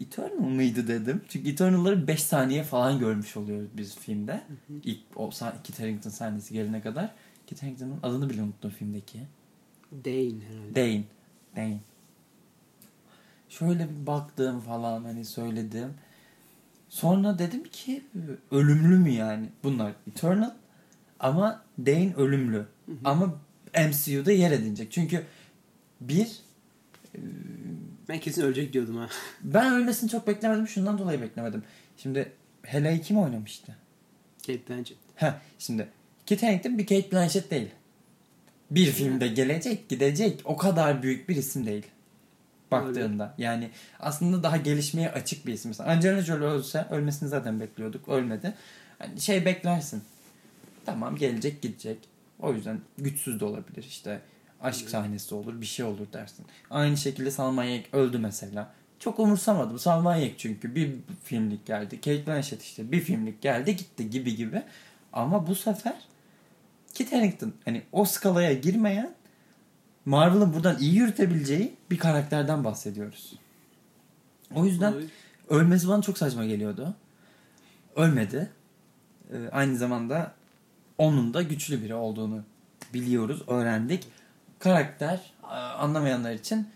Eternal 0.00 0.48
mıydı 0.48 0.88
dedim. 0.88 1.22
Çünkü 1.28 1.50
Eternal'ları 1.50 2.06
5 2.06 2.22
saniye 2.22 2.62
falan 2.62 2.98
görmüş 2.98 3.36
oluyoruz 3.36 3.68
biz 3.74 3.96
filmde. 3.98 4.40
İlk 4.84 5.00
o 5.16 5.30
Kit 5.64 5.80
Harington 5.80 6.10
sahnesi 6.10 6.54
gelene 6.54 6.80
kadar. 6.80 7.10
Kit 7.50 7.62
Harington'ın 7.62 7.98
adını 8.02 8.30
bile 8.30 8.42
unuttum 8.42 8.70
filmdeki. 8.70 9.20
Dane 9.92 10.44
herhalde. 10.48 10.74
Dane. 10.74 11.04
Dane. 11.56 11.80
Şöyle 13.48 13.90
bir 13.90 14.06
baktım 14.06 14.60
falan 14.60 15.04
hani 15.04 15.24
söyledim. 15.24 15.94
Sonra 16.88 17.38
dedim 17.38 17.64
ki 17.64 18.04
ölümlü 18.50 18.98
mü 18.98 19.10
yani? 19.10 19.48
Bunlar 19.64 19.92
Eternal 20.10 20.54
ama 21.20 21.62
Dane 21.78 22.14
ölümlü. 22.14 22.66
Ama 23.04 23.34
MCU'da 23.88 24.32
yer 24.32 24.50
edinecek. 24.50 24.92
Çünkü 24.92 25.24
bir 26.00 26.40
Ben 28.08 28.20
kesin 28.20 28.42
ölecek 28.42 28.72
diyordum 28.72 28.96
ha. 28.96 29.08
ben 29.42 29.72
ölmesini 29.72 30.10
çok 30.10 30.26
beklemedim. 30.26 30.68
Şundan 30.68 30.98
dolayı 30.98 31.20
beklemedim. 31.20 31.62
Şimdi 31.96 32.32
Hela'yı 32.62 33.00
kim 33.02 33.18
oynamıştı? 33.18 33.76
Kate 34.46 34.68
Blanchett. 34.68 34.98
Ha 35.16 35.40
şimdi 35.58 35.88
Kit 36.30 36.42
Harington 36.42 36.78
bir 36.78 36.86
Kate 36.86 37.12
Blanchett 37.12 37.50
değil. 37.50 37.68
Bir 38.70 38.86
filmde 38.86 39.28
gelecek 39.28 39.88
gidecek 39.88 40.40
o 40.44 40.56
kadar 40.56 41.02
büyük 41.02 41.28
bir 41.28 41.36
isim 41.36 41.66
değil. 41.66 41.86
Baktığında. 42.70 43.34
Yani 43.38 43.70
aslında 44.00 44.42
daha 44.42 44.56
gelişmeye 44.56 45.10
açık 45.10 45.46
bir 45.46 45.52
isim. 45.52 45.72
Angelina 45.78 46.22
Jolie 46.22 46.46
ölse 46.46 46.86
ölmesini 46.90 47.28
zaten 47.28 47.60
bekliyorduk. 47.60 48.08
Ölmedi. 48.08 48.54
Yani 49.00 49.20
şey 49.20 49.44
beklersin. 49.44 50.02
Tamam 50.86 51.16
gelecek 51.16 51.62
gidecek. 51.62 51.98
O 52.40 52.52
yüzden 52.52 52.80
güçsüz 52.98 53.40
de 53.40 53.44
olabilir 53.44 53.84
işte. 53.88 54.20
Aşk 54.62 54.90
sahnesi 54.90 55.34
olur 55.34 55.60
bir 55.60 55.66
şey 55.66 55.84
olur 55.84 56.06
dersin. 56.12 56.46
Aynı 56.70 56.96
şekilde 56.96 57.30
Salma 57.30 57.62
Hayek 57.62 57.94
öldü 57.94 58.18
mesela. 58.18 58.72
Çok 58.98 59.18
umursamadım. 59.18 59.78
Salma 59.78 60.10
Hayek 60.10 60.38
çünkü 60.38 60.74
bir 60.74 60.94
filmlik 61.24 61.66
geldi. 61.66 61.96
Kate 61.96 62.26
Blanchett 62.26 62.62
işte 62.62 62.92
bir 62.92 63.00
filmlik 63.00 63.42
geldi 63.42 63.76
gitti 63.76 64.10
gibi 64.10 64.36
gibi. 64.36 64.62
Ama 65.12 65.46
bu 65.46 65.54
sefer 65.54 66.09
Kit 66.94 67.12
Harington 67.12 67.52
hani 67.64 67.82
o 67.92 68.04
skalaya 68.04 68.52
girmeyen 68.52 69.14
Marvel'ın 70.04 70.54
buradan 70.54 70.78
iyi 70.78 70.94
yürütebileceği 70.94 71.74
bir 71.90 71.98
karakterden 71.98 72.64
bahsediyoruz. 72.64 73.34
O 74.54 74.64
yüzden 74.66 74.92
Olabilir. 74.92 75.10
ölmesi 75.48 75.88
bana 75.88 76.02
çok 76.02 76.18
saçma 76.18 76.44
geliyordu. 76.46 76.94
Ölmedi. 77.96 78.50
Ee, 79.32 79.48
aynı 79.52 79.76
zamanda 79.76 80.34
onun 80.98 81.34
da 81.34 81.42
güçlü 81.42 81.82
biri 81.82 81.94
olduğunu 81.94 82.42
biliyoruz, 82.94 83.42
öğrendik. 83.48 84.06
Karakter 84.58 85.32
a- 85.42 85.56
anlamayanlar 85.74 86.32
için 86.32 86.68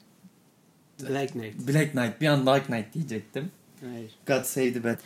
Black 1.02 1.32
Knight. 1.32 1.68
Black 1.68 1.92
Knight, 1.92 2.20
bir 2.20 2.26
an 2.28 2.46
Dark 2.46 2.66
Knight 2.66 2.94
diyecektim. 2.94 3.50
Hayır. 3.80 4.14
God 4.26 4.42
save 4.44 4.72
the 4.72 4.84
bad. 4.84 4.98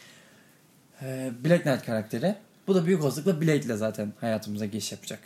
Ee, 1.03 1.33
Black 1.45 1.63
Knight 1.63 1.83
karakteri. 1.87 2.35
Bu 2.69 2.75
da 2.75 2.87
büyük 2.87 3.03
olasılıkla 3.03 3.41
Blade 3.41 3.57
ile 3.57 3.77
zaten 3.77 4.13
hayatımıza 4.21 4.67
giriş 4.67 4.93
yapacak. 4.93 5.21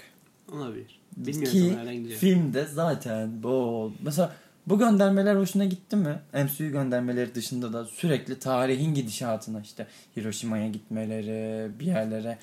Olabilir. 0.53 1.01
Bilmiyorum 1.17 2.09
Ki 2.09 2.15
filmde 2.15 2.65
zaten 2.65 3.43
bol. 3.43 3.93
Mesela 4.03 4.37
bu 4.67 4.79
göndermeler 4.79 5.37
hoşuna 5.37 5.65
gitti 5.65 5.97
mi? 5.97 6.21
MCU 6.33 6.71
göndermeleri 6.71 7.35
dışında 7.35 7.73
da 7.73 7.85
sürekli 7.85 8.39
tarihin 8.39 8.95
gidişatına 8.95 9.61
işte 9.61 9.87
Hiroşima'ya 10.17 10.69
gitmeleri, 10.69 11.71
bir 11.81 11.87
yerlere. 11.87 12.39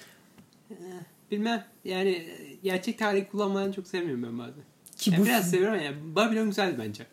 Bilmem. 1.32 1.64
Yani 1.86 2.28
gerçek 2.64 3.00
tarih 3.00 3.26
kullanmalarını 3.32 3.74
çok 3.74 3.88
sevmiyorum 3.88 4.24
ben 4.24 4.40
bazen. 4.40 4.64
Ki 4.98 5.12
Yani 5.12 5.22
bu 5.22 5.26
biraz 5.26 5.50
seviyorum 5.50 5.82
yani 5.82 6.16
Babylon 6.16 6.46
güzeldi 6.46 6.76
bence. 6.80 7.06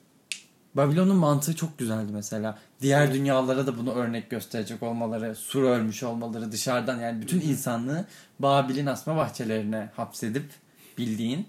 Babilon'un 0.77 1.17
mantığı 1.17 1.57
çok 1.57 1.79
güzeldi 1.79 2.13
mesela. 2.13 2.59
Diğer 2.81 3.15
dünyalara 3.15 3.67
da 3.67 3.79
bunu 3.79 3.93
örnek 3.93 4.31
gösterecek 4.31 4.83
olmaları, 4.83 5.35
sur 5.35 5.63
ölmüş 5.63 6.03
olmaları 6.03 6.53
dışarıdan 6.53 7.01
yani 7.01 7.23
bütün 7.23 7.41
insanlığı 7.41 8.05
Babil'in 8.39 8.87
asma 8.87 9.17
bahçelerine 9.17 9.91
hapsedip 9.97 10.51
bildiğin 10.99 11.49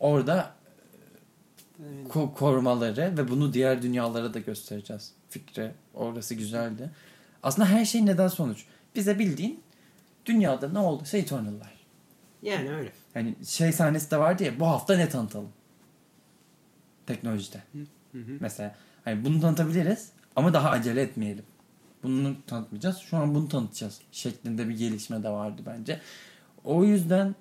orada 0.00 0.54
ko- 2.08 2.34
korumaları 2.34 3.14
ve 3.18 3.28
bunu 3.28 3.52
diğer 3.52 3.82
dünyalara 3.82 4.34
da 4.34 4.38
göstereceğiz. 4.38 5.12
Fikri 5.30 5.70
orası 5.94 6.34
güzeldi. 6.34 6.90
Aslında 7.42 7.68
her 7.68 7.84
şey 7.84 8.06
neden 8.06 8.28
sonuç. 8.28 8.64
Bize 8.94 9.18
bildiğin 9.18 9.62
dünyada 10.26 10.68
ne 10.68 10.78
oldu? 10.78 11.04
Şey 11.04 11.20
Eternal'lar. 11.20 11.74
Yani 12.42 12.74
öyle. 12.74 12.92
Yani 13.14 13.34
şey 13.46 13.72
sahnesi 13.72 14.10
de 14.10 14.16
vardı 14.18 14.44
ya 14.44 14.60
bu 14.60 14.66
hafta 14.66 14.96
ne 14.96 15.08
tanıtalım? 15.08 15.52
Teknolojide. 17.06 17.62
Hı 17.72 17.78
hı. 18.18 18.36
Mesela 18.40 18.74
hani 19.04 19.24
bunu 19.24 19.40
tanıtabiliriz 19.40 20.08
ama 20.36 20.52
daha 20.54 20.70
acele 20.70 21.02
etmeyelim. 21.02 21.44
Bunu 22.02 22.36
tanıtmayacağız. 22.46 22.98
Şu 22.98 23.16
an 23.16 23.34
bunu 23.34 23.48
tanıtacağız 23.48 24.00
şeklinde 24.12 24.68
bir 24.68 24.78
gelişme 24.78 25.22
de 25.22 25.28
vardı 25.28 25.62
bence. 25.66 26.00
O 26.64 26.84
yüzden 26.84 27.34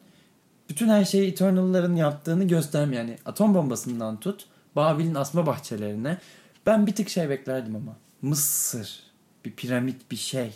bütün 0.69 0.89
her 0.89 1.05
şeyi 1.05 1.31
Eternal'ların 1.31 1.95
yaptığını 1.95 2.47
göstermiyor. 2.47 3.01
Yani 3.03 3.17
atom 3.25 3.53
bombasından 3.53 4.19
tut 4.19 4.45
Babil'in 4.75 5.15
asma 5.15 5.45
bahçelerine. 5.45 6.17
Ben 6.65 6.87
bir 6.87 6.95
tık 6.95 7.09
şey 7.09 7.29
beklerdim 7.29 7.75
ama. 7.75 7.97
Mısır. 8.21 8.99
Bir 9.45 9.51
piramit 9.51 10.11
bir 10.11 10.15
şey. 10.15 10.53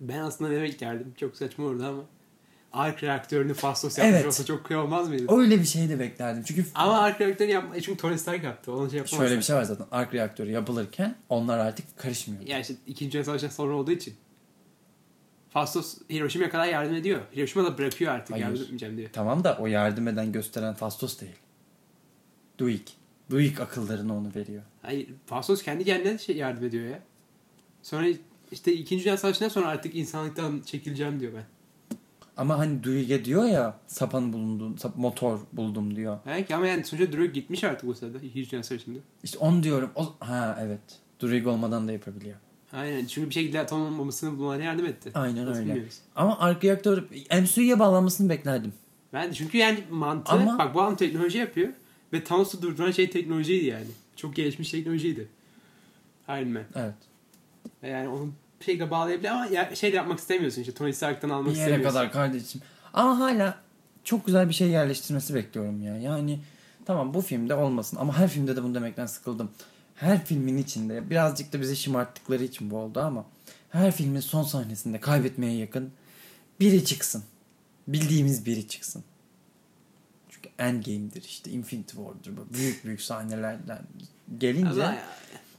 Ben 0.00 0.18
aslında 0.18 0.50
ne 0.50 0.62
beklerdim? 0.62 1.14
Çok 1.16 1.36
saçma 1.36 1.64
olurdu 1.64 1.86
ama. 1.86 2.02
Ark 2.72 3.02
reaktörünü 3.02 3.54
Fastos 3.54 3.98
yapmış 3.98 4.14
Evet. 4.16 4.26
olsa 4.26 4.44
çok 4.44 4.64
kıyam 4.64 4.84
olmaz 4.84 5.08
mıydı? 5.08 5.26
Öyle 5.28 5.58
bir 5.60 5.64
şey 5.64 5.88
de 5.88 5.98
beklerdim. 5.98 6.42
Çünkü 6.46 6.66
Ama 6.74 6.98
Ark 6.98 7.20
reaktörünü 7.20 7.52
yapma 7.52 7.80
çünkü 7.80 7.96
Tony 8.00 8.18
Stark 8.18 8.44
yaptı. 8.44 8.72
Onu 8.72 8.90
şey 8.90 8.98
yapamaz. 8.98 9.20
şöyle 9.26 9.38
bir 9.38 9.42
şey 9.42 9.56
var 9.56 9.62
zaten. 9.62 9.86
Ark 9.90 10.14
reaktörü 10.14 10.50
yapılırken 10.50 11.14
onlar 11.28 11.58
artık 11.58 11.98
karışmıyor. 11.98 12.42
Ya 12.46 12.60
işte 12.60 12.74
2. 12.86 13.12
Dünya 13.12 13.24
Savaşı'ndan 13.24 13.52
sonra 13.52 13.74
olduğu 13.74 13.90
için. 13.92 14.14
Fastos 15.50 15.98
Hiroşima'ya 16.10 16.50
kadar 16.50 16.66
yardım 16.66 16.94
ediyor. 16.94 17.20
Hiroşima 17.36 17.64
da 17.64 17.78
bırakıyor 17.78 18.12
artık 18.12 18.30
Hayır. 18.34 18.44
yardım 18.44 18.62
etmeyeceğim 18.62 18.96
diyor. 18.96 19.10
Tamam 19.12 19.44
da 19.44 19.58
o 19.60 19.66
yardım 19.66 20.08
eden 20.08 20.32
gösteren 20.32 20.74
Fastos 20.74 21.20
değil. 21.20 21.36
Duik. 22.58 22.96
Duik 23.30 23.60
akıllarını 23.60 24.16
onu 24.16 24.28
veriyor. 24.36 24.62
Hayır 24.82 25.08
Fastos 25.26 25.62
kendi 25.62 25.84
kendine 25.84 26.18
şey 26.18 26.36
yardım 26.36 26.64
ediyor 26.64 26.84
ya. 26.86 27.02
Sonra 27.82 28.06
işte 28.52 28.72
2. 28.72 29.04
Dünya 29.04 29.16
Savaşı'ndan 29.16 29.48
sonra 29.48 29.66
artık 29.66 29.94
insanlıktan 29.94 30.62
çekileceğim 30.66 31.20
diyor 31.20 31.32
ben. 31.36 31.44
Ama 32.36 32.58
hani 32.58 32.82
Duik'e 32.82 33.24
diyor 33.24 33.44
ya 33.44 33.78
sapan 33.86 34.32
bulundum, 34.32 34.78
sap, 34.78 34.96
motor 34.96 35.38
buldum 35.52 35.96
diyor. 35.96 36.18
Belki 36.26 36.54
ama 36.54 36.66
yani 36.66 36.84
sonuçta 36.84 37.12
Drew 37.12 37.26
gitmiş 37.26 37.64
artık 37.64 37.88
bu 37.88 37.94
sırada 37.94 38.18
2. 38.18 38.50
Dünya 38.50 38.62
Savaşı'nda. 38.62 38.98
İşte 39.22 39.38
onu 39.38 39.62
diyorum. 39.62 39.90
O, 39.94 40.14
ha 40.20 40.58
evet. 40.60 40.80
Duik 41.20 41.46
olmadan 41.46 41.88
da 41.88 41.92
yapabiliyor. 41.92 42.36
Aynen 42.72 43.06
çünkü 43.06 43.28
bir 43.28 43.34
şekilde 43.34 43.60
atom 43.60 43.98
bombasını 43.98 44.38
bulmalarına 44.38 44.64
yardım 44.64 44.86
etti. 44.86 45.10
Aynen 45.14 45.46
Nasıl 45.46 45.60
öyle. 45.60 45.68
bilmiyoruz. 45.70 45.98
Ama 46.16 46.38
ark 46.38 46.64
reaktör 46.64 47.02
MCU'ya 47.42 47.78
bağlanmasını 47.78 48.28
beklerdim. 48.28 48.72
Ben 49.12 49.30
de 49.30 49.34
çünkü 49.34 49.58
yani 49.58 49.78
mantığı 49.90 50.32
Ama- 50.32 50.58
bak 50.58 50.74
bu 50.74 50.82
adam 50.82 50.96
teknoloji 50.96 51.38
yapıyor 51.38 51.68
ve 52.12 52.24
Thanos'u 52.24 52.62
durduran 52.62 52.90
şey 52.90 53.10
teknolojiydi 53.10 53.64
yani. 53.66 53.86
Çok 54.16 54.36
gelişmiş 54.36 54.70
teknolojiydi. 54.70 55.28
Iron 56.28 56.48
Man. 56.48 56.62
Evet. 56.74 56.94
Ve 57.82 57.88
yani 57.88 58.08
onu 58.08 58.32
bir 58.62 58.66
şekilde 58.66 58.90
bağlayabilir 58.90 59.28
ama 59.28 59.46
ya, 59.46 59.74
şey 59.74 59.92
de 59.92 59.96
yapmak 59.96 60.18
istemiyorsun 60.18 60.60
işte 60.60 60.74
Tony 60.74 60.92
Stark'tan 60.92 61.30
almak 61.30 61.46
Bir 61.54 61.58
yere 61.58 61.70
istemiyorsun. 61.70 61.98
kadar 61.98 62.12
kardeşim. 62.12 62.60
Ama 62.92 63.18
hala 63.18 63.58
çok 64.04 64.26
güzel 64.26 64.48
bir 64.48 64.54
şey 64.54 64.68
yerleştirmesi 64.68 65.34
bekliyorum 65.34 65.82
ya. 65.82 65.96
Yani 65.96 66.40
tamam 66.84 67.14
bu 67.14 67.20
filmde 67.20 67.54
olmasın 67.54 67.96
ama 67.96 68.18
her 68.18 68.28
filmde 68.28 68.56
de 68.56 68.62
bunu 68.62 68.74
demekten 68.74 69.06
sıkıldım. 69.06 69.50
Her 69.94 70.24
filmin 70.24 70.58
içinde 70.58 71.10
birazcık 71.10 71.52
da 71.52 71.60
bizi 71.60 71.76
şımarttıkları 71.76 72.44
için 72.44 72.70
bu 72.70 72.76
oldu 72.76 73.00
ama 73.00 73.24
her 73.70 73.92
filmin 73.92 74.20
son 74.20 74.42
sahnesinde 74.42 75.00
kaybetmeye 75.00 75.56
yakın 75.56 75.92
biri 76.60 76.84
çıksın. 76.84 77.24
Bildiğimiz 77.88 78.46
biri 78.46 78.68
çıksın. 78.68 79.04
Çünkü 80.30 80.48
Endgame'dir 80.58 81.22
işte 81.22 81.50
Infinity 81.50 81.96
War'dur 81.96 82.36
bu 82.36 82.54
büyük 82.54 82.84
büyük 82.84 83.02
sahnelerden 83.02 83.82
gelince 84.38 84.98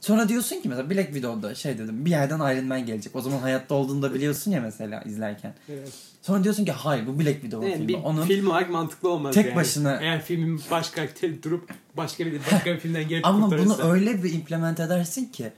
Sonra 0.04 0.28
diyorsun 0.28 0.60
ki 0.60 0.68
mesela 0.68 0.90
Black 0.90 1.06
Widow'da 1.06 1.54
şey 1.54 1.78
dedim 1.78 2.04
bir 2.04 2.10
yerden 2.10 2.36
Iron 2.56 2.64
Man 2.64 2.86
gelecek. 2.86 3.16
O 3.16 3.20
zaman 3.20 3.38
hayatta 3.38 3.74
olduğunu 3.74 4.02
da 4.02 4.14
biliyorsun 4.14 4.50
ya 4.50 4.60
mesela 4.60 5.02
izlerken. 5.02 5.54
Evet. 5.68 5.92
Sonra 6.22 6.44
diyorsun 6.44 6.64
ki 6.64 6.72
hayır 6.72 7.06
bu 7.06 7.18
Black 7.18 7.40
Widow 7.40 7.66
Yani 7.68 7.74
filmi. 7.76 7.88
bir 7.88 7.94
Onun 7.94 8.26
film 8.26 8.46
olarak 8.50 8.70
mantıklı 8.70 9.08
olmaz 9.08 9.34
tek 9.34 9.46
yani. 9.46 9.56
başına- 9.56 9.96
Eğer 10.02 10.22
filmin 10.22 10.60
baş 10.70 10.90
karakteri 10.90 11.42
durup 11.42 11.70
başka 11.96 12.26
bir 12.26 12.40
başka 12.52 12.74
bir 12.74 12.78
filmden 12.80 13.08
gelip 13.08 13.26
ama 13.26 13.44
kurtarırsa. 13.48 13.78
bunu 13.84 13.92
öyle 13.92 14.22
bir 14.22 14.32
implement 14.32 14.80
edersin 14.80 15.24
ki 15.24 15.52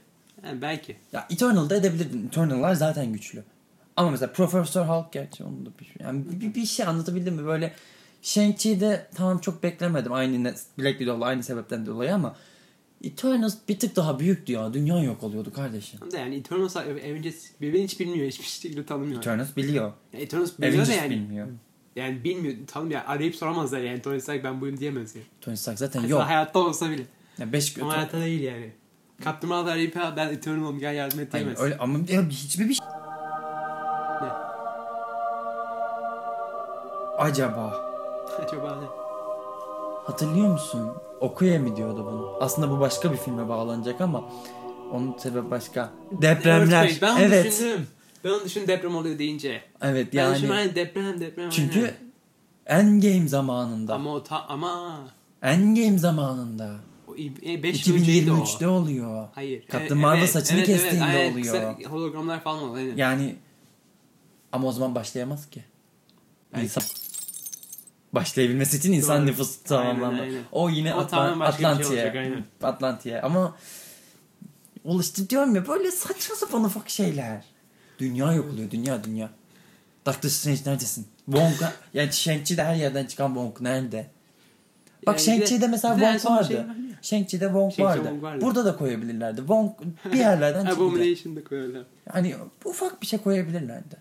Yani 0.45 0.61
belki. 0.61 0.95
ya 1.13 1.27
Eternal'da 1.29 1.75
edebilirdin. 1.75 2.27
Eternal'lar 2.27 2.73
zaten 2.73 3.13
güçlü. 3.13 3.43
Ama 3.95 4.09
mesela 4.11 4.31
Professor 4.33 4.85
Hulk 4.85 5.11
gerçi 5.13 5.43
onu 5.43 5.65
da 5.65 5.69
bir, 5.79 6.03
yani 6.03 6.23
bir, 6.41 6.55
bir 6.55 6.65
şey 6.65 6.85
anlatabildim 6.85 7.33
mi 7.35 7.45
böyle 7.45 7.73
Shang-Chi'de 8.23 9.07
tamam 9.15 9.37
çok 9.39 9.63
beklemedim 9.63 10.13
aynı 10.13 10.43
Black 10.79 10.97
Widow'la 10.97 11.25
aynı 11.25 11.43
sebepten 11.43 11.85
dolayı 11.85 12.13
ama 12.15 12.35
Eternals 13.03 13.55
bir 13.69 13.79
tık 13.79 13.95
daha 13.95 14.19
büyüktü 14.19 14.51
ya. 14.53 14.73
Dünya 14.73 15.03
yok 15.03 15.23
oluyordu 15.23 15.53
kardeşim. 15.53 15.99
Ama 16.01 16.11
da 16.11 16.17
yani 16.17 16.35
Eternals 16.35 16.77
Avengers 16.77 17.35
birbirini 17.61 17.83
hiç 17.83 17.99
bilmiyor. 17.99 18.27
Hiçbir 18.27 18.45
şekilde 18.45 18.85
tanımıyor. 18.85 19.17
Eternals 19.19 19.55
biliyor. 19.57 19.91
Yani 20.13 20.23
Eternals 20.23 20.51
biliyor 20.59 20.73
da 20.73 20.77
Avengers 20.77 20.97
yani. 21.03 21.09
bilmiyor. 21.15 21.47
Yani 21.95 22.23
bilmiyor. 22.23 22.55
Tanımıyor. 22.67 23.01
Arayıp 23.07 23.35
soramazlar 23.35 23.79
yani. 23.79 24.01
Tony 24.01 24.19
Stark 24.19 24.43
ben 24.43 24.61
buyum 24.61 24.77
diyemez 24.79 25.15
yani. 25.15 25.25
Tony 25.41 25.55
Stark 25.55 25.79
zaten 25.79 25.99
Aslında 25.99 26.13
yok. 26.13 26.21
hayatta 26.23 26.59
olsa 26.59 26.89
bile. 26.89 27.03
Ya 27.37 27.53
beş 27.53 27.77
Ama 27.77 27.93
hayatta 27.97 28.21
değil 28.21 28.41
yani. 28.41 28.71
Captain 29.25 29.49
Marvel 29.49 29.71
arayıp 29.73 29.95
"Ha, 29.95 30.13
ben 30.17 30.29
Eternal'ım 30.29 30.79
gel 30.79 30.95
yardım 30.95 31.19
et 31.19 31.27
Hayır, 31.33 31.45
diyemez. 31.45 31.61
öyle 31.63 31.77
ama 31.77 31.99
ya 32.09 32.29
hiçbir 32.29 32.69
bir 32.69 32.73
şey. 32.73 32.85
Ne? 34.21 34.27
Acaba 37.17 37.87
Acaba 38.43 38.81
ne? 38.81 39.06
Hatırlıyor 40.07 40.47
musun? 40.51 40.89
Okuye 41.19 41.59
mi 41.59 41.75
diyordu 41.75 42.05
bunu? 42.05 42.37
Aslında 42.41 42.71
bu 42.71 42.79
başka 42.79 43.11
bir 43.11 43.17
filme 43.17 43.49
bağlanacak 43.49 44.01
ama 44.01 44.29
onun 44.91 45.17
sebebi 45.17 45.51
başka. 45.51 45.91
Depremler. 46.11 46.83
Earthquake. 46.83 47.01
Ben 47.01 47.11
onu 47.11 47.19
evet. 47.19 47.45
düşündüm. 47.45 47.87
Ben 48.23 48.29
onu 48.29 48.45
düşündüm 48.45 48.67
deprem 48.67 48.95
oluyor 48.95 49.19
deyince. 49.19 49.61
Evet 49.81 50.13
Yani, 50.13 50.27
ben 50.27 50.35
düşündüm 50.35 50.55
yani 50.55 50.65
hani 50.65 50.75
deprem 50.75 51.19
deprem. 51.19 51.49
çünkü 51.49 51.79
aynen. 51.79 52.07
Endgame 52.85 53.27
zamanında. 53.27 53.95
Ama 53.95 54.13
o 54.13 54.23
ta, 54.23 54.45
ama 54.47 54.99
Endgame 55.41 55.97
zamanında. 55.97 56.75
o 57.07 57.13
5 57.63 57.87
yıl 57.87 57.95
önceydi 57.95 58.31
o. 58.31 58.35
2023'te 58.35 58.67
oluyor. 58.67 59.27
Hayır. 59.35 59.63
Captain 59.71 60.01
Marvel 60.01 60.27
saçını 60.27 60.63
kestiğinde 60.63 61.03
aynen. 61.05 61.31
oluyor. 61.31 61.75
Kısa 61.77 61.89
hologramlar 61.89 62.43
falan 62.43 62.63
oluyor. 62.63 62.85
Aynen. 62.85 62.97
Yani 62.97 63.35
ama 64.51 64.67
o 64.67 64.71
zaman 64.71 64.95
başlayamaz 64.95 65.49
ki. 65.49 65.63
Belki. 66.53 66.63
İnsan 66.63 66.83
başlayabilmesi 68.13 68.77
için 68.77 68.93
insan 68.93 69.17
Doğru. 69.21 69.25
nüfusu 69.25 69.51
Aynen, 69.75 69.85
tamamlanmalı. 69.95 70.21
aynen. 70.21 70.41
O 70.51 70.69
yine 70.69 70.93
O 70.95 70.97
Atlan- 70.97 71.07
tamamen 71.09 71.39
başka 71.39 71.79
bir 71.79 71.83
şey 71.83 71.93
olacak, 71.97 72.15
aynen. 72.15 72.43
Atlantik'e. 72.63 73.21
Ama 73.21 73.55
ulaştı 74.83 75.29
diyorum 75.29 75.55
ya 75.55 75.67
böyle 75.67 75.91
saçma 75.91 76.35
sapan 76.35 76.63
ufak 76.63 76.89
şeyler. 76.89 77.43
Dünya 77.99 78.33
yok 78.33 78.53
oluyor. 78.53 78.71
Dünya 78.71 79.03
dünya. 79.03 79.29
Doctor 80.05 80.29
Strange 80.29 80.59
neredesin? 80.65 81.07
Wong 81.25 81.53
yani 81.93 82.09
Shang-Chi'de 82.13 82.63
her 82.63 82.75
yerden 82.75 83.05
çıkan 83.05 83.27
Wong 83.27 83.61
nerede? 83.61 84.07
Bak 85.05 85.27
Yani 85.27 85.39
Shang-Chi'de 85.39 85.67
mesela 85.67 85.93
Wong 85.95 86.19
son 86.19 86.35
vardı. 86.35 86.47
şey 86.47 86.57
var. 86.57 86.65
Shang-Chi'de 87.01 87.45
Wong 87.45 87.73
Shang-Chi'de 87.73 87.83
vardı. 87.83 88.03
Wong 88.03 88.23
vardı. 88.23 88.41
Burada 88.45 88.65
da 88.65 88.77
koyabilirlerdi. 88.77 89.37
Wong 89.37 89.71
bir 90.05 90.17
yerlerden 90.17 90.59
çıktı. 90.65 90.75
Abomination'da 90.83 91.43
koyuyorlar. 91.43 91.83
Yani 92.15 92.35
ufak 92.65 93.01
bir 93.01 93.07
şey 93.07 93.19
koyabilirlerdi. 93.19 93.95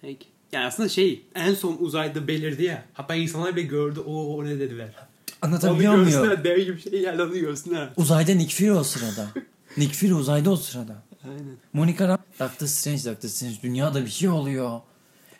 Peki. 0.00 0.26
Yani 0.54 0.66
aslında 0.66 0.88
şey 0.88 1.22
en 1.34 1.54
son 1.54 1.76
uzayda 1.80 2.28
belirdi 2.28 2.64
ya. 2.64 2.84
Hatta 2.92 3.14
insanlar 3.14 3.56
bile 3.56 3.66
gördü. 3.66 4.00
O 4.00 4.36
o 4.36 4.44
ne 4.44 4.58
dediler. 4.60 4.88
Onu 4.96 5.04
Anlatabiliyor 5.42 5.92
muyum? 5.94 6.10
görsünler. 6.10 6.44
Dev 6.44 6.58
gibi 6.60 6.80
şey 6.80 7.00
geldi 7.00 7.22
onu 7.22 7.38
görsünler. 7.38 7.88
Uzayda 7.96 8.32
Nick 8.34 8.54
Fury 8.56 8.72
o 8.72 8.84
sırada. 8.84 9.28
Nick 9.76 9.92
Fury 9.94 10.12
uzayda 10.12 10.50
o 10.50 10.56
sırada. 10.56 11.02
Aynen. 11.24 11.56
Monica 11.72 12.08
Ram 12.08 12.18
Doctor 12.40 12.66
Strange, 12.66 13.04
Doctor 13.04 13.28
Strange 13.28 13.54
dünyada 13.62 14.04
bir 14.04 14.10
şey 14.10 14.28
oluyor. 14.28 14.80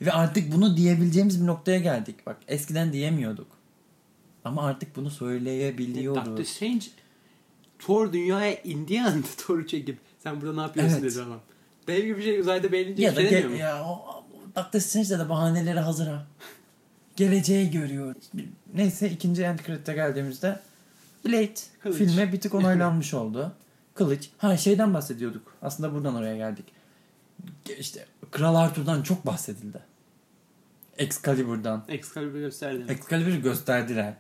Ve 0.01 0.13
artık 0.13 0.53
bunu 0.53 0.77
diyebileceğimiz 0.77 1.43
bir 1.43 1.47
noktaya 1.47 1.79
geldik. 1.79 2.27
Bak 2.27 2.37
eskiden 2.49 2.93
diyemiyorduk. 2.93 3.47
Ama 4.45 4.63
artık 4.67 4.97
bunu 4.97 5.05
Doctor 5.11 5.27
söyleyebiliyoruz. 5.27 6.49
Strange 6.49 6.87
Thor 7.79 8.13
dünyaya 8.13 8.55
indiği 8.63 9.03
anda 9.03 9.27
Thor'u 9.37 9.67
çekip 9.67 9.99
sen 10.23 10.41
burada 10.41 10.55
ne 10.55 10.61
yapıyorsun 10.61 10.99
Evet. 11.03 11.13
dedi 11.13 11.23
adam. 11.23 11.41
Dev 11.87 12.05
gibi 12.05 12.19
bir 12.19 12.23
şey 12.23 12.41
uzayda 12.41 12.73
belirlince 12.73 13.03
Ya 13.03 13.13
bir 13.13 13.17
da 13.17 13.21
şey 13.21 13.31
demiyor 13.31 13.51
mu? 13.51 13.57
ya 13.57 13.85
o, 13.85 14.24
Strange'de 14.63 15.19
de 15.19 15.29
bahaneleri 15.29 15.81
hazır 15.81 16.07
ha. 16.07 16.27
Geleceği 17.17 17.71
görüyor. 17.71 18.15
Neyse 18.75 19.11
ikinci 19.11 19.43
end 19.43 19.59
credit'e 19.59 19.93
geldiğimizde 19.95 20.61
Blade 21.27 21.55
Kılıç. 21.83 21.99
filme 21.99 22.33
bir 22.33 22.41
tık 22.41 22.55
onaylanmış 22.55 23.15
oldu. 23.15 23.53
Kılıç. 23.95 24.31
Ha 24.39 24.57
şeyden 24.57 24.95
bahsediyorduk. 24.95 25.55
Aslında 25.63 25.95
buradan 25.95 26.15
oraya 26.15 26.37
geldik. 26.37 26.65
İşte 27.79 28.07
Kral 28.31 28.55
Arthur'dan 28.55 29.03
çok 29.03 29.27
bahsedildi. 29.27 29.79
Excalibur'dan. 30.99 31.85
Excalibur 31.89 32.39
gösterdi. 32.39 32.85
Excalibur'u 32.89 33.43
gösterdiler. 33.43 34.15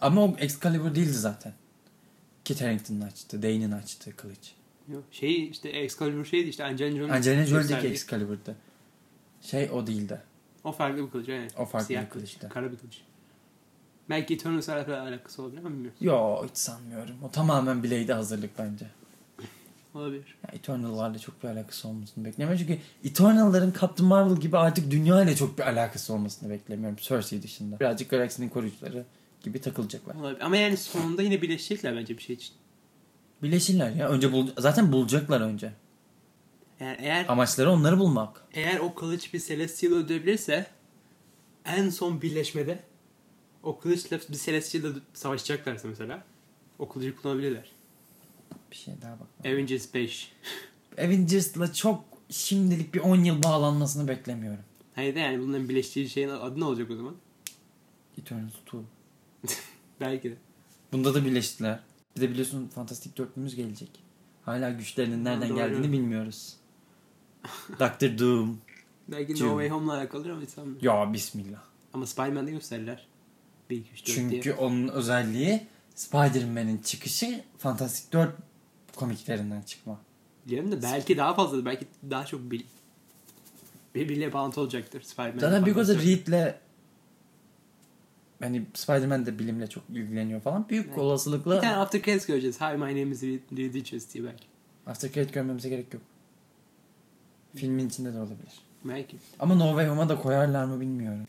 Ama 0.00 0.24
o 0.24 0.36
Excalibur 0.38 0.94
değildi 0.94 1.12
zaten. 1.12 1.52
Kit 2.44 2.60
Harington'ın 2.62 3.00
açtı, 3.00 3.42
Dane'in 3.42 3.70
açtığı 3.72 4.16
kılıç. 4.16 4.52
Yok, 4.92 5.04
Şey 5.10 5.48
işte 5.48 5.68
Excalibur 5.68 6.24
şeydi 6.24 6.48
işte 6.48 6.64
Angelina 6.64 6.96
Jolie. 6.98 7.12
Angelina 7.12 7.44
Jolie'deki 7.44 7.68
gösterdiği. 7.72 7.92
Excalibur'da. 7.92 8.54
Şey 9.42 9.70
o 9.72 9.86
değildi. 9.86 10.22
O 10.64 10.72
farklı 10.72 11.06
bir 11.06 11.10
kılıç 11.10 11.28
aynen. 11.28 11.50
O 11.58 11.64
farklı 11.64 11.86
Siyah 11.86 12.04
bir 12.04 12.10
kılıçtı. 12.10 12.48
Kara 12.48 12.72
bir 12.72 12.76
kılıç. 12.76 13.00
Belki 14.10 14.34
Eternals'la 14.34 14.72
alakalı 14.74 15.00
alakası 15.00 15.42
olabilir 15.42 15.58
ama 15.58 15.70
bilmiyorum. 15.70 15.98
Yo 16.00 16.44
hiç 16.44 16.56
sanmıyorum. 16.56 17.14
O 17.22 17.30
tamamen 17.30 17.82
Blade'e 17.82 18.12
hazırlık 18.12 18.58
bence. 18.58 18.86
Olabilir. 19.94 20.36
Ya 20.44 20.50
Eternal'larla 20.52 21.18
çok 21.18 21.42
bir 21.42 21.48
alakası 21.48 21.88
olmasını 21.88 22.24
beklemiyorum. 22.24 22.66
Çünkü 22.66 22.78
Eternal'ların 23.04 23.74
Captain 23.80 24.08
Marvel 24.08 24.36
gibi 24.36 24.58
artık 24.58 24.90
dünya 24.90 25.22
ile 25.22 25.36
çok 25.36 25.58
bir 25.58 25.62
alakası 25.62 26.12
olmasını 26.14 26.50
beklemiyorum. 26.50 26.96
Cersei 27.00 27.42
dışında. 27.42 27.80
Birazcık 27.80 28.10
galaksinin 28.10 28.48
koruyucuları 28.48 29.04
gibi 29.42 29.60
takılacaklar. 29.60 30.14
Olabilir. 30.14 30.40
Ama 30.40 30.56
yani 30.56 30.76
sonunda 30.76 31.22
yine 31.22 31.42
birleşecekler 31.42 31.96
bence 31.96 32.16
bir 32.16 32.22
şey 32.22 32.36
için. 32.36 32.52
Birleşirler 33.42 33.90
ya. 33.90 34.08
Önce 34.08 34.32
bul 34.32 34.48
zaten 34.58 34.92
bulacaklar 34.92 35.40
önce. 35.40 35.72
Yani 36.80 36.96
eğer 37.00 37.26
Amaçları 37.28 37.70
onları 37.70 37.98
bulmak. 37.98 38.44
eğer 38.52 38.78
o 38.78 38.94
kılıç 38.94 39.34
bir 39.34 39.40
Celestial'ı 39.40 39.94
öldürebilirse 39.94 40.66
en 41.64 41.88
son 41.90 42.22
birleşmede 42.22 42.82
o 43.62 43.78
kılıçla 43.78 44.18
bir 44.30 44.36
Celestial'la 44.36 44.92
savaşacaklarsa 45.14 45.88
mesela 45.88 46.24
o 46.78 46.88
kılıcı 46.88 47.16
kullanabilirler. 47.16 47.70
Bir 48.70 48.76
şey 48.76 48.94
daha 49.02 49.12
bak. 49.20 49.26
Avengers 49.52 49.94
5. 49.94 50.32
Avengers'la 50.98 51.72
çok 51.72 52.04
şimdilik 52.30 52.94
bir 52.94 53.00
10 53.00 53.16
yıl 53.24 53.42
bağlanmasını 53.42 54.08
beklemiyorum. 54.08 54.64
Hayır 54.94 55.14
da 55.14 55.18
yani 55.18 55.40
bunların 55.40 55.68
birleştiği 55.68 56.08
şeyin 56.08 56.28
adı 56.28 56.60
ne 56.60 56.64
olacak 56.64 56.90
o 56.90 56.96
zaman? 56.96 57.14
Eternals 58.18 58.52
2. 58.66 58.76
Belki 60.00 60.30
de. 60.30 60.36
Bunda 60.92 61.14
da 61.14 61.24
birleştiler. 61.24 61.80
Bir 62.16 62.20
de 62.20 62.30
biliyorsun 62.30 62.68
Fantastic 62.74 63.16
Dörtlümüz 63.16 63.54
gelecek. 63.56 63.90
Hala 64.44 64.70
güçlerinin 64.70 65.24
nereden 65.24 65.48
Doğru. 65.48 65.56
geldiğini 65.56 65.92
bilmiyoruz. 65.92 66.56
Doctor 67.80 68.18
Doom. 68.18 68.58
Belki 69.08 69.40
Doom. 69.40 69.48
No 69.48 69.52
Way 69.52 69.68
Home'la 69.68 69.92
alakalıdır 69.92 70.30
ama 70.30 70.46
sanmıyorum. 70.46 70.86
Ya 70.86 71.12
bismillah. 71.12 71.62
Ama 71.94 72.06
Spider-Man'de 72.06 72.50
gösterirler. 72.50 73.06
1, 73.70 73.76
2, 73.76 73.92
3, 73.92 74.06
4 74.06 74.14
Çünkü 74.16 74.42
diye. 74.42 74.54
onun 74.54 74.88
özelliği 74.88 75.66
Spider-Man'in 75.94 76.78
çıkışı 76.78 77.44
Fantastic 77.58 78.12
4 78.12 78.34
komiklerinden 78.96 79.62
çıkma. 79.62 80.00
Biliyorum 80.46 80.72
da 80.72 80.82
belki 80.82 81.16
daha 81.16 81.34
fazladır. 81.34 81.64
Belki 81.64 81.86
daha 82.10 82.26
çok 82.26 82.50
bil 82.50 82.62
birbiriyle 83.94 84.32
bağlantı 84.32 84.60
olacaktır 84.60 85.02
Spider-Man. 85.02 85.38
Zaten 85.38 85.64
Fantastic 85.64 85.80
olası 85.80 86.06
Reed'le 86.06 86.54
hani 88.40 88.66
Spider-Man 88.74 89.26
de 89.26 89.38
bilimle 89.38 89.66
çok 89.66 89.90
ilgileniyor 89.90 90.40
falan. 90.40 90.68
Büyük 90.68 90.86
Evet. 90.88 90.98
olasılıkla 90.98 91.56
Bir 91.56 91.60
tane 91.60 91.76
After 91.76 92.02
Credits 92.02 92.26
göreceğiz. 92.26 92.60
Hi 92.60 92.72
my 92.76 92.80
name 92.80 93.10
is 93.10 93.22
Reed, 93.22 93.40
Reed 93.56 93.74
Richards 93.74 94.14
diye 94.14 94.24
belki. 94.24 94.44
After 94.86 95.12
Credit 95.12 95.34
görmemize 95.34 95.68
gerek 95.68 95.94
yok. 95.94 96.02
Filmin 97.54 97.88
içinde 97.88 98.14
de 98.14 98.18
olabilir. 98.18 98.60
Belki. 98.84 99.16
Ama 99.40 99.54
No 99.54 99.68
Way 99.68 99.88
Home'a 99.88 100.08
da 100.08 100.18
koyarlar 100.18 100.64
mı 100.64 100.80
bilmiyorum. 100.80 101.26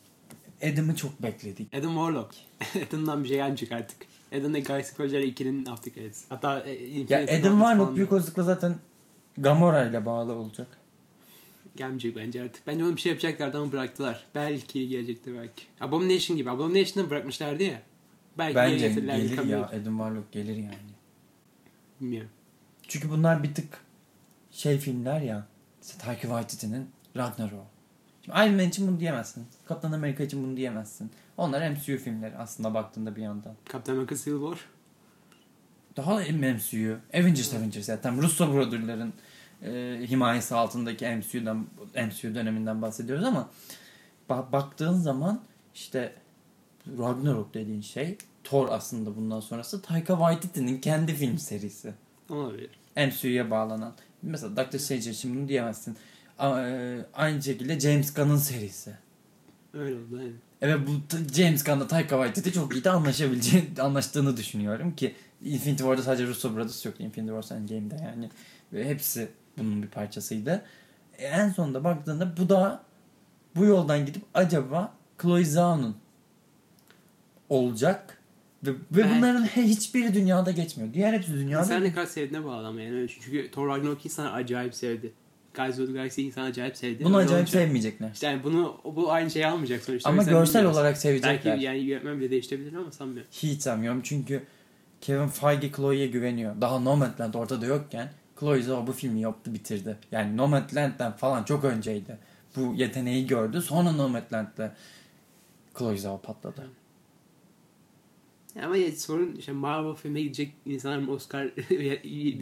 Adam'ı 0.63 0.95
çok 0.95 1.23
bekledik. 1.23 1.73
Adam 1.73 1.93
Warlock. 1.93 2.35
Adam'dan 2.89 3.23
bir 3.23 3.27
şey 3.27 3.37
gelmeyecek 3.37 3.71
artık. 3.71 3.97
Adam'la 4.33 4.59
Guy 4.59 4.83
Scourge'lar 4.83 5.21
2'nin 5.21 5.65
After 5.65 5.93
Credits. 5.93 6.23
Hatta 6.29 6.59
e, 6.59 6.99
Ya 7.09 7.23
Adam 7.23 7.59
Warlock 7.59 7.95
büyük 7.95 8.11
olasılıkla 8.11 8.43
zaten 8.43 8.75
Gamora 9.37 9.85
ile 9.85 10.05
bağlı 10.05 10.33
olacak. 10.33 10.67
Gelmeyecek 11.75 12.15
bence 12.15 12.41
artık. 12.41 12.67
Bence 12.67 12.85
onu 12.85 12.95
bir 12.95 13.01
şey 13.01 13.09
yapacaklardı 13.09 13.57
ama 13.57 13.71
bıraktılar. 13.71 14.25
Belki 14.35 14.89
gelecekti 14.89 15.33
belki. 15.37 15.63
Abomination 15.81 16.37
gibi. 16.37 16.49
Abomination'ı 16.49 17.09
bırakmışlardı 17.09 17.63
ya. 17.63 17.81
Belki 18.37 18.55
Bence 18.55 18.89
gelir 18.89 19.47
ya. 19.47 19.65
Adam 19.65 19.97
Warlock 19.97 20.31
gelir 20.31 20.55
yani. 20.55 20.75
Bilmiyorum. 22.01 22.29
Çünkü 22.87 23.09
bunlar 23.09 23.43
bir 23.43 23.53
tık 23.53 23.77
şey 24.51 24.77
filmler 24.77 25.21
ya. 25.21 25.47
İşte 25.81 25.97
Taika 25.97 26.21
Waititi'nin 26.21 26.89
Ragnarok. 27.17 27.65
Şimdi 28.25 28.37
Iron 28.37 28.53
Man 28.55 28.67
için 28.69 28.87
bunu 28.87 28.99
diyemezsin. 28.99 29.45
Kaptan 29.65 29.91
Amerika 29.91 30.23
için 30.23 30.43
bunu 30.43 30.57
diyemezsin. 30.57 31.11
Onlar 31.37 31.69
MCU 31.71 31.97
filmleri 31.97 32.37
aslında 32.37 32.73
baktığında 32.73 33.15
bir 33.15 33.21
yandan. 33.21 33.53
Captain 33.71 33.95
America 33.95 34.15
Civil 34.23 34.39
War. 34.39 34.59
Daha 35.97 36.15
MCU. 36.19 36.97
Avengers 37.13 37.53
Avengers 37.53 37.89
ya. 37.89 38.01
Tam 38.01 38.21
Russo 38.21 38.53
Brother'ların 38.53 39.13
e, 39.63 39.99
himayesi 40.09 40.55
altındaki 40.55 41.05
MCU'dan 41.07 41.67
MCU 42.07 42.35
döneminden 42.35 42.81
bahsediyoruz 42.81 43.25
ama 43.25 43.49
ba- 44.29 44.51
baktığın 44.51 44.93
zaman 44.93 45.41
işte 45.75 46.13
Ragnarok 46.97 47.53
dediğin 47.53 47.81
şey 47.81 48.17
Thor 48.43 48.69
aslında 48.69 49.15
bundan 49.15 49.39
sonrası 49.39 49.81
Taika 49.81 50.13
Waititi'nin 50.13 50.81
kendi 50.81 51.13
film 51.13 51.37
serisi. 51.37 51.93
Olabilir. 52.29 52.69
MCU'ya 52.97 53.51
bağlanan. 53.51 53.93
Mesela 54.21 54.57
Doctor 54.57 54.79
Strange 54.79 55.09
için 55.11 55.35
bunu 55.35 55.47
diyemezsin. 55.47 55.97
A- 56.39 56.61
e, 56.61 57.05
aynı 57.13 57.41
şekilde 57.43 57.79
James 57.79 58.13
Gunn'ın 58.13 58.37
serisi. 58.37 58.93
Öyle 59.73 59.95
oldu 59.95 60.17
aynen. 60.19 60.33
Evet 60.61 60.79
bu 60.87 61.17
James 61.35 61.63
Gunn'la 61.63 61.87
Taika 61.87 62.15
Waititi 62.15 62.51
çok 62.53 62.75
iyi 62.75 62.83
de 62.83 62.89
anlaşabileceğini, 62.89 63.67
anlaştığını 63.81 64.37
düşünüyorum 64.37 64.95
ki 64.95 65.15
Infinity 65.43 65.83
War'da 65.83 66.01
sadece 66.01 66.27
Russo 66.27 66.55
Brothers 66.55 66.85
yok. 66.85 67.01
Infinity 67.01 67.31
War 67.41 67.57
Endgame'de 67.57 67.95
yani. 68.03 68.29
Ve 68.73 68.89
hepsi 68.89 69.29
bunun 69.57 69.83
bir 69.83 69.87
parçasıydı. 69.87 70.61
E, 71.17 71.25
en 71.27 71.49
sonunda 71.49 71.83
baktığında 71.83 72.37
bu 72.37 72.49
da 72.49 72.83
bu 73.55 73.65
yoldan 73.65 74.05
gidip 74.05 74.23
acaba 74.33 74.93
Chloe 75.21 75.45
Zhao'nun 75.45 75.95
olacak 77.49 78.18
ve, 78.63 78.71
ve 78.71 78.75
Belki. 78.91 79.17
bunların 79.17 79.43
hiçbiri 79.45 80.13
dünyada 80.13 80.51
geçmiyor. 80.51 80.93
Diğer 80.93 81.13
hepsi 81.13 81.33
dünyada. 81.33 81.63
İnsan 81.63 81.83
ne 81.83 81.93
kadar 81.93 82.05
sevdiğine 82.05 82.45
bağlı 82.45 82.67
ama 82.67 82.81
yani. 82.81 83.07
Çünkü 83.21 83.51
Thor 83.51 83.67
Ragnarok 83.67 84.05
insanlar 84.05 84.39
acayip 84.39 84.75
sevdi. 84.75 85.13
Guys 85.53 85.79
of 85.79 85.87
the 85.87 85.93
Galaxy 85.93 86.27
insan 86.27 86.43
acayip 86.43 86.77
sevdi. 86.77 87.03
Bunu 87.03 87.17
Öyle 87.17 87.25
acayip 87.25 87.47
olunca- 87.47 87.59
sevmeyecekler. 87.59 88.11
İşte 88.13 88.27
yani 88.27 88.43
bunu 88.43 88.81
bu 88.85 89.11
aynı 89.11 89.31
şeyi 89.31 89.47
almayacak 89.47 89.83
sonuçta. 89.83 90.09
Ama 90.09 90.21
yüzden 90.21 90.33
görsel 90.39 90.65
olarak 90.65 90.97
sevecekler. 90.97 91.41
Belki 91.45 91.63
yani 91.63 91.79
yönetmen 91.79 92.19
bile 92.19 92.31
değiştirebilir 92.31 92.73
ama 92.73 92.91
sanmıyorum. 92.91 93.31
Hiç 93.31 93.61
sanmıyorum 93.61 94.01
çünkü 94.03 94.43
Kevin 95.01 95.27
Feige 95.27 95.71
Chloe'ye 95.71 96.07
güveniyor. 96.07 96.61
Daha 96.61 96.79
Nomadland 96.79 97.33
ortada 97.33 97.65
yokken 97.65 98.11
Chloe 98.39 98.61
Zhao 98.61 98.87
bu 98.87 98.91
filmi 98.91 99.21
yaptı 99.21 99.53
bitirdi. 99.53 99.97
Yani 100.11 100.37
Nomadland'den 100.37 101.11
falan 101.11 101.43
çok 101.43 101.63
önceydi. 101.63 102.17
Bu 102.55 102.73
yeteneği 102.75 103.27
gördü. 103.27 103.61
Sonra 103.61 103.91
Nomadland'da 103.91 104.75
Chloe 105.77 105.97
Zhao 105.97 106.21
patladı. 106.21 106.69
Ama 108.63 108.77
ya 108.77 108.91
sorun 108.91 109.35
işte 109.35 109.51
Marvel 109.51 109.93
filme 109.95 110.21
gidecek 110.21 110.53
insanlar 110.65 111.07
Oscar 111.07 111.41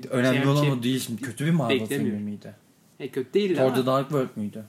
Önemli 0.10 0.38
şey, 0.38 0.48
olan 0.48 0.62
şey- 0.62 0.72
o 0.72 0.84
değil 0.84 1.00
şimdi. 1.00 1.22
Kötü 1.22 1.46
bir 1.46 1.52
Marvel 1.52 1.86
filmi 1.86 2.20
miydi? 2.20 2.56
E, 3.00 3.08
kötü 3.10 3.34
değil 3.34 3.56
Thor 3.56 3.64
ama. 3.66 3.76
The 3.76 3.86
Dark 3.86 4.10
World 4.10 4.30
müydü? 4.36 4.64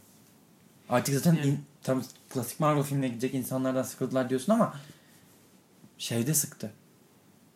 Artık 0.89 1.15
zaten 1.15 1.35
Yani. 1.35 1.47
in- 1.47 1.59
tam 1.83 2.03
klasik 2.31 2.61
Marvel 2.61 2.83
filmine 2.83 3.09
gidecek 3.09 3.35
insanlardan 3.35 3.83
sıkıldılar 3.83 4.31
diyorsun 4.31 4.53
ama 4.53 4.75
şeyde 5.99 6.35
sıktı. 6.35 6.73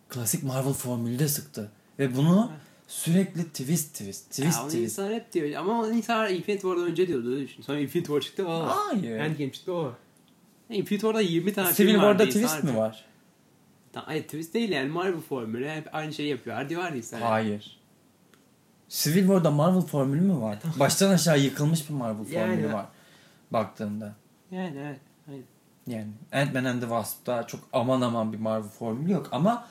Klasik 0.08 0.42
Marvel 0.42 0.72
formülde 0.72 1.28
sıktı. 1.28 1.70
Ve 1.98 2.16
bunu 2.16 2.52
sürekli 2.88 3.44
twist 3.44 3.92
twist 3.92 4.30
twist 4.30 4.56
Ya 4.56 4.62
onu 4.62 4.68
twist. 4.68 4.84
insanlar 4.84 5.14
hep 5.14 5.32
diyor 5.32 5.52
ama 5.52 5.88
insanlar 5.88 6.28
Infinity 6.30 6.62
War'dan 6.62 6.86
önce 6.86 7.08
diyordu. 7.08 7.38
Sonra 7.66 7.78
Infinity 7.78 8.06
War 8.06 8.20
çıktı 8.20 8.48
o. 8.48 8.66
Hayır. 8.66 9.16
Endgame 9.16 9.52
çıktı 9.52 9.72
o. 9.72 9.94
Infinity 10.70 11.06
War'da 11.06 11.20
20 11.20 11.52
tane 11.52 11.74
Civil. 11.74 11.92
War'da 11.94 12.24
twist 12.24 12.64
mi 12.64 12.76
var? 12.76 13.04
Tamam, 13.92 14.06
hayır 14.06 14.22
twist 14.22 14.54
değil 14.54 14.70
yani 14.70 14.88
Marvel 14.88 15.20
formülü 15.20 15.68
hep 15.68 15.94
aynı 15.94 16.12
şeyi 16.12 16.28
yapıyor. 16.28 16.56
Hadi 16.56 16.78
var 16.78 16.92
insan. 16.92 17.20
Hayır. 17.20 17.78
Civil 18.88 19.20
War'da 19.20 19.50
Marvel 19.50 19.80
formülü 19.80 20.20
mü 20.20 20.40
var? 20.40 20.58
Baştan 20.78 21.10
aşağı 21.10 21.38
yıkılmış 21.40 21.88
bir 21.88 21.94
Marvel 21.94 22.30
Yani. 22.32 22.50
formülü 22.56 22.72
var. 22.72 22.86
Baktığında. 23.50 24.14
Yani 24.50 24.78
evet. 24.78 25.00
Aynen. 25.28 25.42
Yani 25.86 26.08
Ant-Man 26.32 26.64
and 26.64 26.80
the 26.80 26.86
Wasp'ta 26.86 27.46
çok 27.46 27.60
aman 27.72 28.00
aman 28.00 28.32
bir 28.32 28.38
Marvel 28.38 28.68
formülü 28.68 29.12
yok 29.12 29.28
ama 29.32 29.68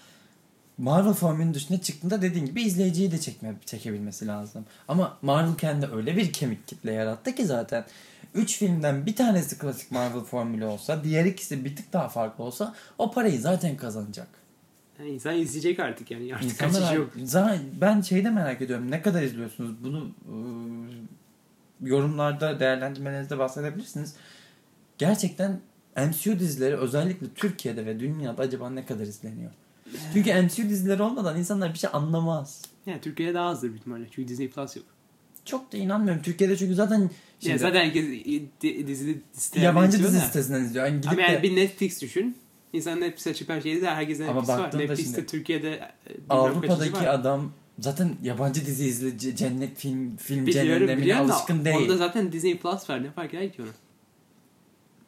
Marvel 0.82 1.14
formülünün 1.14 1.54
dışına 1.54 1.82
çıktığında 1.82 2.22
dediğin 2.22 2.46
gibi 2.46 2.62
izleyiciyi 2.62 3.12
de 3.12 3.18
çekme, 3.18 3.56
çekebilmesi 3.66 4.28
lazım. 4.28 4.66
Ama 4.88 5.18
Marvel 5.22 5.56
kendi 5.56 5.86
öyle 5.86 6.18
bir 6.18 6.34
kemik 6.34 6.68
kitle 6.68 6.92
yarattı 6.92 7.36
ki 7.36 7.46
zaten. 7.46 7.86
Üç 8.34 8.58
filmden 8.58 9.06
bir 9.06 9.16
tanesi 9.16 9.58
klasik 9.58 9.92
Marvel 9.92 10.22
formülü 10.22 10.66
olsa, 10.66 11.04
diğer 11.04 11.26
ikisi 11.26 11.66
bir 11.66 11.76
tık 11.76 11.94
daha 11.94 12.10
farklı 12.10 12.44
olsa 12.44 12.76
o 12.98 13.12
parayı 13.12 13.40
zaten 13.40 13.78
kazanacak. 13.78 14.28
Yani 15.00 15.10
insan 15.10 15.38
izleyecek 15.38 15.80
artık 15.80 16.12
yani. 16.12 16.36
Artık 16.36 16.52
İnsanlar 16.52 16.82
kaçış 16.82 16.96
yok. 16.96 17.12
Za- 17.18 17.60
ben 17.82 18.02
şeyde 18.02 18.30
merak 18.30 18.62
ediyorum. 18.62 18.92
Ne 18.92 19.02
kadar 19.02 19.22
izliyorsunuz? 19.22 19.84
Bunu 19.84 20.12
e, 20.26 20.36
yorumlarda 21.90 22.60
değerlendirmenizde 22.60 23.38
bahsedebilirsiniz. 23.38 24.16
Gerçekten 24.98 25.60
MCU 25.98 26.40
dizileri 26.40 26.78
özellikle 26.78 27.28
Türkiye'de 27.36 27.86
ve 27.86 28.00
dünyada 28.00 28.42
acaba 28.42 28.70
ne 28.70 28.86
kadar 28.86 29.04
izleniyor? 29.04 29.52
Çünkü 30.14 30.34
MCU 30.42 30.70
dizileri 30.70 31.02
olmadan 31.04 31.38
insanlar 31.38 31.74
bir 31.74 31.80
şey 31.80 31.90
anlamaz. 31.94 32.62
Yani 32.86 33.02
Türkiye'de 33.02 33.34
daha 33.34 33.50
azdır 33.50 33.68
büyük 33.68 33.80
ihtimalle. 33.80 34.06
Çünkü 34.12 34.28
Disney 34.28 34.50
Plus 34.50 34.76
yok. 34.76 34.86
Çok 35.46 35.72
da 35.74 35.78
inanmıyorum. 35.78 36.22
Türkiye'de 36.22 36.58
çünkü 36.58 36.76
zaten 36.76 37.10
şimdi 37.40 37.50
Yani 37.50 37.60
zaten 37.60 37.86
herkes 37.86 38.06
di- 38.62 38.88
dizili 38.88 39.22
sitelerden 39.34 39.68
yabancı 39.70 40.00
dizi 40.00 40.18
da. 40.18 40.20
sitesinden 40.22 40.64
izliyor. 40.64 40.86
Yani 40.86 40.96
gidip 40.98 41.12
Ama 41.12 41.22
yani 41.22 41.38
de 41.38 41.44
bir 41.44 41.56
Netflix 41.56 42.02
düşün. 42.02 42.38
İnsan 42.74 43.02
Netflix 43.02 43.28
açıp 43.28 43.50
her 43.50 43.62
şeyi 43.62 43.82
de 43.82 43.90
herkesin 43.90 44.24
Ama 44.28 44.34
Netflix 44.42 44.58
var. 44.60 44.80
Netflix'te 44.80 45.04
şimdi 45.16 45.26
Türkiye'de 45.26 45.70
e, 45.74 45.90
Avrupa'daki 46.30 47.10
adam 47.10 47.52
zaten 47.80 48.10
yabancı 48.24 48.66
dizi 48.66 48.86
izle 48.86 49.18
cennet 49.36 49.78
film 49.78 50.18
film 50.18 50.48
Biliyorum 50.48 50.70
cehennemine 50.70 51.02
biliyorum 51.02 51.30
da 51.30 51.34
alışkın 51.36 51.66
değil. 51.66 51.76
onda 51.78 51.98
zaten 51.98 52.32
Disney 52.32 52.58
Plus 52.58 52.90
var. 52.90 53.04
Ne 53.04 53.12
fark 53.12 53.34
eder 53.34 53.54
ki 53.54 53.62
ona? 53.62 53.70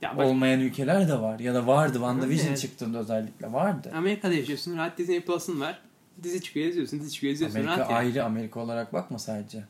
Ya 0.04 0.18
bak, 0.18 0.26
olmayan 0.26 0.60
ülkeler 0.60 1.08
de 1.08 1.22
var. 1.22 1.40
Ya 1.40 1.54
da 1.54 1.68
vardı. 1.68 1.94
WandaVision 1.94 2.48
Evet. 2.48 2.60
çıktığında 2.60 3.00
özellikle 3.00 3.54
vardı. 3.54 3.92
Amerika'da 3.96 4.34
yaşıyorsun. 4.34 4.78
Rahat 4.78 4.98
Disney 4.98 5.22
Plus'ın 5.22 5.62
var. 5.62 5.80
Dizi 6.24 6.42
çıkıyor 6.42 6.66
yazıyorsun. 6.66 7.00
Dizi 7.00 7.12
çıkıyor 7.12 7.32
yazıyorsun. 7.32 7.60
Amerika 7.60 7.80
rahat 7.80 7.92
ayrı 7.92 8.24
Amerika 8.24 8.60
olarak 8.60 8.94
bakma 8.94 9.20
sadece. 9.20 9.64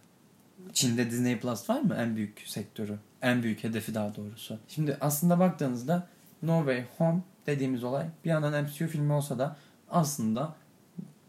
Çin'de 0.74 1.12
Disney 1.12 1.40
Plus 1.40 1.70
var 1.70 1.82
mı? 1.82 1.96
En 2.00 2.16
büyük 2.16 2.44
sektörü. 2.46 2.98
En 3.22 3.44
büyük 3.44 3.64
hedefi 3.64 3.96
daha 3.96 4.16
doğrusu. 4.16 4.60
Şimdi 4.68 4.98
aslında 5.02 5.40
baktığınızda 5.40 6.08
No 6.44 6.58
Way 6.60 6.86
Home 6.98 7.22
dediğimiz 7.48 7.84
olay 7.84 8.06
bir 8.26 8.30
yandan 8.30 8.64
MCU 8.64 8.88
filmi 8.88 9.14
olsa 9.14 9.40
da 9.40 9.58
aslında 9.90 10.56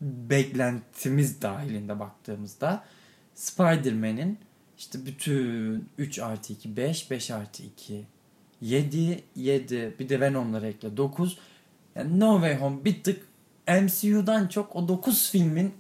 beklentimiz 0.01 1.43
dahilinde 1.43 2.01
baktığımızda 2.01 2.85
Spider-Man'in 3.35 4.39
işte 4.79 5.07
bütün 5.07 5.89
3 5.99 6.19
artı 6.19 6.53
2 6.53 6.77
5 6.77 7.11
5 7.11 7.31
artı 7.31 7.63
2 7.63 8.05
7 8.65 9.25
7 9.37 9.95
bir 9.99 10.09
de 10.09 10.21
Venom'ları 10.21 10.67
ekle 10.67 10.97
9 10.97 11.39
Yani 11.95 12.21
No 12.21 12.35
Way 12.35 12.57
Home 12.57 12.85
bir 12.85 13.03
tık 13.03 13.29
MCU'dan 13.69 14.49
çok 14.49 14.77
o 14.77 14.89
9 14.89 15.31
filmin 15.31 15.75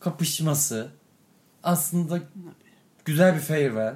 kapışması. 0.00 0.90
Aslında 1.62 2.20
güzel 3.04 3.34
bir 3.34 3.40
farewell 3.40 3.94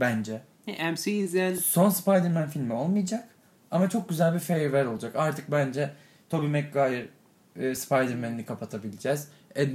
bence. 0.00 0.42
E, 0.66 0.90
MC 0.90 1.12
izleyen 1.12 1.54
Son 1.54 1.88
Spider-Man 1.88 2.48
filmi 2.48 2.72
olmayacak 2.72 3.28
ama 3.70 3.88
çok 3.88 4.08
güzel 4.08 4.34
bir 4.34 4.38
farewell 4.38 4.86
olacak. 4.86 5.16
Artık 5.16 5.50
bence 5.50 5.92
Tobey 6.30 6.48
Maguire 6.48 7.08
e, 7.56 7.74
Spider-Man'ini 7.74 8.44
kapatabileceğiz. 8.44 9.28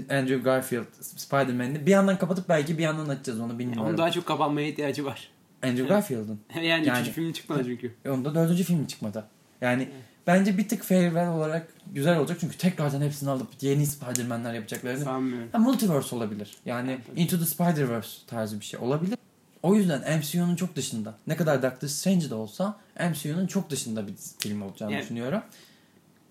Andrew 0.10 0.38
Garfield 0.38 0.86
Spider-Man'ini 1.02 1.86
bir 1.86 1.92
yandan 1.92 2.18
kapatıp 2.18 2.50
belki 2.50 2.78
bir 2.78 2.84
yandan 2.84 3.10
açacağız 3.10 3.40
onu 3.40 3.60
bilmiyorum. 3.60 3.86
onun 3.86 3.98
daha 3.98 4.12
çok 4.12 4.26
kapanmaya 4.26 4.68
ihtiyacı 4.68 5.06
var. 5.06 5.32
Andrew 5.64 5.88
Garfield'ın. 5.88 6.40
yani, 6.56 6.68
Yani- 6.68 6.90
üçüncü 6.92 7.12
filmin 7.12 7.34
çıkmadı 7.34 7.64
çünkü. 7.66 7.94
Onda 8.10 8.36
dördüncü 8.36 8.64
film 8.64 8.86
çıkmadı. 8.86 9.26
Yani 9.62 9.90
bence 10.28 10.58
bir 10.58 10.68
tık 10.68 10.84
farewell 10.84 11.28
olarak 11.30 11.68
güzel 11.94 12.18
olacak 12.18 12.38
çünkü 12.40 12.58
tekrardan 12.58 13.02
hepsini 13.02 13.30
alıp 13.30 13.48
yeni 13.62 13.86
Spider-Man'ler 13.86 14.54
yapacaklarını. 14.54 15.04
Sanmıyorum. 15.04 15.50
Ha, 15.52 15.58
multiverse 15.58 16.16
olabilir. 16.16 16.58
Yani 16.66 16.98
Into 17.16 17.40
the 17.40 17.46
Spider-Verse 17.46 18.26
tarzı 18.28 18.60
bir 18.60 18.66
şey 18.66 18.80
olabilir. 18.80 19.18
O 19.64 19.76
yüzden 19.76 20.18
MCU'nun 20.20 20.56
çok 20.56 20.76
dışında. 20.76 21.18
Ne 21.28 21.36
kadar 21.36 21.64
Doctor 21.64 21.88
Strange 21.88 22.30
de 22.30 22.36
olsa 22.36 22.80
MCU'nun 23.10 23.48
çok 23.48 23.70
dışında 23.70 24.08
bir 24.08 24.14
film 24.40 24.62
olacağını 24.62 24.94
Yani- 24.94 25.02
düşünüyorum. 25.04 25.42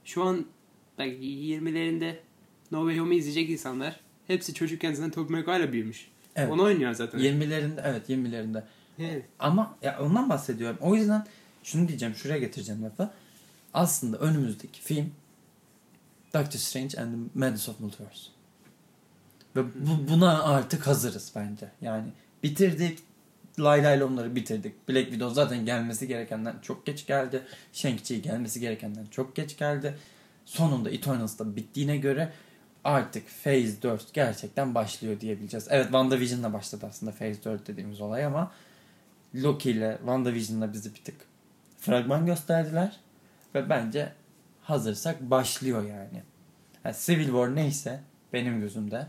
Şu 0.04 0.22
an 0.24 0.46
bak 0.98 1.06
20'lerinde 1.06 2.14
No 2.70 2.78
Way 2.80 2.98
Home'u 2.98 3.14
izleyecek 3.18 3.50
insanlar 3.50 4.00
hepsi 4.26 4.54
çocukken 4.54 4.92
zaten 4.92 5.10
Tobey 5.10 5.36
Maguire'la 5.36 5.72
büyümüş. 5.72 6.08
Evet. 6.36 6.50
Onu 6.52 6.62
oynuyor 6.62 6.92
zaten. 6.94 7.18
20'lerinde 7.20 7.80
evet 7.84 8.08
20'lerinde. 8.10 8.62
Ama 9.38 9.76
ya 9.82 9.98
ondan 10.00 10.28
bahsediyorum. 10.28 10.78
O 10.80 10.94
yüzden 10.94 11.26
şunu 11.62 11.88
diyeceğim, 11.88 12.14
şuraya 12.14 12.38
getireceğim 12.38 12.84
lafı. 12.84 13.10
Aslında 13.74 14.18
önümüzdeki 14.18 14.80
film 14.80 15.12
Doctor 16.34 16.58
Strange 16.58 17.00
and 17.00 17.12
the 17.12 17.38
Madness 17.38 17.68
of 17.68 17.80
Multiverse. 17.80 18.30
Ve 19.56 19.64
bu, 19.64 20.08
buna 20.08 20.42
artık 20.42 20.86
hazırız 20.86 21.32
bence. 21.36 21.68
Yani 21.80 22.08
bitirdik. 22.42 22.98
Lay 23.58 23.84
lay 23.84 24.02
onları 24.02 24.36
bitirdik. 24.36 24.88
Black 24.88 25.04
Widow 25.04 25.34
zaten 25.34 25.64
gelmesi 25.64 26.08
gerekenden 26.08 26.54
çok 26.62 26.86
geç 26.86 27.06
geldi. 27.06 27.42
Shang-Chi 27.72 28.16
gelmesi 28.16 28.60
gerekenden 28.60 29.06
çok 29.10 29.36
geç 29.36 29.58
geldi. 29.58 29.96
Sonunda 30.44 30.90
Eternals'da 30.90 31.56
bittiğine 31.56 31.96
göre 31.96 32.32
artık 32.84 33.24
Phase 33.44 33.82
4 33.82 34.14
gerçekten 34.14 34.74
başlıyor 34.74 35.20
diyebileceğiz. 35.20 35.66
Evet 35.70 35.84
WandaVision'la 35.84 36.52
başladı 36.52 36.86
aslında 36.88 37.12
Phase 37.12 37.44
4 37.44 37.66
dediğimiz 37.66 38.00
olay 38.00 38.24
ama 38.24 38.52
Loki 39.34 39.70
ile 39.70 39.96
WandaVision'la 39.98 40.72
bizi 40.72 40.94
bir 40.94 41.04
tık 41.04 41.16
fragman 41.80 42.26
gösterdiler. 42.26 43.00
Ve 43.54 43.68
bence 43.68 44.12
hazırsak 44.62 45.20
başlıyor 45.20 45.82
yani. 45.82 46.22
yani 46.84 46.96
Civil 47.00 47.24
War 47.24 47.56
neyse 47.56 48.00
benim 48.32 48.60
gözümde 48.60 49.06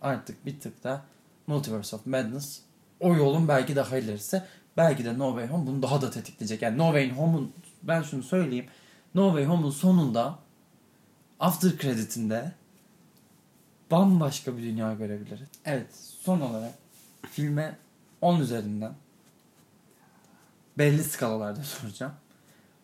artık 0.00 0.46
bir 0.46 0.60
tık 0.60 0.84
da 0.84 1.04
Multiverse 1.46 1.96
of 1.96 2.06
Madness 2.06 2.60
o 3.00 3.14
yolun 3.14 3.48
belki 3.48 3.76
daha 3.76 3.98
ilerisi. 3.98 4.42
Belki 4.76 5.04
de 5.04 5.18
No 5.18 5.28
Way 5.30 5.46
Home 5.46 5.66
bunu 5.66 5.82
daha 5.82 6.02
da 6.02 6.10
tetikleyecek. 6.10 6.62
Yani 6.62 6.78
No 6.78 6.86
Way 6.86 7.10
Home'un 7.10 7.52
ben 7.82 8.02
şunu 8.02 8.22
söyleyeyim. 8.22 8.66
No 9.14 9.28
Way 9.28 9.44
Home'un 9.44 9.70
sonunda 9.70 10.38
after 11.40 11.78
credit'inde 11.78 12.52
bambaşka 13.90 14.56
bir 14.56 14.62
dünya 14.62 14.94
görebiliriz. 14.94 15.48
Evet 15.64 15.86
son 16.20 16.40
olarak 16.40 16.72
filme 17.30 17.76
10 18.20 18.40
üzerinden 18.40 18.92
belli 20.78 21.04
skalalarda 21.04 21.62
soracağım. 21.62 22.12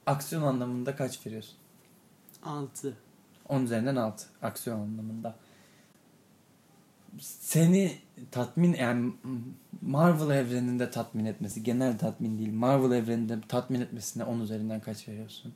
Aksiyon 0.07 0.43
anlamında 0.43 0.97
kaç 0.97 1.27
veriyorsun? 1.27 1.55
6. 2.43 2.95
10 3.49 3.63
üzerinden 3.63 3.97
6 3.97 4.27
aksiyon 4.43 4.81
anlamında. 4.81 5.37
Seni 7.21 7.99
tatmin 8.31 8.75
yani 8.75 9.13
Marvel 9.83 10.37
evreninde 10.37 10.91
tatmin 10.91 11.25
etmesi, 11.25 11.63
genel 11.63 11.99
tatmin 11.99 12.39
değil, 12.39 12.53
Marvel 12.53 12.97
evreninde 12.97 13.41
tatmin 13.49 13.81
etmesine 13.81 14.25
10 14.25 14.41
üzerinden 14.41 14.81
kaç 14.81 15.09
veriyorsun? 15.09 15.53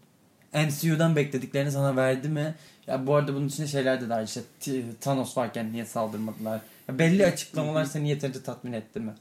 MCU'dan 0.55 1.17
beklediklerini 1.17 1.71
sana 1.71 1.97
verdi 1.97 2.29
mi? 2.29 2.55
Ya 2.87 3.07
bu 3.07 3.15
arada 3.15 3.35
bunun 3.35 3.49
içinde 3.49 3.67
şeyler 3.67 4.01
de 4.01 4.09
dahil 4.09 4.25
işte 4.25 4.43
Thanos 5.01 5.37
varken 5.37 5.73
niye 5.73 5.87
saldırmadılar? 5.87 6.61
Ya 6.89 6.99
belli 6.99 7.27
açıklamalar 7.27 7.85
seni 7.85 8.09
yeterince 8.09 8.43
tatmin 8.43 8.73
etti 8.73 9.01
mi? 9.01 9.15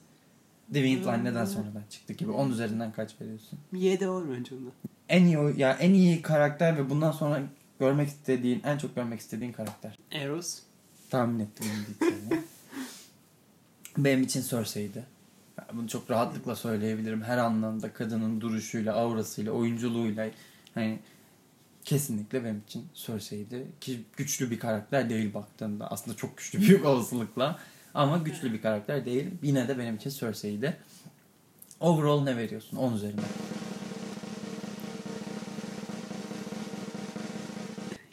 Divine 0.74 1.02
Line 1.02 1.24
neden 1.24 1.46
sonradan 1.46 1.84
çıktı 1.90 2.14
gibi 2.14 2.32
10 2.32 2.50
üzerinden 2.50 2.92
kaç 2.92 3.22
veriyorsun? 3.22 3.60
7 3.74 4.08
olur 4.08 4.26
bence 4.38 4.56
onda. 4.56 4.70
En 5.10 5.26
iyi 5.26 5.60
ya 5.60 5.74
en 5.74 5.94
iyi 5.94 6.22
karakter 6.22 6.78
ve 6.78 6.90
bundan 6.90 7.12
sonra 7.12 7.42
görmek 7.80 8.08
istediğin, 8.08 8.62
en 8.64 8.78
çok 8.78 8.96
görmek 8.96 9.20
istediğin 9.20 9.52
karakter. 9.52 9.98
Eros. 10.12 10.60
Tahmin 11.10 11.40
ettim 11.40 11.66
bunu 11.70 12.12
diyeceğini. 12.12 12.44
Benim 13.98 14.24
için 14.24 14.42
Cersei'ydi. 14.42 15.04
Bunu 15.74 15.88
çok 15.88 16.12
rahatlıkla 16.12 16.56
söyleyebilirim. 16.56 17.22
Her 17.22 17.38
anlamda 17.38 17.94
kadının 17.94 18.42
duruşuyla, 18.42 18.96
aurasıyla, 18.96 19.52
oyunculuğuyla 19.52 20.30
hani 20.74 21.00
kesinlikle 21.84 22.44
benim 22.44 22.62
için 22.68 22.86
Cersei'ydi. 22.94 23.68
Ki 23.82 24.02
güçlü 24.18 24.52
bir 24.52 24.60
karakter 24.60 25.10
değil 25.10 25.34
baktığında. 25.34 25.92
Aslında 25.92 26.18
çok 26.18 26.38
güçlü 26.38 26.60
büyük 26.60 26.86
olasılıkla. 26.86 27.60
Ama 27.98 28.18
güçlü 28.18 28.54
bir 28.54 28.62
karakter 28.62 29.06
değil. 29.06 29.26
Yine 29.42 29.68
de 29.68 29.78
benim 29.78 29.96
için 29.96 30.10
Cersei'ydi. 30.10 30.78
Overall 31.80 32.22
ne 32.22 32.38
veriyorsun? 32.38 32.78
10 32.78 32.94
üzerinden. 32.94 33.24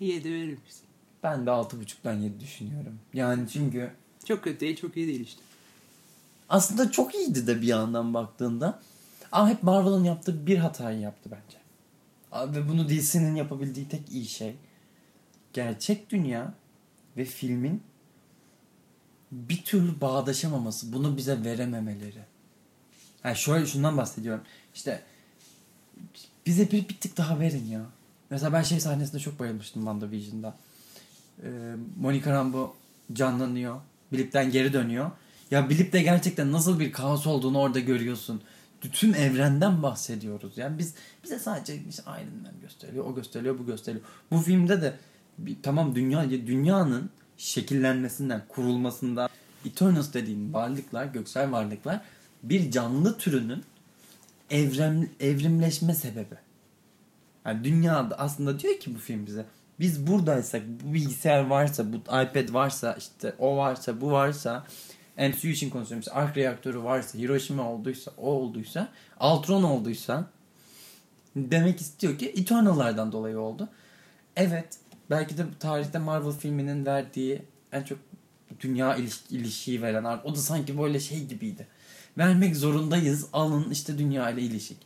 7 0.01 0.33
verir 0.33 0.59
misin? 0.67 0.85
Ben 1.23 1.47
de 1.47 1.51
6.5'dan 1.51 2.15
7 2.15 2.41
düşünüyorum. 2.41 2.99
Yani 3.15 3.49
çünkü 3.53 3.91
Çok 4.25 4.45
kötü 4.45 4.61
değil, 4.61 4.77
çok 4.77 4.97
iyi 4.97 5.07
değil 5.07 5.21
işte. 5.21 5.41
aslında 6.49 6.91
çok 6.91 7.15
iyiydi 7.15 7.47
de 7.47 7.63
bir 7.63 7.67
yandan 7.67 8.15
baktığında. 8.15 8.83
Ama 9.33 9.49
hep 9.49 9.63
Marvel'ın 9.63 10.05
yaptığı 10.05 10.47
bir 10.47 10.59
hatayı 10.59 11.01
yaptı 11.01 11.31
bence. 11.33 11.59
Ve 12.57 12.69
bunu 12.69 12.89
DC'nin 12.89 13.35
yapabildiği 13.35 13.89
tek 13.89 14.13
iyi 14.13 14.27
şey. 14.27 14.55
Gerçek 15.53 16.11
dünya 16.11 16.55
ve 17.17 17.25
filmin 17.25 17.83
bir 19.35 19.63
türlü 19.63 20.01
bağdaşamaması. 20.01 20.93
Bunu 20.93 21.17
bize 21.17 21.45
verememeleri. 21.45 22.25
Yani 23.25 23.37
şöyle 23.37 23.67
şundan 23.67 23.97
bahsediyorum. 23.97 24.43
İşte 24.75 25.03
bize 26.47 26.71
bir, 26.71 26.89
bir 26.89 26.97
tık 26.97 27.17
daha 27.17 27.41
verin 27.41 27.67
ya. 27.67 27.87
Mesela 28.31 28.53
ben 28.53 28.63
şey 28.63 28.81
sahnesinde 28.81 29.19
çok 29.19 29.39
bayılmıştım 29.39 29.83
WandaVision'da. 29.83 30.55
Ee, 31.43 31.49
Monica 32.01 32.33
Rambeau 32.33 32.77
canlanıyor. 33.13 33.81
Bilip'ten 34.13 34.51
geri 34.51 34.73
dönüyor. 34.73 35.11
Ya 35.51 35.71
Bilip'te 35.71 36.03
gerçekten 36.03 36.53
nasıl 36.53 36.81
bir 36.81 36.93
kaos 36.93 37.27
olduğunu 37.27 37.59
orada 37.59 37.81
görüyorsun. 37.81 38.43
Bütün 38.83 39.13
evrenden 39.13 39.83
bahsediyoruz. 39.83 40.59
Yani 40.59 40.79
biz 40.79 40.95
bize 41.25 41.39
sadece 41.39 41.83
işte 41.89 42.03
Iron 42.03 42.43
Man 42.43 42.61
gösteriliyor, 42.63 43.05
o 43.05 43.15
gösteriliyor, 43.15 43.59
bu 43.59 43.67
gösteriliyor. 43.67 44.07
Bu 44.31 44.39
filmde 44.39 44.83
de 44.83 44.95
tamam 45.63 45.95
dünya 45.95 46.31
dünyanın 46.31 47.11
şekillenmesinden, 47.39 48.43
kurulmasından 48.49 49.29
Eternals 49.67 50.13
dediğin 50.13 50.53
varlıklar, 50.53 51.05
göksel 51.05 51.53
varlıklar 51.53 52.01
bir 52.43 52.71
canlı 52.71 53.19
türünün 53.19 53.65
evrem, 54.51 55.09
evrimleşme 55.21 55.95
sebebi. 55.95 56.35
Yani 57.47 57.65
dünyada 57.65 58.19
aslında 58.19 58.61
diyor 58.61 58.81
ki 58.81 58.95
bu 58.95 58.99
film 58.99 59.27
bize 59.27 59.45
biz 59.81 60.07
buradaysak 60.07 60.63
bu 60.69 60.95
bilgisayar 60.95 61.47
varsa 61.47 61.93
bu 61.93 61.97
iPad 61.97 62.53
varsa 62.53 62.95
işte 62.99 63.35
o 63.39 63.57
varsa 63.57 64.01
bu 64.01 64.11
varsa 64.11 64.67
MCU 65.19 65.49
için 65.49 65.71
konuşuyorum 65.71 66.01
işte 66.01 66.13
ark 66.13 66.37
reaktörü 66.37 66.83
varsa 66.83 67.19
Hiroşima 67.19 67.73
olduysa 67.73 68.13
o 68.17 68.31
olduysa 68.31 68.89
Ultron 69.21 69.63
olduysa 69.63 70.27
demek 71.37 71.81
istiyor 71.81 72.19
ki 72.19 72.29
Eternal'lardan 72.29 73.13
dolayı 73.13 73.39
oldu. 73.39 73.69
Evet 74.37 74.79
belki 75.11 75.39
de 75.39 75.43
tarihte 75.61 75.99
Marvel 75.99 76.33
filminin 76.33 76.87
verdiği 76.87 77.43
en 77.73 77.83
çok 77.83 77.99
dünya 78.61 78.97
iliş- 78.97 79.31
ilişiği 79.31 79.83
veren 79.83 80.05
o 80.25 80.33
da 80.35 80.37
sanki 80.39 80.79
böyle 80.79 81.01
şey 81.01 81.25
gibiydi. 81.25 81.67
Vermek 82.19 82.57
zorundayız 82.57 83.27
alın 83.33 83.71
işte 83.71 83.99
dünya 83.99 84.31
ile 84.31 84.41
ilişik. 84.41 84.77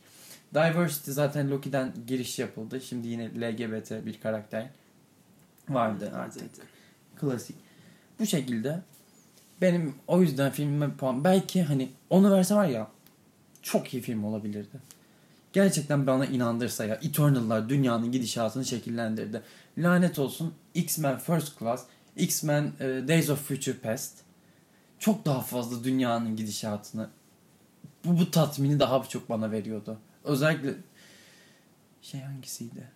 Diversity 0.54 1.10
zaten 1.10 1.50
Loki'den 1.50 1.92
giriş 2.06 2.38
yapıldı. 2.38 2.80
Şimdi 2.80 3.08
yine 3.08 3.24
LGBT 3.40 4.06
bir 4.06 4.20
karakter 4.20 4.66
vardı 5.68 6.12
artık. 6.14 6.42
Klasik. 7.20 7.56
Bu 8.20 8.26
şekilde 8.26 8.80
benim 9.60 9.94
o 10.06 10.20
yüzden 10.22 10.52
filmime 10.52 10.90
puan 10.96 11.24
belki 11.24 11.62
hani 11.62 11.88
onu 12.10 12.32
verse 12.32 12.54
var 12.54 12.66
ya 12.68 12.88
çok 13.62 13.94
iyi 13.94 14.02
film 14.02 14.24
olabilirdi. 14.24 14.78
Gerçekten 15.52 16.06
bana 16.06 16.26
inandırsa 16.26 16.84
ya 16.84 16.94
Eternal'lar 17.02 17.68
dünyanın 17.68 18.12
gidişatını 18.12 18.64
şekillendirdi. 18.64 19.42
Lanet 19.78 20.18
olsun 20.18 20.54
X-Men 20.74 21.18
First 21.18 21.58
Class, 21.58 21.84
X-Men 22.16 22.72
e, 22.80 23.08
Days 23.08 23.30
of 23.30 23.48
Future 23.48 23.76
Past 23.76 24.14
çok 24.98 25.24
daha 25.24 25.40
fazla 25.40 25.84
dünyanın 25.84 26.36
gidişatını 26.36 27.10
bu, 28.04 28.18
bu 28.18 28.30
tatmini 28.30 28.80
daha 28.80 29.04
çok 29.04 29.28
bana 29.28 29.50
veriyordu. 29.50 29.98
Özellikle 30.24 30.74
şey 32.02 32.20
hangisiydi? 32.20 32.90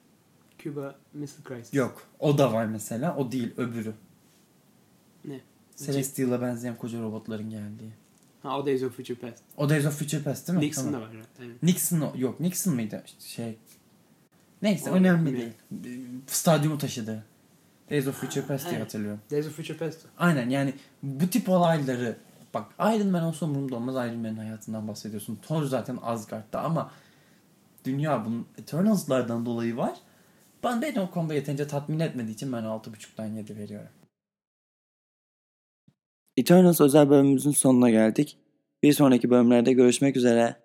Cuba 0.58 0.94
Missile 1.12 1.44
Crisis. 1.48 1.74
Yok. 1.74 2.06
O 2.18 2.38
da 2.38 2.52
var 2.52 2.66
mesela. 2.66 3.16
O 3.16 3.32
değil. 3.32 3.54
Öbürü. 3.56 3.94
Ne? 5.24 5.40
Celestial'a 5.76 6.40
benzeyen 6.40 6.76
koca 6.76 7.02
robotların 7.02 7.50
geldiği. 7.50 7.92
Ha, 8.42 8.58
o 8.58 8.66
Days 8.66 8.82
of 8.82 8.96
Future 8.96 9.18
Past. 9.18 9.42
O 9.56 9.68
Days 9.68 9.86
of 9.86 9.98
Future 9.98 10.22
Past 10.22 10.48
değil 10.48 10.58
mi? 10.58 10.64
Nixon 10.64 10.84
Tamam. 10.84 11.00
da 11.00 11.06
var. 11.06 11.10
Yani. 11.40 11.52
Nixon 11.62 12.16
yok 12.16 12.40
Nixon 12.40 12.74
mıydı 12.74 13.04
şey 13.18 13.58
neyse 14.62 14.90
O- 14.90 14.94
önemli 14.94 15.32
ne? 15.34 15.36
değil 15.36 15.52
stadyumu 16.26 16.78
taşıdı 16.78 17.24
Days 17.90 18.06
of 18.06 18.14
Future 18.20 18.44
Past 18.46 18.70
diye 18.70 18.80
hatırlıyorum 18.80 19.20
Days 19.30 19.46
of 19.46 19.52
Future 19.56 19.76
Past. 19.78 20.00
aynen 20.18 20.50
yani 20.50 20.74
bu 21.02 21.26
tip 21.30 21.48
olayları 21.48 22.16
bak 22.54 22.66
Iron 22.78 23.06
Man 23.08 23.22
olsa 23.22 23.46
umurumda 23.46 23.76
olmaz 23.76 23.94
Iron 23.94 24.18
Man'in 24.20 24.36
hayatından 24.36 24.88
bahsediyorsun 24.88 25.36
Thor 25.42 25.64
zaten 25.64 25.98
Asgard'da 26.02 26.60
ama 26.62 26.90
dünya 27.84 28.24
bunun 28.24 28.46
Eternals'lardan 28.58 29.46
dolayı 29.46 29.76
var 29.76 29.94
ben 30.64 30.82
beni 30.82 31.00
o 31.00 31.10
konuda 31.10 31.34
yeterince 31.34 31.66
tatmin 31.66 32.00
etmediği 32.00 32.34
için 32.34 32.52
ben 32.52 32.62
6.5'tan 32.62 33.26
7 33.36 33.56
veriyorum 33.56 33.88
Eternals 36.36 36.80
özel 36.80 37.10
bölümümüzün 37.10 37.50
sonuna 37.50 37.90
geldik. 37.90 38.38
Bir 38.82 38.92
sonraki 38.92 39.30
bölümlerde 39.30 39.72
görüşmek 39.72 40.16
üzere. 40.16 40.56